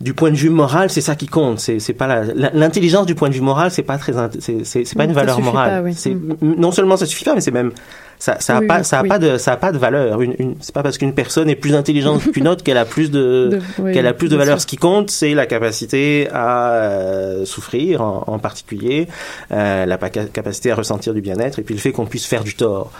du 0.04 0.12
point 0.12 0.30
de 0.30 0.36
vue 0.36 0.50
moral, 0.50 0.90
c'est 0.90 1.00
ça 1.00 1.14
qui 1.16 1.26
compte. 1.26 1.58
C'est 1.58 1.78
c'est 1.80 1.94
pas 1.94 2.22
l'intelligence 2.52 3.06
du 3.06 3.14
point 3.14 3.30
de 3.30 3.34
vue 3.34 3.40
moral, 3.40 3.70
c'est 3.70 3.82
pas 3.82 3.96
très, 3.98 4.12
c'est 4.38 4.94
pas 4.96 5.04
une 5.04 5.12
valeur 5.14 5.40
morale. 5.40 5.70
pas, 5.70 5.82
oui. 5.82 5.94
C'est 5.96 6.14
Mm. 6.14 6.36
non 6.58 6.70
seulement 6.72 6.96
ça 6.98 7.06
suffit 7.06 7.24
pas, 7.24 7.34
mais 7.34 7.40
c'est 7.40 7.50
même 7.50 7.72
ça, 8.18 8.36
ça 8.38 8.58
a 8.58 8.60
Oui, 8.60 8.66
pas, 8.66 8.82
ça 8.84 8.98
a 8.98 9.02
oui. 9.02 9.08
pas 9.08 9.18
de, 9.18 9.38
ça 9.38 9.52
a 9.52 9.56
pas 9.56 9.72
de 9.72 9.78
valeur. 9.78 10.20
Une, 10.20 10.34
une, 10.38 10.54
c'est 10.60 10.74
pas 10.74 10.82
parce 10.82 10.98
qu'une 10.98 11.14
personne 11.14 11.48
est 11.48 11.56
plus 11.56 11.74
intelligente 11.74 12.20
qu'une 12.32 12.46
autre 12.48 12.62
qu'elle 12.62 12.76
a 12.78 12.84
plus 12.84 13.10
de, 13.10 13.58
qu'elle 13.94 14.06
a 14.06 14.12
plus 14.12 14.28
de 14.28 14.36
valeur. 14.36 14.56
sûr. 14.58 14.62
Ce 14.62 14.66
qui 14.66 14.76
compte, 14.76 15.10
c'est 15.10 15.32
la 15.34 15.46
capacité 15.46 16.28
à 16.32 16.72
euh, 16.74 17.44
souffrir, 17.46 18.02
en, 18.02 18.24
en 18.26 18.38
particulier, 18.38 19.08
euh, 19.52 19.86
la 19.86 19.96
pa- 19.98 20.10
capacité 20.10 20.70
à 20.70 20.74
ressentir 20.76 21.14
du 21.14 21.22
bien-être, 21.22 21.58
et 21.58 21.62
puis 21.62 21.74
le 21.74 21.80
fait 21.80 21.92
qu'on 21.92 22.06
puisse 22.06 22.26
faire 22.26 22.44
du 22.44 22.54
tort. 22.54 22.92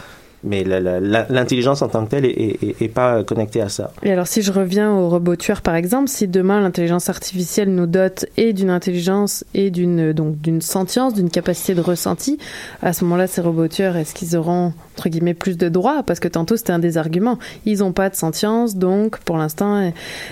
Mais 0.44 0.62
l'intelligence 0.64 1.82
en 1.82 1.88
tant 1.88 2.04
que 2.04 2.10
telle 2.10 2.24
est, 2.26 2.30
est, 2.62 2.82
est- 2.82 2.88
pas 2.88 3.24
connectée 3.24 3.60
à 3.60 3.68
ça. 3.68 3.90
Et 4.02 4.12
alors, 4.12 4.26
si 4.26 4.42
je 4.42 4.52
reviens 4.52 4.92
au 4.92 5.08
robot 5.08 5.36
tueur, 5.36 5.62
par 5.62 5.74
exemple, 5.74 6.08
si 6.08 6.28
demain 6.28 6.60
l'intelligence 6.60 7.08
artificielle 7.08 7.70
nous 7.74 7.86
dote 7.86 8.26
et 8.36 8.52
d'une 8.52 8.70
intelligence 8.70 9.44
et 9.54 9.70
d'une 9.70 10.12
donc 10.12 10.38
d'une 10.40 10.60
sentience, 10.60 11.14
d'une 11.14 11.30
capacité 11.30 11.74
de 11.74 11.80
ressenti, 11.80 12.38
à 12.82 12.92
ce 12.92 13.04
moment-là, 13.04 13.26
ces 13.26 13.40
robots 13.40 13.68
tueurs, 13.68 13.96
est-ce 13.96 14.14
qu'ils 14.14 14.36
auront 14.36 14.72
entre 14.96 15.08
guillemets 15.08 15.34
plus 15.34 15.56
de 15.56 15.68
droits? 15.68 16.02
Parce 16.06 16.20
que 16.20 16.28
tantôt 16.28 16.56
c'était 16.56 16.72
un 16.72 16.78
des 16.78 16.98
arguments. 16.98 17.38
Ils 17.64 17.78
n'ont 17.78 17.92
pas 17.92 18.10
de 18.10 18.14
sentience, 18.14 18.76
donc 18.76 19.18
pour 19.20 19.36
l'instant, 19.36 19.90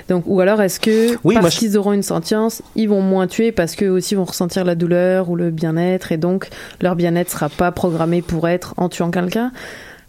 donc 0.09 0.25
ou 0.27 0.41
alors 0.41 0.61
est-ce 0.63 0.79
que 0.79 1.17
Oui, 1.25 1.35
parce 1.41 1.55
je- 1.55 1.59
qu'ils 1.59 1.79
auront 1.79 1.93
une 1.95 2.03
sentience, 2.03 2.63
ils 2.77 2.89
vont 2.89 3.01
moins 3.03 3.27
tuer 3.27 3.51
parce 3.51 3.75
qu'eux 3.75 3.89
aussi 3.91 4.15
vont 4.15 4.25
ressentir 4.25 4.65
la 4.65 4.75
douleur 4.75 5.31
ou 5.31 5.37
le 5.37 5.51
bien-être 5.51 6.13
et 6.13 6.17
donc 6.17 6.49
leur 6.81 6.97
bien-être 6.97 7.31
sera 7.31 7.49
pas 7.49 7.73
programmé 7.73 8.23
pour 8.23 8.47
être 8.49 8.75
en 8.77 8.89
tuant 8.89 9.11
quelqu'un? 9.11 9.51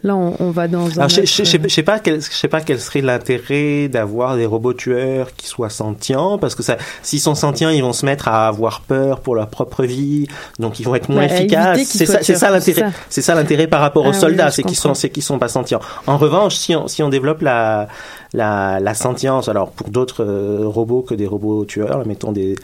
Là, 0.04 0.16
on, 0.18 0.36
on 0.40 0.52
va 0.52 0.68
dans 0.68 0.88
un. 0.88 0.98
Alors, 0.98 1.10
je, 1.10 1.22
autre- 1.22 1.30
je, 1.30 1.44
je, 1.46 1.58
je 1.64 1.68
sais 1.70 1.82
pas 1.84 1.98
quel, 2.00 2.22
je 2.22 2.30
sais 2.30 2.50
pas 2.50 2.60
quel 2.60 2.80
serait 2.80 3.00
l'intérêt 3.00 3.88
d'avoir 3.88 4.36
des 4.36 4.46
robots 4.46 4.74
tueurs 4.74 5.34
qui 5.36 5.48
soient 5.48 5.70
sentients, 5.70 6.38
parce 6.38 6.56
que 6.56 6.64
ça, 6.64 6.76
s'ils 7.02 7.22
sont 7.22 7.36
sentients, 7.36 7.70
ils 7.70 7.82
vont 7.82 7.94
se 7.94 8.06
mettre 8.06 8.28
à 8.28 8.48
avoir 8.48 8.82
peur 8.82 9.22
pour 9.22 9.36
leur 9.36 9.48
propre 9.48 9.84
vie, 9.86 10.28
donc 10.60 10.80
ils 10.80 10.84
vont 10.84 10.96
être 10.96 11.08
moins 11.10 11.24
efficaces. 11.24 11.80
C'est 11.88 12.06
ça, 12.06 12.20
c'est 12.22 12.40
l'intérêt. 12.50 12.82
ça. 12.82 12.92
C'est 13.10 13.22
ça 13.22 13.34
l'intérêt 13.36 13.68
par 13.68 13.80
rapport 13.80 14.04
Ah 14.06 14.10
aux 14.10 14.14
oui, 14.14 14.20
soldats, 14.20 14.52
c'est 14.52 14.64
qu'ils 14.64 14.76
sont, 14.78 14.94
c'est 14.94 15.10
qu'ils 15.10 15.24
sont 15.24 15.40
pas 15.40 15.48
sentients. 15.48 15.80
En 16.06 16.18
revanche, 16.18 16.56
si 16.56 16.76
on, 16.76 16.88
si 16.90 17.02
on 17.02 17.08
développe 17.10 17.42
la, 17.42 17.88
la, 18.34 18.80
la 18.80 18.94
sentience, 18.96 19.48
alors 19.48 19.70
pour 19.72 19.90
d'autres 19.90 20.24
euh, 20.26 20.62
robots 20.66 21.02
que 21.02 21.14
des 21.14 21.28
robots 21.28 21.66
tueurs, 21.66 22.06
mettons 22.08 22.32
des, 22.32 22.56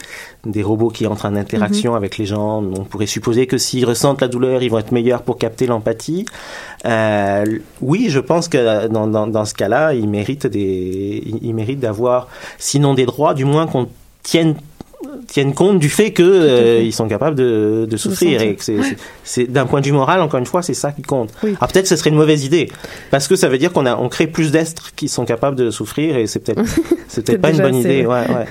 des 0.44 0.62
robots 0.62 0.88
qui 0.88 1.06
entrent 1.06 1.26
en 1.26 1.36
interaction 1.36 1.92
Mhm. 1.92 1.96
avec 1.96 2.18
les 2.18 2.26
gens, 2.26 2.62
on 2.62 2.84
pourrait 2.84 3.06
supposer 3.06 3.46
que 3.46 3.56
s'ils 3.58 3.84
ressentent 3.86 4.20
la 4.20 4.28
douleur, 4.28 4.62
ils 4.62 4.70
vont 4.70 4.78
être 4.78 4.92
meilleurs 4.92 5.22
pour 5.22 5.38
capter 5.38 5.66
l'empathie. 5.66 6.24
Euh, 6.86 7.44
oui, 7.80 8.06
je 8.08 8.18
pense 8.20 8.48
que 8.48 8.88
dans, 8.88 9.06
dans, 9.06 9.26
dans 9.26 9.44
ce 9.44 9.54
cas-là, 9.54 9.94
ils 9.94 10.08
méritent 10.08 10.46
des, 10.46 11.22
ils 11.24 11.38
ils 11.42 11.54
méritent 11.54 11.80
d'avoir, 11.80 12.28
sinon 12.58 12.94
des 12.94 13.06
droits, 13.06 13.34
du 13.34 13.44
moins 13.44 13.66
qu'on 13.66 13.88
tienne 14.22 14.54
tiennent 15.26 15.54
compte 15.54 15.78
du 15.78 15.88
fait 15.88 16.12
que 16.12 16.22
euh, 16.22 16.82
ils 16.82 16.92
sont 16.92 17.08
capables 17.08 17.36
de, 17.36 17.86
de 17.88 17.96
souffrir 17.96 18.42
et 18.42 18.54
que 18.56 18.62
c'est 19.24 19.44
d'un 19.44 19.66
point 19.66 19.80
de 19.80 19.86
vue 19.86 19.92
moral 19.92 20.20
encore 20.20 20.38
une 20.38 20.46
fois 20.46 20.62
c'est 20.62 20.74
ça 20.74 20.92
qui 20.92 21.02
compte. 21.02 21.30
Alors 21.42 21.68
peut-être 21.72 21.86
ce 21.86 21.96
serait 21.96 22.10
une 22.10 22.16
mauvaise 22.16 22.44
idée 22.44 22.70
parce 23.10 23.28
que 23.28 23.36
ça 23.36 23.48
veut 23.48 23.58
dire 23.58 23.72
qu'on 23.72 23.86
a 23.86 23.96
on 23.96 24.08
crée 24.08 24.26
plus 24.26 24.50
d'êtres 24.50 24.92
qui 24.94 25.08
sont 25.08 25.24
capables 25.24 25.56
de 25.56 25.70
souffrir 25.70 26.16
et 26.16 26.26
c'est 26.26 26.40
peut-être 26.40 26.62
c'est 27.08 27.24
peut-être 27.24 27.40
pas 27.40 27.50
une 27.50 27.58
bonne 27.58 27.76
idée. 27.76 28.04
ouais, 28.06 28.28
ouais. 28.28 28.46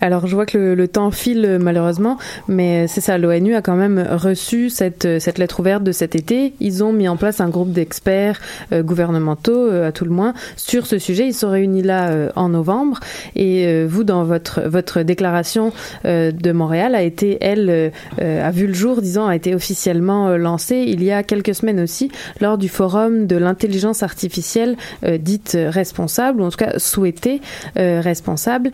Alors, 0.00 0.26
je 0.26 0.34
vois 0.34 0.46
que 0.46 0.58
le, 0.58 0.88
temps 0.88 1.10
file 1.10 1.58
malheureusement, 1.60 2.18
mais 2.48 2.86
c'est 2.86 3.00
ça. 3.00 3.18
L'ONU 3.18 3.54
a 3.54 3.62
quand 3.62 3.76
même 3.76 4.06
reçu 4.10 4.70
cette, 4.70 5.04
lettre 5.04 5.60
ouverte 5.60 5.82
de 5.82 5.92
cet 5.92 6.14
été. 6.14 6.54
Ils 6.60 6.82
ont 6.82 6.92
mis 6.92 7.08
en 7.08 7.16
place 7.16 7.40
un 7.40 7.48
groupe 7.48 7.72
d'experts 7.72 8.40
euh, 8.72 8.82
gouvernementaux, 8.82 9.68
euh, 9.68 9.88
à 9.88 9.92
tout 9.92 10.04
le 10.04 10.10
moins, 10.10 10.34
sur 10.56 10.86
ce 10.86 10.98
sujet. 10.98 11.26
Ils 11.26 11.34
se 11.34 11.40
sont 11.40 11.50
réunis 11.50 11.82
là 11.82 12.08
euh, 12.08 12.30
en 12.36 12.48
novembre. 12.48 13.00
Et 13.36 13.84
vous, 13.84 14.04
dans 14.04 14.24
votre, 14.24 15.02
déclaration 15.02 15.72
de 16.04 16.52
Montréal, 16.52 16.94
a 16.94 17.02
été, 17.02 17.38
elle, 17.40 17.92
a 18.20 18.50
vu 18.50 18.66
le 18.66 18.74
jour, 18.74 19.00
disons, 19.02 19.26
a 19.26 19.36
été 19.36 19.54
officiellement 19.54 20.36
lancée 20.36 20.84
il 20.86 21.02
y 21.02 21.10
a 21.10 21.22
quelques 21.22 21.54
semaines 21.54 21.80
aussi, 21.80 22.10
lors 22.40 22.58
du 22.58 22.68
forum 22.68 23.26
de 23.26 23.36
l'intelligence 23.36 24.02
artificielle 24.02 24.76
dite 25.18 25.56
responsable, 25.60 26.40
ou 26.40 26.44
en 26.44 26.50
tout 26.50 26.56
cas 26.56 26.78
souhaitée 26.78 27.40
responsable. 27.76 28.70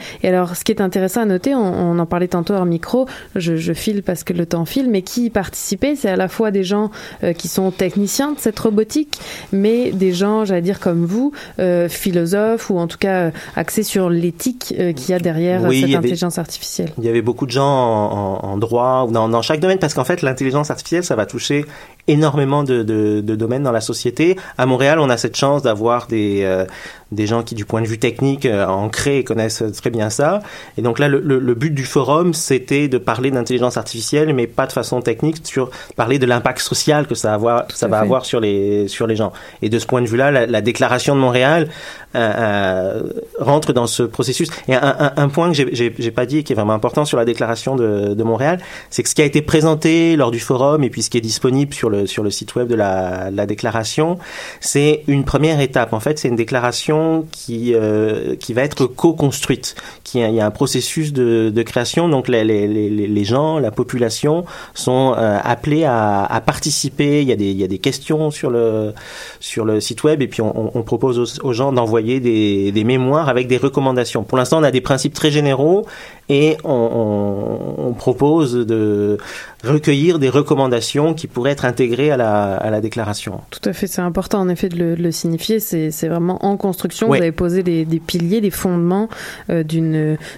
Ce 0.67 0.73
qui 0.73 0.73
est 0.73 0.81
intéressant 0.83 1.21
à 1.21 1.25
noter, 1.27 1.55
on, 1.55 1.61
on 1.61 1.99
en 1.99 2.07
parlait 2.07 2.27
tantôt 2.29 2.55
hors 2.55 2.65
micro, 2.65 3.07
je, 3.37 3.55
je 3.57 3.75
file 3.75 4.03
parce 4.03 4.25
que 4.25 4.33
le 4.33 4.47
temps 4.47 4.65
file, 4.65 4.89
mais 4.89 5.03
qui 5.03 5.27
y 5.27 5.31
participait, 5.31 5.95
c'est 5.95 6.09
à 6.09 6.17
la 6.17 6.27
fois 6.27 6.51
des 6.51 6.65
gens 6.65 6.91
euh, 7.23 7.35
qui 7.35 7.49
sont 7.49 7.71
techniciens 7.71 8.33
de 8.33 8.39
cette 8.39 8.59
robotique, 8.59 9.19
mais 9.53 9.91
des 9.93 10.13
gens, 10.15 10.47
j'allais 10.47 10.63
dire 10.63 10.81
comme 10.81 11.05
vous, 11.05 11.33
euh, 11.59 11.91
philosophes 11.91 12.71
ou 12.71 12.79
en 12.79 12.87
tout 12.87 12.97
cas 12.97 13.25
euh, 13.27 13.31
axés 13.57 13.83
sur 13.83 14.09
l'éthique 14.09 14.75
euh, 14.79 14.95
qu'il 14.95 15.11
y 15.11 15.13
a 15.13 15.19
derrière 15.19 15.61
Oui, 15.65 15.77
il 15.77 15.81
cette 15.81 15.89
avait- 15.91 15.97
intelligence 15.99 16.39
artificielle. 16.39 16.89
Il 16.97 17.05
y 17.05 17.11
avait 17.11 17.21
beaucoup 17.21 17.45
de 17.45 17.51
gens 17.51 17.67
en, 17.69 18.39
en- 18.43 18.53
en 18.53 18.57
droit, 18.57 19.05
ou 19.07 19.13
dans, 19.13 19.29
dans 19.29 19.43
chaque 19.43 19.61
domaine, 19.61 19.79
parce 19.79 19.93
qu'en 19.93 20.05
fait, 20.05 20.23
l'intelligence 20.23 20.71
artificielle, 20.71 21.05
ça 21.05 21.15
va 21.15 21.27
toucher 21.27 21.67
énormément 22.09 22.65
de, 22.65 22.83
de- 22.83 23.21
de 23.23 23.35
domaines 23.35 23.63
dans 23.63 23.73
la 23.73 23.81
société. 23.81 24.37
À 24.59 24.67
Montréal, 24.67 24.99
on 24.99 25.09
a 25.09 25.17
cette 25.17 25.37
chance 25.37 25.63
d'avoir 25.63 26.07
des, 26.07 26.41
euh, 26.43 26.67
des 27.13 27.27
gens 27.27 27.43
qui, 27.43 27.55
du 27.55 27.65
point 27.65 27.81
de 27.81 27.87
vue 27.87 27.99
technique, 27.99 28.45
euh, 28.47 28.67
ancrés 28.67 29.19
et 29.19 29.25
connaissent 29.25 29.63
très 29.81 29.91
bien 29.91 30.11
ça. 30.11 30.41
Et 30.77 30.83
donc 30.83 30.99
là, 30.99 31.09
le, 31.09 31.21
le- 31.21 31.39
le 31.39 31.55
but 31.55 31.71
du 31.73 31.85
forum, 31.85 32.35
c'était 32.35 32.89
de 32.89 32.99
parler 32.99 33.31
d'intelligence 33.31 33.77
artificielle, 33.77 34.35
mais 34.35 34.47
pas 34.47 34.67
de 34.67 34.73
façon 34.73 35.01
technique, 35.01 35.39
sur 35.45 35.71
parler 35.97 36.19
de 36.19 36.27
l'impact 36.27 36.61
social 36.61 37.07
que 37.07 37.15
ça, 37.15 37.29
va 37.29 37.35
avoir, 37.35 37.65
ça 37.73 37.89
va 37.89 37.99
fait. 37.99 38.05
avoir 38.05 38.25
sur 38.27 38.41
les, 38.41 38.87
sur 38.89 39.07
les 39.07 39.17
gens. 39.17 39.33
Et 39.63 39.69
de 39.71 39.79
ce 39.79 39.87
point 39.87 40.03
de 40.03 40.07
vue-là, 40.07 40.31
la, 40.31 40.47
la 40.47 40.61
déclaration 40.61 41.15
de 41.15 41.21
Montréal 41.21 41.69
euh, 42.17 42.33
euh, 42.37 43.03
rentre 43.39 43.73
dans 43.73 43.87
ce 43.87 44.03
processus. 44.03 44.49
Et 44.69 44.75
un, 44.75 44.81
un, 44.99 45.13
un 45.17 45.29
point 45.29 45.53
que 45.53 45.57
j'ai 45.75 46.11
pas 46.11 46.27
dit 46.27 46.39
et 46.39 46.43
qui 46.43 46.53
est 46.53 46.57
vraiment 46.57 46.73
important 46.75 47.05
sur 47.05 47.17
la 47.17 47.25
déclaration 47.25 47.77
de, 47.77 48.15
de 48.15 48.23
Montréal, 48.25 48.61
c'est 48.91 49.03
que 49.03 49.09
ce 49.09 49.15
qui 49.15 49.23
a 49.23 49.25
été 49.25 49.43
présenté 49.43 50.17
lors 50.17 50.31
du 50.31 50.41
forum 50.41 50.85
et 50.85 50.91
puis 50.91 51.03
ce 51.03 51.11
qui 51.11 51.19
est 51.19 51.23
disponible 51.23 51.73
sur 51.75 51.91
le, 51.91 51.94
sur 52.07 52.23
le 52.23 52.31
site 52.31 52.55
web 52.55 52.69
de 52.69 52.75
la, 52.75 53.31
la 53.31 53.47
déclaration, 53.47 54.19
c'est 54.61 55.03
une 55.07 55.25
première 55.25 55.61
étape. 55.61 55.93
En 55.93 56.01
fait, 56.01 56.19
c'est 56.19 56.29
une 56.29 56.37
déclaration 56.37 57.27
qui, 57.31 57.75
euh, 57.75 58.37
qui 58.37 58.53
va 58.53 58.63
être 58.63 58.87
co-construite. 58.87 59.75
Il 60.15 60.35
y 60.35 60.41
a 60.41 60.47
un 60.47 60.51
processus 60.51 61.13
de, 61.13 61.51
de 61.51 61.63
création, 61.63 62.09
donc 62.09 62.29
les, 62.29 62.45
les, 62.45 62.67
les, 62.69 62.89
les 62.91 63.25
gens, 63.25 63.59
la 63.59 63.71
population 63.71 64.45
sont 64.75 65.15
euh, 65.17 65.39
appelés 65.43 65.85
à, 65.85 66.25
à 66.25 66.41
participer. 66.41 67.23
Il 67.23 67.29
y, 67.29 67.33
a 67.33 67.37
des, 67.37 67.51
il 67.51 67.57
y 67.57 67.65
a 67.65 67.67
des 67.69 67.79
questions 67.79 68.31
sur 68.31 68.51
le, 68.51 68.93
sur 69.41 69.65
le 69.65 69.81
site 69.81 70.05
web 70.05 70.23
et 70.23 70.29
puis 70.29 70.41
on, 70.43 70.83
propose 70.85 71.19
aux, 71.19 71.47
aux 71.47 71.53
gens 71.53 71.73
d'envoyer 71.73 72.21
des, 72.21 72.71
des 72.73 72.85
mémoires 72.85 73.29
avec 73.29 73.47
des 73.49 73.57
recommandations. 73.57 74.23
Pour 74.23 74.39
l'instant, 74.39 74.59
on 74.61 74.63
a 74.63 74.71
des 74.71 74.81
principes 74.81 75.15
très 75.15 75.31
généraux 75.31 75.87
et 76.29 76.57
on, 76.65 76.71
on- 76.71 77.89
on 77.89 77.93
propose 77.93 78.55
de 78.55 79.19
recueillir 79.65 80.19
des 80.19 80.29
recommandations 80.29 81.15
qui 81.15 81.27
pourraient 81.27 81.53
être 81.53 81.65
intégrées 81.65 82.11
à 82.11 82.17
la, 82.17 82.55
à 82.57 82.71
la 82.71 82.81
déclaration. 82.81 83.41
Tout 83.51 83.67
à 83.69 83.73
fait, 83.73 83.87
c'est 83.87 84.01
important 84.03 84.41
en 84.41 84.49
effet 84.49 84.69
de 84.69 84.77
le, 84.77 84.97
de 84.97 85.03
le 85.03 85.11
signifier. 85.13 85.61
C'est 85.61 85.91
c'est 85.91 86.09
vraiment 86.09 86.45
en 86.45 86.57
construction. 86.57 87.09
Ouais. 87.09 87.19
Vous 87.19 87.23
avez 87.23 87.33
posé 87.33 87.63
des, 87.63 87.85
des 87.85 88.01
piliers, 88.01 88.41
des 88.41 88.51
fondements 88.51 89.09
euh, 89.51 89.63
d'une 89.63 89.95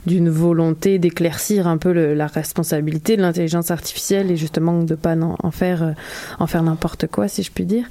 d'une 0.06 0.28
volonté 0.30 0.98
d'éclaircir 0.98 1.66
un 1.66 1.76
peu 1.78 1.92
le- 1.92 2.14
la 2.14 2.26
responsabilité 2.26 3.16
de 3.16 3.22
l'intelligence 3.22 3.70
artificielle 3.70 4.30
et 4.30 4.36
justement 4.36 4.82
de 4.82 4.94
pas 4.94 5.14
en, 5.16 5.36
en 5.42 5.50
faire 5.50 5.82
euh, 5.82 5.90
en 6.38 6.46
faire 6.46 6.62
n'importe 6.62 7.06
quoi, 7.06 7.28
si 7.28 7.42
je 7.42 7.50
puis 7.52 7.64
dire. 7.64 7.84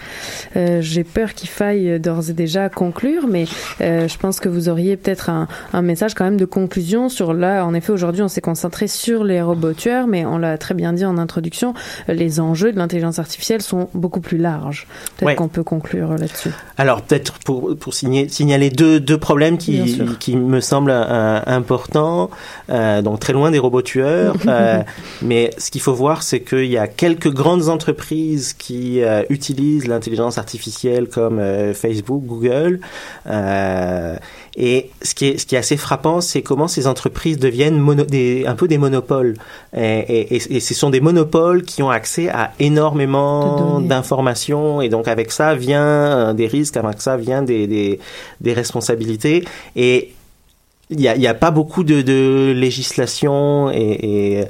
Euh, 0.55 0.82
J'ai 0.82 1.03
peur 1.03 1.34
qu'il 1.34 1.49
faille 1.49 1.99
d'ores 1.99 2.30
et 2.30 2.34
déjà 2.34 2.69
conclure, 2.69 3.28
mais 3.28 3.45
euh, 3.82 4.07
je 4.07 4.17
pense 4.17 4.39
que 4.39 4.49
vous 4.49 4.69
auriez 4.69 4.97
peut-être 4.97 5.30
un, 5.30 5.47
un 5.73 5.82
message 5.82 6.13
quand 6.13 6.26
même 6.26 6.38
de 6.38 6.45
conclusion 6.45 7.09
sur 7.09 7.34
là. 7.34 7.65
En 7.65 7.73
effet, 7.73 7.91
aujourd'hui, 7.91 8.21
on 8.21 8.28
s'est 8.28 8.41
concentré 8.41 8.88
sur 8.88 9.23
les 9.23 9.41
robots 9.41 9.73
tueurs, 9.73 10.07
mais 10.07 10.26
on 10.26 10.38
l'a 10.38 10.57
très 10.57 10.73
bien 10.73 10.93
dit 10.93 11.05
en 11.05 11.17
introduction, 11.17 11.73
les 12.07 12.39
enjeux 12.39 12.71
de 12.71 12.78
l'intelligence 12.78 13.19
artificielle 13.19 13.61
sont 13.61 13.89
beaucoup 13.93 14.21
plus 14.21 14.38
larges. 14.38 14.88
Peut-être 15.17 15.26
Ouais. 15.26 15.36
qu'on 15.36 15.47
peut 15.47 15.63
conclure 15.63 16.11
là-dessus. 16.17 16.51
Alors 16.78 17.01
peut-être 17.01 17.39
pour, 17.39 17.76
pour 17.78 17.93
signer- 17.93 18.30
signaler 18.30 18.69
deux, 18.69 18.99
deux 18.99 19.17
problèmes 19.17 19.57
qui, 19.57 19.99
qui 20.19 20.36
me 20.38 20.59
semblent 20.59 20.91
euh, 20.93 21.39
importants, 21.66 22.30
euh, 22.70 23.01
donc 23.01 23.20
très 23.20 23.34
loin 23.34 23.49
des 23.51 23.59
robots 23.59 23.82
tueurs, 23.82 24.36
euh, 24.47 24.82
mais 25.22 25.49
ce 25.57 25.72
qu'il 25.72 25.82
faut 25.82 25.93
voir 25.93 26.22
c'est 26.24 26.41
qu'il 26.41 26.66
y 26.68 26.78
a 26.78 26.88
quelques 26.88 27.32
grandes 27.41 27.68
entreprises 27.70 28.53
qui 28.53 29.01
euh, 29.01 29.24
utilisent 29.30 29.88
l'intelligence 29.88 30.38
artificielle 30.38 31.07
comme 31.18 31.39
Facebook, 31.74 32.24
Google, 32.26 32.80
et 34.57 34.89
ce 35.01 35.13
qui, 35.16 35.26
est, 35.28 35.38
ce 35.38 35.45
qui 35.45 35.55
est 35.55 35.57
assez 35.57 35.76
frappant 35.78 36.22
c'est 36.22 36.41
comment 36.41 36.68
ces 36.70 36.88
entreprises 36.88 37.38
deviennent 37.38 37.78
mono- 37.80 38.05
des, 38.05 38.45
un 38.45 38.55
peu 38.55 38.68
des 38.68 38.78
monopoles, 38.78 39.36
et, 39.76 39.82
et, 39.84 40.36
et- 40.36 40.55
et 40.57 40.59
ce 40.59 40.74
sont 40.74 40.89
des 40.89 41.01
monopoles 41.01 41.63
qui 41.63 41.84
ont 41.84 41.89
accès 41.89 42.30
à 42.30 42.51
énormément 42.59 43.80
d'informations 43.82 44.82
et 44.82 44.89
donc 44.89 45.07
avec 45.07 45.32
ça 45.32 45.55
vient 45.55 46.34
des 46.34 46.47
risques, 46.47 46.78
avec 46.78 47.01
ça 47.01 47.18
vient 47.18 47.41
des, 47.41 47.68
des, 47.68 47.99
des 48.41 48.53
responsabilités. 48.53 49.43
Et 49.76 50.13
il 50.89 50.97
n'y 50.97 51.27
a, 51.27 51.33
pas 51.33 51.51
beaucoup 51.51 51.83
de, 51.83 52.01
de 52.01 52.53
législation 52.55 53.71
et, 53.71 54.45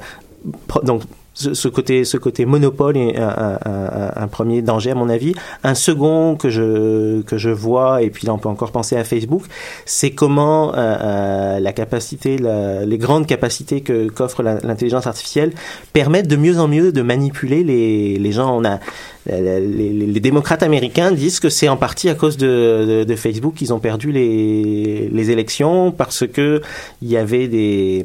donc 0.82 1.02
ce, 1.36 1.68
côté 1.68 2.04
ce 2.04 2.16
côté 2.16 2.46
monopole 2.46 2.96
est 2.96 3.18
un, 3.18 3.58
un- 3.64 4.10
un- 4.16 4.28
premier 4.28 4.62
danger 4.62 4.90
à 4.90 4.94
mon 4.94 5.08
avis. 5.08 5.34
Un 5.64 5.74
second 5.74 6.34
que 6.36 6.48
je 6.50 7.20
que 7.22 7.36
je 7.38 7.50
vois 7.50 8.02
et 8.02 8.10
puis 8.10 8.26
là 8.26 8.32
on 8.34 8.38
peut 8.38 8.48
encore 8.48 8.72
penser 8.72 8.96
à 8.96 9.04
Facebook 9.04 9.42
c'est 9.84 10.10
comment 10.10 10.74
euh, 10.74 10.76
euh, 10.78 11.60
la 11.60 11.72
capacité 11.72 12.38
la- 12.38 12.84
les 12.84 12.98
grandes 12.98 13.26
capacités 13.26 13.82
que 13.82 14.08
qu'offre 14.08 14.42
l'intelligence 14.42 15.06
artificielle 15.06 15.52
permettent 15.92 16.28
de 16.28 16.36
mieux 16.36 16.58
en 16.58 16.68
mieux 16.68 16.90
de 16.90 17.02
manipuler 17.02 17.62
les 17.64 18.18
les 18.18 18.32
gens. 18.32 18.56
On 18.58 18.64
a 18.64 18.80
les, 19.28 19.60
les- 19.60 19.92
les 20.06 20.20
démocrates 20.20 20.62
américains 20.62 21.10
disent 21.10 21.40
que 21.40 21.48
c'est 21.48 21.68
en 21.68 21.76
partie 21.76 22.08
à 22.08 22.14
cause 22.14 22.36
de, 22.36 23.00
de, 23.00 23.04
de 23.04 23.16
Facebook 23.16 23.54
qu'ils 23.54 23.72
ont 23.74 23.80
perdu 23.80 24.12
les, 24.12 25.08
les 25.12 25.30
élections 25.32 25.90
parce 25.90 26.26
que 26.26 26.62
il 27.02 27.08
y 27.08 27.16
avait 27.16 27.48
des 27.48 28.04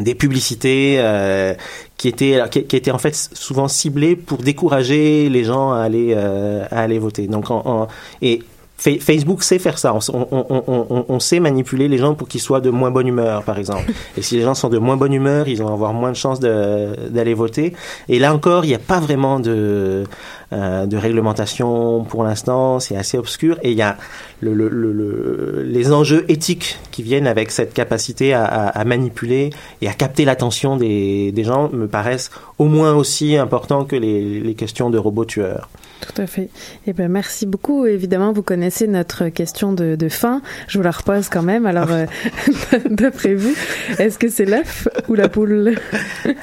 des 0.00 0.14
publicités 0.14 0.96
euh, 0.98 1.54
qui 1.96 2.08
étaient 2.08 2.40
qui, 2.50 2.76
étaient 2.76 2.90
en 2.90 2.98
fait 2.98 3.14
souvent 3.32 3.68
ciblées 3.68 4.16
pour 4.16 4.38
décourager 4.38 5.28
les 5.30 5.44
gens 5.44 5.72
à 5.72 5.80
aller 5.80 6.12
euh, 6.16 6.64
à 6.70 6.80
aller 6.82 6.98
voter. 6.98 7.26
Donc 7.28 7.50
en, 7.50 7.62
en- 7.64 7.88
et 8.22 8.42
Fa- 8.78 9.00
Facebook 9.00 9.42
sait 9.42 9.58
faire 9.58 9.78
ça. 9.78 9.94
On, 10.12 11.06
on, 11.08 11.18
sait 11.18 11.40
manipuler 11.40 11.88
les 11.88 11.96
gens 11.96 12.12
pour 12.14 12.28
qu'ils 12.28 12.42
soient 12.42 12.60
de 12.60 12.68
moins 12.68 12.90
bonne 12.90 13.06
humeur, 13.06 13.42
par 13.42 13.58
exemple. 13.58 13.90
Et 14.18 14.20
si 14.20 14.36
les 14.36 14.42
gens 14.42 14.52
sont 14.54 14.68
de 14.68 14.76
moins 14.76 14.98
bonne 14.98 15.14
humeur, 15.14 15.48
ils 15.48 15.56
vont 15.56 15.72
avoir 15.72 15.94
moins 15.94 16.10
de 16.10 16.16
chances 16.16 16.40
d'aller 16.40 17.32
voter. 17.32 17.72
Et 18.10 18.18
là 18.18 18.34
encore, 18.34 18.66
il 18.66 18.68
n'y 18.68 18.74
a 18.74 18.78
pas 18.78 19.00
vraiment 19.00 19.40
de, 19.40 20.04
euh, 20.52 20.84
de 20.84 20.96
réglementation 20.98 22.04
pour 22.04 22.22
l'instant. 22.22 22.78
C'est 22.78 22.96
assez 22.98 23.16
obscur. 23.16 23.56
Et 23.62 23.70
il 23.70 23.78
y 23.78 23.82
a 23.82 23.96
le, 24.40 24.52
le, 24.54 24.68
le, 24.68 24.92
le- 24.92 25.62
les 25.64 25.92
enjeux 25.92 26.24
éthiques 26.28 26.78
qui 26.90 27.02
viennent 27.02 27.26
avec 27.26 27.50
cette 27.50 27.72
capacité 27.72 28.34
à, 28.34 28.44
à, 28.44 28.66
à 28.68 28.84
manipuler 28.84 29.50
et 29.80 29.88
à 29.88 29.92
capter 29.92 30.24
l'attention 30.24 30.76
des, 30.76 31.32
des 31.32 31.44
gens 31.44 31.70
me 31.72 31.86
paraissent 31.86 32.30
au 32.58 32.66
moins 32.66 32.94
aussi 32.94 33.36
importants 33.36 33.84
que 33.84 33.96
les, 33.96 34.40
les 34.40 34.54
questions 34.54 34.90
de 34.90 34.98
robots 34.98 35.24
tueurs. 35.24 35.68
Tout 36.00 36.20
à 36.20 36.26
fait. 36.26 36.50
Eh 36.86 36.92
ben, 36.92 37.08
merci 37.08 37.46
beaucoup. 37.46 37.86
Évidemment, 37.86 38.30
vous 38.32 38.42
connaissez 38.42 38.86
notre 38.86 39.28
question 39.30 39.72
de, 39.72 39.96
de 39.96 40.08
fin. 40.10 40.42
Je 40.68 40.76
vous 40.76 40.84
la 40.84 40.90
repose 40.90 41.30
quand 41.30 41.42
même. 41.42 41.64
Alors, 41.64 41.88
euh, 41.90 42.04
d'après 42.90 43.34
vous, 43.34 43.54
est-ce 43.98 44.18
que 44.18 44.28
c'est 44.28 44.44
l'œuf 44.44 44.88
ou 45.08 45.14
la 45.14 45.28
poule? 45.30 45.74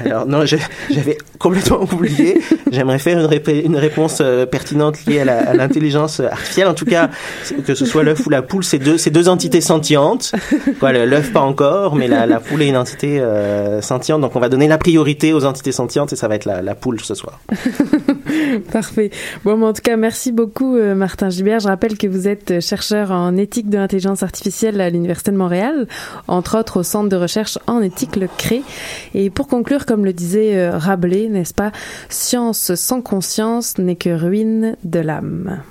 Alors 0.04 0.26
non, 0.26 0.44
j'avais 0.46 1.18
complètement 1.38 1.84
oublié. 1.94 2.42
J'aimerais 2.72 2.98
faire 3.00 3.20
une, 3.20 3.76
réponse 3.76 4.20
euh, 4.22 4.46
pertinente 4.48 5.06
liée 5.06 5.20
à 5.22 5.54
l'intelligence 5.54 6.20
artificielle. 6.20 6.68
En 6.68 6.74
tout 6.74 6.86
cas, 6.86 7.10
que 7.66 7.76
ce 7.76 7.83
soit 7.86 8.04
l'œuf 8.04 8.26
ou 8.26 8.30
la 8.30 8.42
poule, 8.42 8.64
c'est 8.64 8.80
deux, 8.80 9.30
entités 9.30 9.62
sentientes. 9.62 10.34
L'œuf 10.82 11.32
pas 11.32 11.42
encore, 11.42 11.96
mais 11.96 12.08
la, 12.08 12.40
poule 12.40 12.62
est 12.62 12.68
une 12.68 12.78
entité 12.78 13.20
euh, 13.20 13.82
sentiente. 13.82 14.22
Donc 14.22 14.36
on 14.36 14.40
va 14.40 14.50
donner 14.50 14.68
la 14.68 14.78
priorité 14.78 15.34
aux 15.34 15.46
entités 15.46 15.72
sentientes 15.72 16.14
et 16.14 16.16
ça 16.16 16.28
va 16.28 16.36
être 16.36 16.46
la, 16.46 16.62
la 16.62 16.76
poule 16.76 17.00
ce 17.02 17.16
soir. 17.16 17.40
Parfait. 18.72 19.12
Bon, 19.44 19.58
mais 19.58 19.66
en 19.66 19.74
tout 19.74 19.82
cas, 19.82 19.98
merci 19.98 20.32
beaucoup, 20.32 20.76
euh, 20.76 20.96
Martin 20.96 21.30
Gibert. 21.30 21.60
Je 21.60 21.68
rappelle 21.68 21.98
que 21.98 22.08
vous 22.08 22.28
êtes 22.28 22.60
chercheur 22.60 23.12
en 23.12 23.36
éthique 23.38 23.70
de 23.70 23.78
l'intelligence 23.78 24.24
artificielle 24.24 24.80
à 24.82 24.90
l'Université 24.90 25.32
de 25.32 25.38
Montréal, 25.38 25.88
entre 26.28 26.58
autres 26.58 26.80
au 26.80 26.84
Centre 26.84 27.10
de 27.10 27.16
recherche 27.16 27.58
en 27.68 27.82
éthique, 27.82 28.16
le 28.16 28.28
CRE. 28.28 28.64
Et 29.14 29.30
pour 29.30 29.48
conclure, 29.48 29.86
comme 29.86 30.06
le 30.06 30.14
disait 30.14 30.58
euh, 30.58 30.78
Rabelais, 30.78 31.30
n'est-ce 31.30 31.54
pas, 31.54 31.72
science 32.10 32.76
sans 32.76 33.02
conscience 33.02 33.78
n'est 33.78 33.96
que 33.96 34.10
ruine 34.10 34.76
de 34.84 35.00
l'âme. 35.00 35.62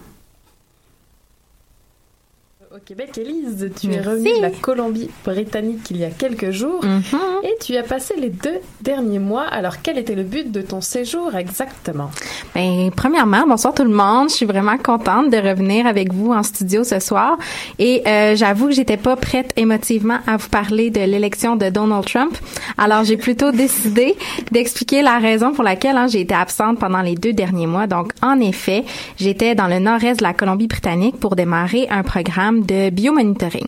Québec. 2.92 3.16
Élise, 3.16 3.70
tu 3.80 3.86
es 3.86 3.90
Merci. 3.90 4.08
revenue 4.08 4.36
de 4.36 4.42
la 4.42 4.50
Colombie-Britannique 4.50 5.80
il 5.90 5.96
y 5.96 6.04
a 6.04 6.10
quelques 6.10 6.50
jours 6.50 6.84
Mhm. 6.84 7.18
et 7.42 7.54
tu 7.58 7.74
as 7.76 7.82
passé 7.82 8.12
les 8.18 8.28
deux 8.28 8.58
derniers 8.82 9.18
mois. 9.18 9.44
Alors, 9.44 9.80
quel 9.82 9.96
était 9.96 10.14
le 10.14 10.24
but 10.24 10.50
de 10.52 10.60
ton 10.60 10.82
séjour 10.82 11.34
exactement? 11.34 12.10
Ben, 12.54 12.90
premièrement, 12.94 13.44
bonsoir 13.46 13.72
tout 13.72 13.84
le 13.84 13.94
monde. 13.94 14.28
Je 14.28 14.34
suis 14.34 14.44
vraiment 14.46 14.76
contente 14.76 15.30
de 15.30 15.36
revenir 15.38 15.86
avec 15.86 16.12
vous 16.12 16.32
en 16.32 16.42
studio 16.42 16.84
ce 16.84 16.98
soir. 16.98 17.38
Et 17.78 18.02
euh, 18.06 18.36
j'avoue 18.36 18.66
que 18.66 18.74
j'étais 18.74 18.98
pas 18.98 19.16
prête 19.16 19.52
émotivement 19.56 20.18
à 20.26 20.36
vous 20.36 20.48
parler 20.50 20.90
de 20.90 21.00
l'élection 21.00 21.56
de 21.56 21.70
Donald 21.70 22.04
Trump. 22.04 22.36
Alors 22.76 23.04
j'ai 23.04 23.16
plutôt 23.16 23.52
décidé 23.64 24.16
d'expliquer 24.50 25.00
la 25.00 25.18
raison 25.18 25.52
pour 25.52 25.64
laquelle 25.64 25.96
hein, 25.96 26.08
j'ai 26.08 26.20
été 26.20 26.34
absente 26.34 26.78
pendant 26.78 27.00
les 27.00 27.14
deux 27.14 27.32
derniers 27.32 27.66
mois. 27.66 27.86
Donc 27.86 28.12
en 28.22 28.38
effet, 28.40 28.84
j'étais 29.16 29.54
dans 29.54 29.68
le 29.68 29.78
nord-est 29.78 30.18
de 30.18 30.24
la 30.24 30.34
Colombie-Britannique 30.34 31.18
pour 31.18 31.36
démarrer 31.36 31.86
un 31.88 32.02
programme 32.02 32.66
de 32.66 32.81
biomonitoring. 32.90 33.66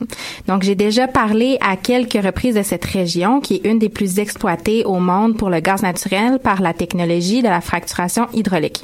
Donc 0.49 0.63
j'ai 0.63 0.75
déjà 0.75 1.07
parlé 1.07 1.59
à 1.61 1.77
quelques 1.77 2.23
reprises 2.23 2.55
de 2.55 2.63
cette 2.63 2.85
région 2.85 3.41
qui 3.41 3.57
est 3.57 3.69
une 3.69 3.79
des 3.79 3.89
plus 3.89 4.19
exploitées 4.19 4.85
au 4.85 4.99
monde 4.99 5.37
pour 5.37 5.51
le 5.51 5.61
gaz 5.61 5.83
naturel 5.83 6.39
par 6.39 6.61
la 6.61 6.73
technologie 6.73 7.43
de 7.43 7.49
la 7.49 7.61
fracturation 7.61 8.27
hydraulique. 8.33 8.83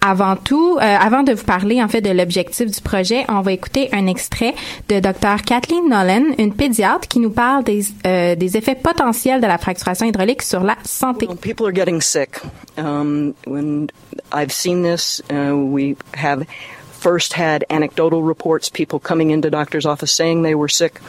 Avant 0.00 0.36
tout, 0.36 0.76
euh, 0.76 0.80
avant 0.80 1.22
de 1.22 1.32
vous 1.32 1.44
parler 1.44 1.82
en 1.82 1.88
fait 1.88 2.00
de 2.00 2.10
l'objectif 2.10 2.70
du 2.70 2.80
projet, 2.80 3.24
on 3.28 3.40
va 3.40 3.52
écouter 3.52 3.88
un 3.92 4.06
extrait 4.06 4.54
de 4.88 5.00
Dr 5.00 5.42
Kathleen 5.44 5.88
Nolan, 5.88 6.24
une 6.38 6.52
pédiatre 6.52 7.08
qui 7.08 7.18
nous 7.20 7.30
parle 7.30 7.64
des, 7.64 7.84
euh, 8.06 8.34
des 8.34 8.56
effets 8.56 8.74
potentiels 8.74 9.40
de 9.40 9.46
la 9.46 9.58
fracturation 9.58 10.06
hydraulique 10.06 10.42
sur 10.42 10.62
la 10.62 10.76
santé. 10.84 11.26
First 17.02 17.32
had 17.32 17.64
anecdotal 17.68 18.22
reports, 18.22 18.68
people 18.68 19.00
coming 19.00 19.32
into 19.32 19.50
doctor's 19.50 19.84
office 19.84 20.12
saying 20.12 20.42
they 20.42 20.54
were 20.54 20.68
sick. 20.68 21.00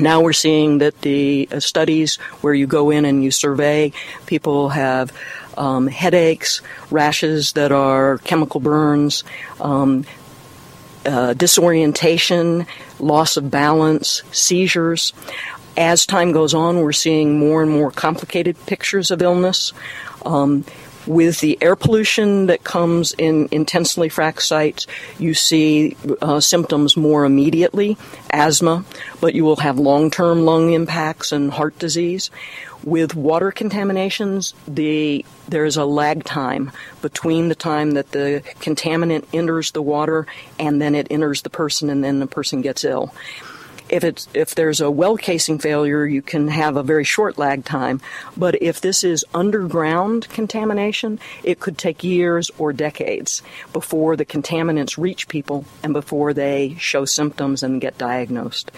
Now 0.00 0.20
we're 0.20 0.32
seeing 0.32 0.78
that 0.78 1.00
the 1.00 1.48
uh, 1.50 1.58
studies 1.58 2.16
where 2.42 2.54
you 2.54 2.68
go 2.68 2.90
in 2.90 3.04
and 3.04 3.24
you 3.24 3.32
survey, 3.32 3.92
people 4.26 4.68
have 4.68 5.12
um, 5.58 5.88
headaches, 5.88 6.62
rashes 6.92 7.54
that 7.54 7.72
are 7.72 8.18
chemical 8.18 8.60
burns, 8.60 9.24
um, 9.60 10.04
uh, 11.04 11.34
disorientation, 11.34 12.66
loss 13.00 13.36
of 13.36 13.50
balance, 13.50 14.22
seizures. 14.30 15.12
As 15.76 16.06
time 16.06 16.30
goes 16.30 16.54
on, 16.54 16.80
we're 16.80 16.92
seeing 16.92 17.36
more 17.36 17.62
and 17.62 17.70
more 17.70 17.90
complicated 17.90 18.56
pictures 18.66 19.10
of 19.10 19.22
illness. 19.22 19.72
Um, 20.24 20.64
with 21.10 21.40
the 21.40 21.58
air 21.60 21.74
pollution 21.74 22.46
that 22.46 22.62
comes 22.62 23.12
in 23.18 23.48
intensely 23.50 24.08
fracked 24.08 24.42
sites, 24.42 24.86
you 25.18 25.34
see 25.34 25.96
uh, 26.22 26.38
symptoms 26.38 26.96
more 26.96 27.24
immediately, 27.24 27.98
asthma, 28.30 28.84
but 29.20 29.34
you 29.34 29.44
will 29.44 29.56
have 29.56 29.76
long-term 29.76 30.44
lung 30.44 30.72
impacts 30.72 31.32
and 31.32 31.50
heart 31.50 31.76
disease. 31.80 32.30
With 32.84 33.16
water 33.16 33.50
contaminations, 33.50 34.54
the 34.68 35.24
there 35.48 35.64
is 35.64 35.76
a 35.76 35.84
lag 35.84 36.22
time 36.22 36.70
between 37.02 37.48
the 37.48 37.56
time 37.56 37.90
that 37.92 38.12
the 38.12 38.42
contaminant 38.60 39.26
enters 39.34 39.72
the 39.72 39.82
water 39.82 40.28
and 40.60 40.80
then 40.80 40.94
it 40.94 41.08
enters 41.10 41.42
the 41.42 41.50
person 41.50 41.90
and 41.90 42.04
then 42.04 42.20
the 42.20 42.28
person 42.28 42.62
gets 42.62 42.84
ill. 42.84 43.12
If 43.90 44.04
it's 44.04 44.28
if 44.34 44.54
there's 44.54 44.80
a 44.80 44.90
well 44.90 45.16
casing 45.16 45.58
failure, 45.58 46.06
you 46.06 46.22
can 46.22 46.48
have 46.48 46.76
a 46.76 46.82
very 46.82 47.04
short 47.04 47.38
lag 47.38 47.64
time. 47.64 48.00
But 48.36 48.62
if 48.62 48.80
this 48.80 49.02
is 49.02 49.24
underground 49.34 50.28
contamination, 50.28 51.18
it 51.42 51.60
could 51.60 51.76
take 51.76 52.04
years 52.04 52.50
or 52.56 52.72
decades 52.72 53.42
before 53.72 54.16
the 54.16 54.24
contaminants 54.24 54.96
reach 54.96 55.28
people 55.28 55.64
and 55.82 55.92
before 55.92 56.32
they 56.32 56.76
show 56.78 57.04
symptoms 57.04 57.62
and 57.62 57.80
get 57.80 57.98
diagnosed. 57.98 58.70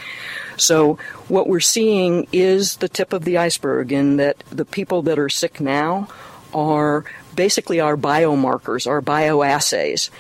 So 0.57 0.99
what 1.29 1.49
we're 1.49 1.61
seeing 1.61 2.27
is 2.33 2.77
the 2.77 2.89
tip 2.89 3.13
of 3.13 3.25
the 3.25 3.39
iceberg 3.39 3.93
in 3.93 4.17
that 4.17 4.43
the 4.51 4.65
people 4.65 5.03
that 5.03 5.19
are 5.19 5.29
sick 5.29 5.61
now 5.61 6.09
are 6.55 7.05
basically 7.35 7.81
our 7.81 7.97
biomarkers, 7.97 8.87
our 8.87 9.01
bioassays. 9.01 10.11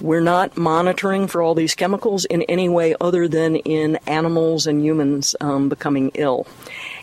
We're 0.00 0.20
not 0.20 0.56
monitoring 0.56 1.26
for 1.26 1.42
all 1.42 1.54
these 1.54 1.74
chemicals 1.74 2.24
in 2.24 2.42
any 2.42 2.68
way 2.68 2.94
other 3.00 3.28
than 3.28 3.56
in 3.56 3.96
animals 4.06 4.66
and 4.66 4.82
humans 4.82 5.36
um, 5.40 5.68
becoming 5.68 6.10
ill. 6.14 6.46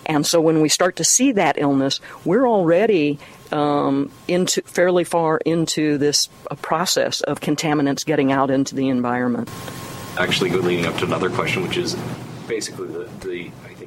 And 0.06 0.26
so 0.26 0.42
when 0.42 0.62
we 0.62 0.70
start 0.70 0.96
to 0.96 1.04
see 1.04 1.34
that 1.34 1.58
illness, 1.58 2.00
we're 2.26 2.48
already 2.48 3.20
um, 3.52 4.12
into 4.28 4.62
fairly 4.64 5.04
far 5.04 5.38
into 5.38 5.98
this 5.98 6.30
uh, 6.50 6.56
process 6.56 7.22
of 7.22 7.40
contaminants 7.40 8.06
getting 8.06 8.32
out 8.32 8.50
into 8.50 8.76
the 8.76 8.90
environment. 8.90 9.50
Actually, 10.18 10.50
leading 10.50 10.86
up 10.86 10.98
to 10.98 11.06
another 11.06 11.30
question, 11.30 11.62
which 11.64 11.78
is 11.78 11.96
basically 12.48 12.88
the 12.88 13.08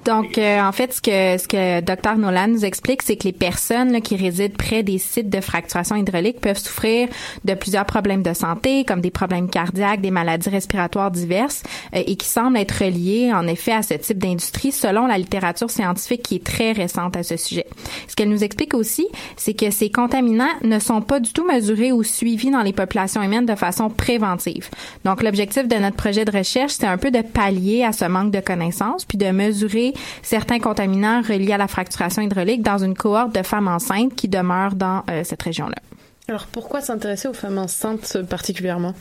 Donc, 0.04 0.38
euh, 0.38 0.60
en 0.60 0.72
fait, 0.72 0.92
ce 0.92 1.00
que 1.00 1.38
ce 1.38 1.46
que 1.46 1.80
Dr 1.80 2.16
Nolan 2.16 2.48
nous 2.48 2.64
explique, 2.64 3.02
c'est 3.02 3.16
que 3.16 3.24
les 3.24 3.32
personnes 3.32 3.92
là, 3.92 4.00
qui 4.00 4.16
résident 4.16 4.54
près 4.56 4.82
des 4.82 4.98
sites 4.98 5.28
de 5.28 5.40
fracturation 5.40 5.96
hydraulique 5.96 6.40
peuvent 6.40 6.58
souffrir 6.58 7.08
de 7.44 7.54
plusieurs 7.54 7.84
problèmes 7.84 8.22
de 8.22 8.32
santé, 8.32 8.84
comme 8.84 9.00
des 9.00 9.10
problèmes 9.10 9.48
cardiaques, 9.50 10.00
des 10.00 10.10
maladies 10.10 10.48
respiratoires 10.48 11.10
diverses, 11.10 11.62
euh, 11.94 12.02
et 12.06 12.16
qui 12.16 12.26
semblent 12.26 12.56
être 12.56 12.84
reliés, 12.84 13.30
en 13.34 13.46
effet, 13.46 13.72
à 13.72 13.82
ce 13.82 13.94
type 13.94 14.18
d'industrie, 14.18 14.72
selon 14.72 15.06
la 15.06 15.18
littérature 15.18 15.70
scientifique 15.70 16.22
qui 16.22 16.36
est 16.36 16.44
très 16.44 16.72
récente 16.72 17.16
à 17.16 17.22
ce 17.22 17.36
sujet. 17.36 17.66
Ce 18.08 18.16
qu'elle 18.16 18.30
nous 18.30 18.44
explique 18.44 18.74
aussi, 18.74 19.06
c'est 19.36 19.54
que 19.54 19.70
ces 19.70 19.90
contaminants 19.90 20.46
ne 20.62 20.78
sont 20.78 21.02
pas 21.02 21.20
du 21.20 21.32
tout 21.32 21.46
mesurés 21.46 21.92
ou 21.92 22.02
suivis 22.02 22.50
dans 22.50 22.62
les 22.62 22.72
populations 22.72 23.22
humaines 23.22 23.46
de 23.46 23.54
façon 23.54 23.90
préventive. 23.90 24.68
Donc, 25.04 25.22
l'objectif 25.22 25.68
de 25.68 25.76
notre 25.76 25.96
projet 25.96 26.24
de 26.24 26.36
recherche, 26.36 26.72
c'est 26.72 26.86
un 26.86 26.98
peu 26.98 27.10
de 27.10 27.22
pallier 27.22 27.84
à 27.84 27.92
ce 27.92 28.06
manque 28.06 28.30
de 28.30 28.40
connaissances, 28.40 29.04
puis 29.04 29.18
de 29.18 29.30
mesurer 29.30 29.89
certains 30.22 30.58
contaminants 30.58 31.22
reliés 31.22 31.52
à 31.52 31.58
la 31.58 31.68
fracturation 31.68 32.22
hydraulique 32.22 32.62
dans 32.62 32.78
une 32.78 32.94
cohorte 32.94 33.34
de 33.34 33.42
femmes 33.42 33.68
enceintes 33.68 34.14
qui 34.14 34.28
demeurent 34.28 34.74
dans 34.74 35.02
euh, 35.10 35.22
cette 35.24 35.42
région-là. 35.42 35.76
Alors, 36.28 36.46
pourquoi 36.46 36.80
s'intéresser 36.80 37.26
aux 37.26 37.32
femmes 37.32 37.58
enceintes 37.58 38.18
particulièrement? 38.28 38.94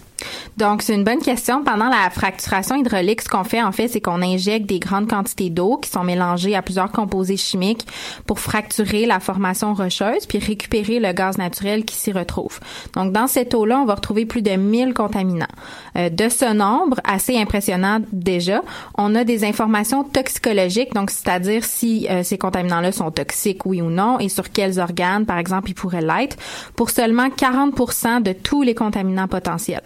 Donc, 0.58 0.82
c'est 0.82 0.94
une 0.94 1.04
bonne 1.04 1.22
question. 1.22 1.64
Pendant 1.64 1.88
la 1.88 2.10
fracturation 2.10 2.76
hydraulique, 2.76 3.22
ce 3.22 3.30
qu'on 3.30 3.44
fait, 3.44 3.62
en 3.62 3.72
fait, 3.72 3.88
c'est 3.88 4.02
qu'on 4.02 4.22
injecte 4.22 4.66
des 4.66 4.80
grandes 4.80 5.10
quantités 5.10 5.50
d'eau 5.50 5.78
qui 5.78 5.90
sont 5.90 6.04
mélangées 6.04 6.56
à 6.56 6.62
plusieurs 6.62 6.92
composés 6.92 7.38
chimiques 7.38 7.88
pour 8.26 8.40
fracturer 8.40 9.06
la 9.06 9.20
formation 9.20 9.74
rocheuse 9.74 10.26
puis 10.28 10.40
récupérer 10.40 11.00
le 11.00 11.14
gaz 11.14 11.38
naturel 11.38 11.86
qui 11.86 11.96
s'y 11.96 12.12
retrouve. 12.12 12.60
Donc, 12.94 13.14
dans 13.14 13.28
cette 13.28 13.54
eau-là, 13.54 13.80
on 13.80 13.86
va 13.86 13.96
retrouver 13.96 14.26
plus 14.26 14.42
de 14.42 14.52
1000 14.52 14.94
contaminants. 14.94 15.48
Euh, 15.96 16.10
de 16.10 16.30
ce 16.30 16.54
nombre, 16.54 17.00
assez 17.04 17.38
impressionnant 17.38 18.00
déjà, 18.12 18.62
on 18.98 19.16
a 19.16 19.24
des 19.24 19.46
informations 19.46 20.04
toxicologiques, 20.04 20.94
donc 20.94 21.10
c'est-à-dire 21.10 21.64
si 21.64 22.08
euh, 22.10 22.24
ces 22.24 22.38
contaminants-là 22.38 22.92
sont 22.92 23.12
toxiques, 23.12 23.66
oui 23.66 23.82
ou 23.82 23.90
non, 23.90 24.20
et 24.20 24.30
sur 24.30 24.52
quels 24.52 24.80
organes, 24.80 25.26
par 25.26 25.38
exemple, 25.38 25.70
ils 25.70 25.76
pourraient 25.76 26.02
l'être, 26.02 26.38
pour 26.76 26.90
seulement 26.90 27.30
40% 27.30 28.22
de 28.24 28.34
tous 28.34 28.62
les 28.62 28.76
contaminants 28.76 29.28
potentiels. 29.28 29.82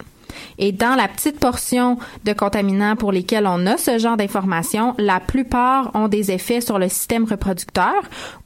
Et 0.58 0.72
dans 0.72 0.94
la 0.94 1.08
petite 1.08 1.38
portion 1.38 1.98
de 2.24 2.32
contaminants 2.32 2.96
pour 2.96 3.12
lesquels 3.12 3.46
on 3.46 3.66
a 3.66 3.76
ce 3.76 3.98
genre 3.98 4.16
d'informations, 4.16 4.94
la 4.98 5.20
plupart 5.20 5.90
ont 5.94 6.08
des 6.08 6.30
effets 6.30 6.60
sur 6.60 6.78
le 6.78 6.88
système 6.88 7.24
reproducteur 7.24 7.94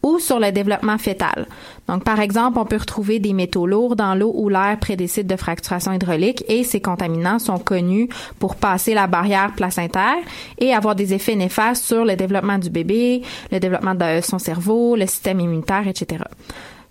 ou 0.02 0.18
sur 0.18 0.38
le 0.38 0.52
développement 0.52 0.98
fœtal. 0.98 1.46
Donc, 1.88 2.04
par 2.04 2.20
exemple, 2.20 2.58
on 2.58 2.66
peut 2.66 2.76
retrouver 2.76 3.18
des 3.18 3.32
métaux 3.32 3.66
lourds 3.66 3.96
dans 3.96 4.14
l'eau 4.14 4.32
ou 4.34 4.48
l'air 4.48 4.76
près 4.78 4.96
des 4.96 5.06
sites 5.06 5.26
de 5.26 5.36
fracturation 5.36 5.92
hydraulique 5.92 6.44
et 6.48 6.64
ces 6.64 6.80
contaminants 6.80 7.38
sont 7.38 7.58
connus 7.58 8.08
pour 8.38 8.56
passer 8.56 8.94
la 8.94 9.06
barrière 9.06 9.52
placentaire 9.56 10.18
et 10.58 10.74
avoir 10.74 10.94
des 10.94 11.14
effets 11.14 11.36
néfastes 11.36 11.84
sur 11.84 12.04
le 12.04 12.16
développement 12.16 12.58
du 12.58 12.70
bébé, 12.70 13.22
le 13.50 13.60
développement 13.60 13.94
de 13.94 14.20
son 14.22 14.38
cerveau, 14.38 14.96
le 14.96 15.06
système 15.06 15.40
immunitaire, 15.40 15.88
etc. 15.88 16.24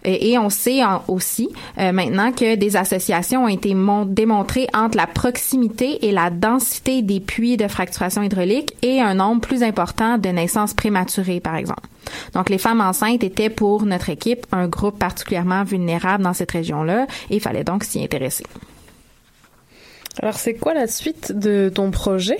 Et, 0.03 0.37
on 0.37 0.49
sait 0.49 0.81
aussi 1.07 1.49
euh, 1.77 1.91
maintenant 1.91 2.31
que 2.31 2.55
des 2.55 2.77
associations 2.77 3.43
ont 3.45 3.47
été 3.47 3.73
mon- 3.73 4.05
démontrées 4.05 4.67
entre 4.73 4.95
la 4.95 5.07
proximité 5.07 6.05
et 6.05 6.11
la 6.11 6.29
densité 6.29 7.01
des 7.01 7.19
puits 7.19 7.57
de 7.57 7.67
fracturation 7.67 8.21
hydraulique 8.21 8.73
et 8.83 9.01
un 9.01 9.15
nombre 9.15 9.41
plus 9.41 9.63
important 9.63 10.17
de 10.17 10.29
naissances 10.29 10.73
prématurées, 10.73 11.39
par 11.39 11.55
exemple. 11.55 11.87
Donc, 12.33 12.49
les 12.49 12.57
femmes 12.57 12.79
enceintes 12.81 13.23
étaient 13.23 13.49
pour 13.49 13.85
notre 13.85 14.09
équipe 14.09 14.45
un 14.51 14.67
groupe 14.67 14.97
particulièrement 14.97 15.63
vulnérable 15.63 16.23
dans 16.23 16.33
cette 16.33 16.51
région-là 16.51 17.07
et 17.29 17.35
il 17.35 17.41
fallait 17.41 17.65
donc 17.65 17.83
s'y 17.83 18.01
intéresser. 18.01 18.45
Alors, 20.21 20.35
c'est 20.35 20.55
quoi 20.55 20.73
la 20.73 20.87
suite 20.87 21.31
de 21.31 21.71
ton 21.73 21.91
projet? 21.91 22.39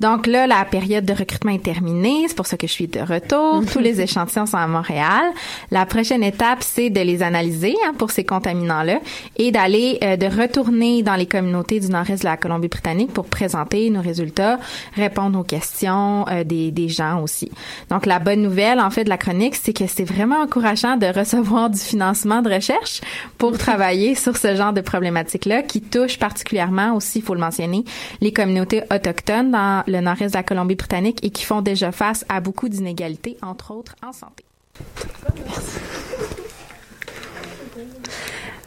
Donc 0.00 0.26
là, 0.26 0.46
la 0.46 0.64
période 0.64 1.04
de 1.04 1.12
recrutement 1.12 1.52
est 1.52 1.62
terminée. 1.62 2.24
C'est 2.26 2.34
pour 2.34 2.46
ça 2.46 2.56
que 2.56 2.66
je 2.66 2.72
suis 2.72 2.88
de 2.88 3.00
retour. 3.00 3.62
Tous 3.72 3.80
les 3.80 4.00
échantillons 4.00 4.46
sont 4.46 4.56
à 4.56 4.66
Montréal. 4.66 5.30
La 5.70 5.84
prochaine 5.84 6.22
étape, 6.22 6.62
c'est 6.62 6.88
de 6.88 7.00
les 7.00 7.22
analyser 7.22 7.76
hein, 7.86 7.92
pour 7.98 8.10
ces 8.10 8.24
contaminants-là 8.24 9.00
et 9.36 9.52
d'aller 9.52 9.98
euh, 10.02 10.16
de 10.16 10.26
retourner 10.26 11.02
dans 11.02 11.16
les 11.16 11.26
communautés 11.26 11.80
du 11.80 11.88
nord-est 11.88 12.22
de 12.22 12.24
la 12.24 12.38
Colombie-Britannique 12.38 13.12
pour 13.12 13.26
présenter 13.26 13.90
nos 13.90 14.00
résultats, 14.00 14.58
répondre 14.94 15.38
aux 15.38 15.44
questions 15.44 16.24
euh, 16.28 16.44
des, 16.44 16.70
des 16.70 16.88
gens 16.88 17.22
aussi. 17.22 17.52
Donc 17.90 18.06
la 18.06 18.18
bonne 18.18 18.40
nouvelle, 18.40 18.80
en 18.80 18.88
fait, 18.88 19.04
de 19.04 19.10
la 19.10 19.18
chronique, 19.18 19.54
c'est 19.54 19.74
que 19.74 19.86
c'est 19.86 20.04
vraiment 20.04 20.40
encourageant 20.40 20.96
de 20.96 21.06
recevoir 21.06 21.68
du 21.68 21.78
financement 21.78 22.40
de 22.40 22.54
recherche 22.54 23.02
pour 23.36 23.58
travailler 23.58 24.14
sur 24.14 24.38
ce 24.38 24.56
genre 24.56 24.72
de 24.72 24.80
problématiques-là 24.80 25.60
qui 25.62 25.82
touchent 25.82 26.18
particulièrement 26.18 26.94
aussi 26.94 27.09
il 27.16 27.22
faut 27.22 27.34
le 27.34 27.40
mentionner, 27.40 27.84
les 28.20 28.32
communautés 28.32 28.82
autochtones 28.90 29.50
dans 29.50 29.82
le 29.86 30.00
nord-est 30.00 30.32
de 30.32 30.38
la 30.38 30.42
Colombie-Britannique 30.42 31.24
et 31.24 31.30
qui 31.30 31.44
font 31.44 31.62
déjà 31.62 31.92
face 31.92 32.24
à 32.28 32.40
beaucoup 32.40 32.68
d'inégalités, 32.68 33.36
entre 33.42 33.72
autres 33.72 33.96
en 34.02 34.12
santé. 34.12 34.44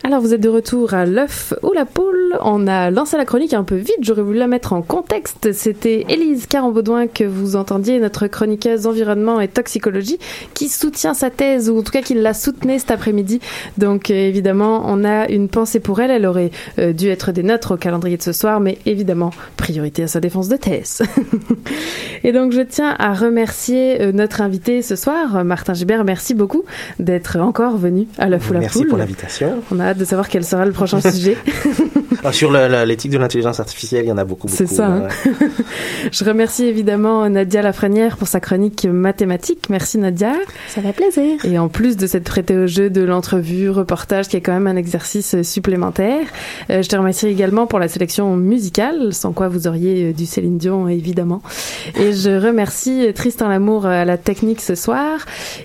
Alors 0.06 0.20
vous 0.20 0.34
êtes 0.34 0.42
de 0.42 0.50
retour 0.50 0.94
à 0.94 1.06
l'œuf 1.06 1.54
ou 1.64 1.72
la 1.72 1.86
poule. 1.86 2.38
On 2.42 2.68
a 2.68 2.92
lancé 2.92 3.16
la 3.16 3.24
chronique 3.24 3.54
un 3.54 3.64
peu 3.64 3.76
vite, 3.76 4.00
j'aurais 4.02 4.22
voulu 4.22 4.38
la 4.38 4.48
mettre 4.48 4.74
en 4.74 4.82
contexte. 4.82 5.54
C'était 5.54 6.06
Élise 6.10 6.46
Carambaudouin 6.46 7.08
que 7.08 7.24
vous 7.24 7.56
entendiez, 7.56 8.00
notre 8.00 8.28
chroniqueuse 8.28 8.86
environnement 8.86 9.40
et 9.40 9.48
toxicologie, 9.48 10.20
qui 10.54 10.68
soutient 10.68 11.14
sa 11.14 11.30
thèse, 11.30 11.70
ou 11.70 11.80
en 11.80 11.84
tout 11.84 11.94
cas 11.94 12.02
qui 12.02 12.16
la 12.16 12.34
soutenait 12.34 12.80
cet 12.80 12.92
après-midi. 12.92 13.40
Donc 13.78 14.12
euh, 14.12 14.14
évidemment, 14.14 14.84
on 14.86 15.06
a 15.06 15.30
une 15.30 15.48
pensée 15.48 15.80
pour 15.80 16.02
elle. 16.02 16.12
Elle 16.12 16.26
aurait 16.26 16.52
euh, 16.80 16.92
dû 16.92 17.08
être 17.08 17.32
des 17.32 17.44
nôtres 17.44 17.76
au 17.76 17.78
calendrier 17.78 18.18
de 18.18 18.24
ce 18.24 18.34
soir, 18.34 18.60
mais 18.60 18.80
évidemment, 18.86 19.30
priorité 19.56 20.04
à 20.04 20.08
sa 20.08 20.20
défense 20.20 20.50
de 20.50 20.58
thèse. 20.58 21.02
et 22.26 22.34
donc 22.34 22.52
je 22.52 22.62
tiens 22.62 22.94
à 23.00 23.14
remercier 23.14 24.02
euh, 24.02 24.12
notre 24.12 24.42
invité 24.42 24.82
ce 24.82 24.98
soir, 24.98 25.46
Martin 25.46 25.74
Gibert. 25.74 26.04
Merci 26.04 26.34
beaucoup 26.34 26.66
d'être 27.00 27.40
encore 27.40 27.78
venu 27.78 28.08
à 28.18 28.28
l'œuf 28.28 28.50
ou 28.50 28.54
la 28.54 28.60
poule. 28.60 28.64
Merci 28.64 28.86
pour 28.86 28.98
l'invitation. 28.98 29.64
On 29.72 29.80
a 29.80 29.93
hâte 29.94 30.00
de 30.00 30.06
savoir 30.06 30.28
quel 30.28 30.44
sera 30.44 30.66
le 30.66 30.72
prochain 30.72 31.00
sujet. 31.12 31.38
Ah, 32.24 32.32
sur 32.32 32.52
l'éthique 32.52 33.12
de 33.12 33.18
l'intelligence 33.18 33.60
artificielle, 33.60 34.06
il 34.06 34.10
y 34.10 34.12
en 34.12 34.18
a 34.18 34.24
beaucoup, 34.24 34.48
beaucoup. 34.48 34.58
C'est 34.58 34.68
ça. 34.68 34.88
hein. 34.88 35.08
ouais. 35.26 35.48
Je 36.12 36.24
remercie 36.24 36.66
évidemment 36.66 37.28
Nadia 37.30 37.62
Lafrenière 37.62 38.18
pour 38.18 38.28
sa 38.28 38.40
chronique 38.40 38.86
mathématique. 38.86 39.68
Merci 39.70 39.98
Nadia. 39.98 40.34
Ça 40.70 40.82
fait 40.82 40.94
plaisir. 40.94 41.44
Et 41.46 41.60
en 41.60 41.68
plus 41.68 41.98
de 41.98 42.08
s'être 42.08 42.24
prêtée 42.24 42.58
au 42.58 42.68
jeu 42.68 42.90
de 42.90 43.02
l'entrevue, 43.02 43.70
reportage, 43.70 44.28
qui 44.28 44.38
est 44.38 44.42
quand 44.42 44.54
même 44.54 44.68
un 44.68 44.76
exercice 44.76 45.42
supplémentaire, 45.42 46.26
euh, 46.70 46.82
je 46.82 46.88
te 46.90 46.96
remercie 46.96 47.28
également 47.28 47.68
pour 47.68 47.80
la 47.80 47.88
sélection 47.88 48.36
musicale, 48.36 49.14
sans 49.14 49.34
quoi 49.34 49.48
vous 49.50 49.68
auriez 49.68 50.10
euh, 50.10 50.14
du 50.14 50.26
Céline 50.26 50.58
Dion 50.58 50.88
évidemment. 50.88 51.42
Et 51.96 52.14
je 52.14 52.30
remercie 52.42 53.08
Tristan 53.14 53.50
Lamour 53.50 53.86
euh, 53.86 53.90
à 53.90 54.06
la 54.06 54.18
technique 54.18 54.62
ce 54.62 54.76
soir. 54.76 55.20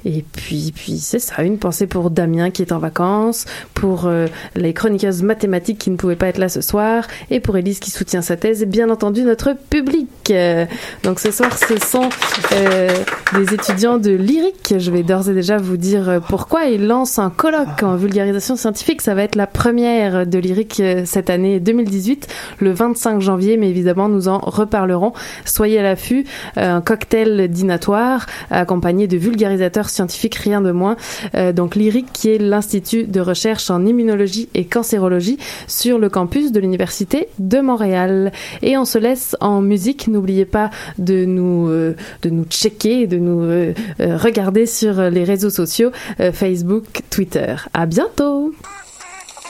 Et 0.04 0.24
puis, 0.32 0.72
puis 0.74 0.98
c'est 0.98 1.18
ça, 1.20 1.42
une 1.42 1.58
pensée 1.58 1.86
pour 1.86 2.10
Damien 2.10 2.50
qui 2.50 2.62
est 2.62 2.72
en 2.72 2.78
vacances, 2.78 3.44
pour 3.74 4.08
les 4.54 4.72
chroniqueuses 4.72 5.22
mathématiques 5.22 5.78
qui 5.78 5.90
ne 5.90 5.96
pouvaient 5.96 6.16
pas 6.16 6.28
être 6.28 6.38
là 6.38 6.48
ce 6.48 6.60
soir, 6.60 7.04
et 7.30 7.40
pour 7.40 7.56
Élise 7.56 7.78
qui 7.78 7.90
soutient 7.90 8.22
sa 8.22 8.36
thèse, 8.36 8.62
et 8.62 8.66
bien 8.66 8.90
entendu 8.90 9.22
notre 9.22 9.54
public. 9.70 10.08
Euh, 10.30 10.66
donc 11.02 11.20
ce 11.20 11.30
soir, 11.30 11.56
ce 11.56 11.78
sont 11.78 12.08
euh, 12.52 12.88
des 13.34 13.54
étudiants 13.54 13.98
de 13.98 14.10
lyrique. 14.10 14.74
Je 14.78 14.90
vais 14.90 15.02
d'ores 15.02 15.28
et 15.28 15.34
déjà 15.34 15.56
vous 15.56 15.76
dire 15.76 16.08
euh, 16.08 16.20
pourquoi 16.20 16.66
ils 16.66 16.86
lancent 16.86 17.18
un 17.18 17.30
colloque 17.30 17.82
en 17.82 17.96
vulgarisation 17.96 18.56
scientifique. 18.56 19.02
Ça 19.02 19.14
va 19.14 19.22
être 19.22 19.36
la 19.36 19.46
première 19.46 20.26
de 20.26 20.38
lyrique 20.38 20.80
euh, 20.80 21.02
cette 21.04 21.30
année 21.30 21.60
2018, 21.60 22.28
le 22.60 22.72
25 22.72 23.20
janvier, 23.20 23.56
mais 23.56 23.68
évidemment 23.68 24.08
nous 24.08 24.28
en 24.28 24.38
reparlerons. 24.38 25.12
Soyez 25.44 25.78
à 25.78 25.82
l'affût, 25.82 26.24
Euh, 26.56 26.76
un 26.76 26.80
cocktail 26.80 27.48
dînatoire 27.48 28.26
accompagné 28.50 29.06
de 29.06 29.16
vulgarisateurs 29.16 29.88
scientifiques, 29.88 30.34
rien 30.36 30.60
de 30.60 30.70
moins. 30.70 30.96
Euh, 31.34 31.52
donc 31.52 31.74
lyrique 31.74 32.08
qui 32.12 32.30
est 32.30 32.38
l'institut 32.38 33.04
de 33.04 33.20
recherche 33.20 33.70
en 33.70 33.84
immunologie 33.84 34.07
et 34.54 34.64
cancérologie 34.64 35.38
sur 35.66 35.98
le 35.98 36.08
campus 36.08 36.52
de 36.52 36.60
l'université 36.60 37.28
de 37.38 37.60
Montréal. 37.60 38.32
Et 38.62 38.76
on 38.78 38.84
se 38.84 38.98
laisse 38.98 39.36
en 39.40 39.60
musique. 39.60 40.08
N'oubliez 40.08 40.44
pas 40.46 40.70
de 40.98 41.24
nous 41.24 41.68
euh, 41.68 41.94
de 42.22 42.30
nous 42.30 42.44
checker, 42.44 43.06
de 43.06 43.18
nous 43.18 43.42
euh, 43.42 43.74
euh, 44.00 44.16
regarder 44.16 44.66
sur 44.66 45.00
les 45.10 45.24
réseaux 45.24 45.50
sociaux 45.50 45.90
euh, 46.20 46.32
Facebook, 46.32 46.84
Twitter. 47.10 47.54
À 47.74 47.86
bientôt. 47.86 48.52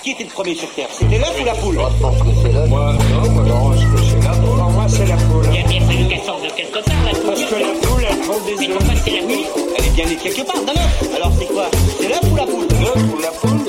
Qui 0.02 0.12
était 0.12 0.24
le 0.24 0.30
premier 0.30 0.54
sur 0.54 0.68
Terre? 0.74 0.86
C'était 0.92 1.18
l'œuf 1.18 1.34
ou 1.40 1.44
la 1.44 1.52
poule? 1.54 1.74
Moi, 1.74 1.90
je 1.96 2.02
pense 2.02 2.18
que 2.18 2.28
c'est 2.42 2.52
l'œuf. 2.52 2.68
Moi, 2.68 2.92
non, 3.24 3.30
moi, 3.30 3.42
non, 3.44 3.72
je 3.72 3.86
pense 3.86 4.00
que 4.00 4.06
c'est 4.06 4.24
la 4.28 4.34
poule. 4.34 4.56
Non, 4.58 4.70
moi, 4.70 4.84
c'est 4.88 5.06
la 5.06 5.16
poule. 5.16 5.44
Il 5.52 5.58
a 5.64 5.68
bien 5.68 5.80
fallu 5.86 6.08
qu'elle 6.08 6.20
sorte 6.22 6.42
de 6.44 6.48
quelque 6.56 6.84
part, 6.84 7.04
la 7.04 7.10
poule. 7.10 7.26
Parce 7.26 7.44
que 7.44 7.54
la 7.54 7.86
poule, 7.88 8.02
elle 8.08 8.18
prend 8.20 8.38
des 8.46 8.54
Mais 8.58 8.68
œufs. 8.68 8.76
pourquoi 8.78 8.94
c'est 9.04 9.10
la 9.10 9.26
Oui, 9.26 9.44
elle 9.76 9.84
est 9.84 9.90
bien 9.96 10.06
née 10.06 10.16
quelque 10.16 10.46
part, 10.46 10.62
d'un 10.64 10.72
œuf. 10.72 11.16
Alors, 11.16 11.32
c'est 11.38 11.46
quoi? 11.46 11.70
C'est 12.00 12.08
l'œuf 12.08 12.20
ou 12.32 12.36
la 12.36 12.44
poule? 12.46 12.66
L'œuf 12.80 13.04
ou 13.12 13.20
la 13.20 13.28
poule 13.28 13.67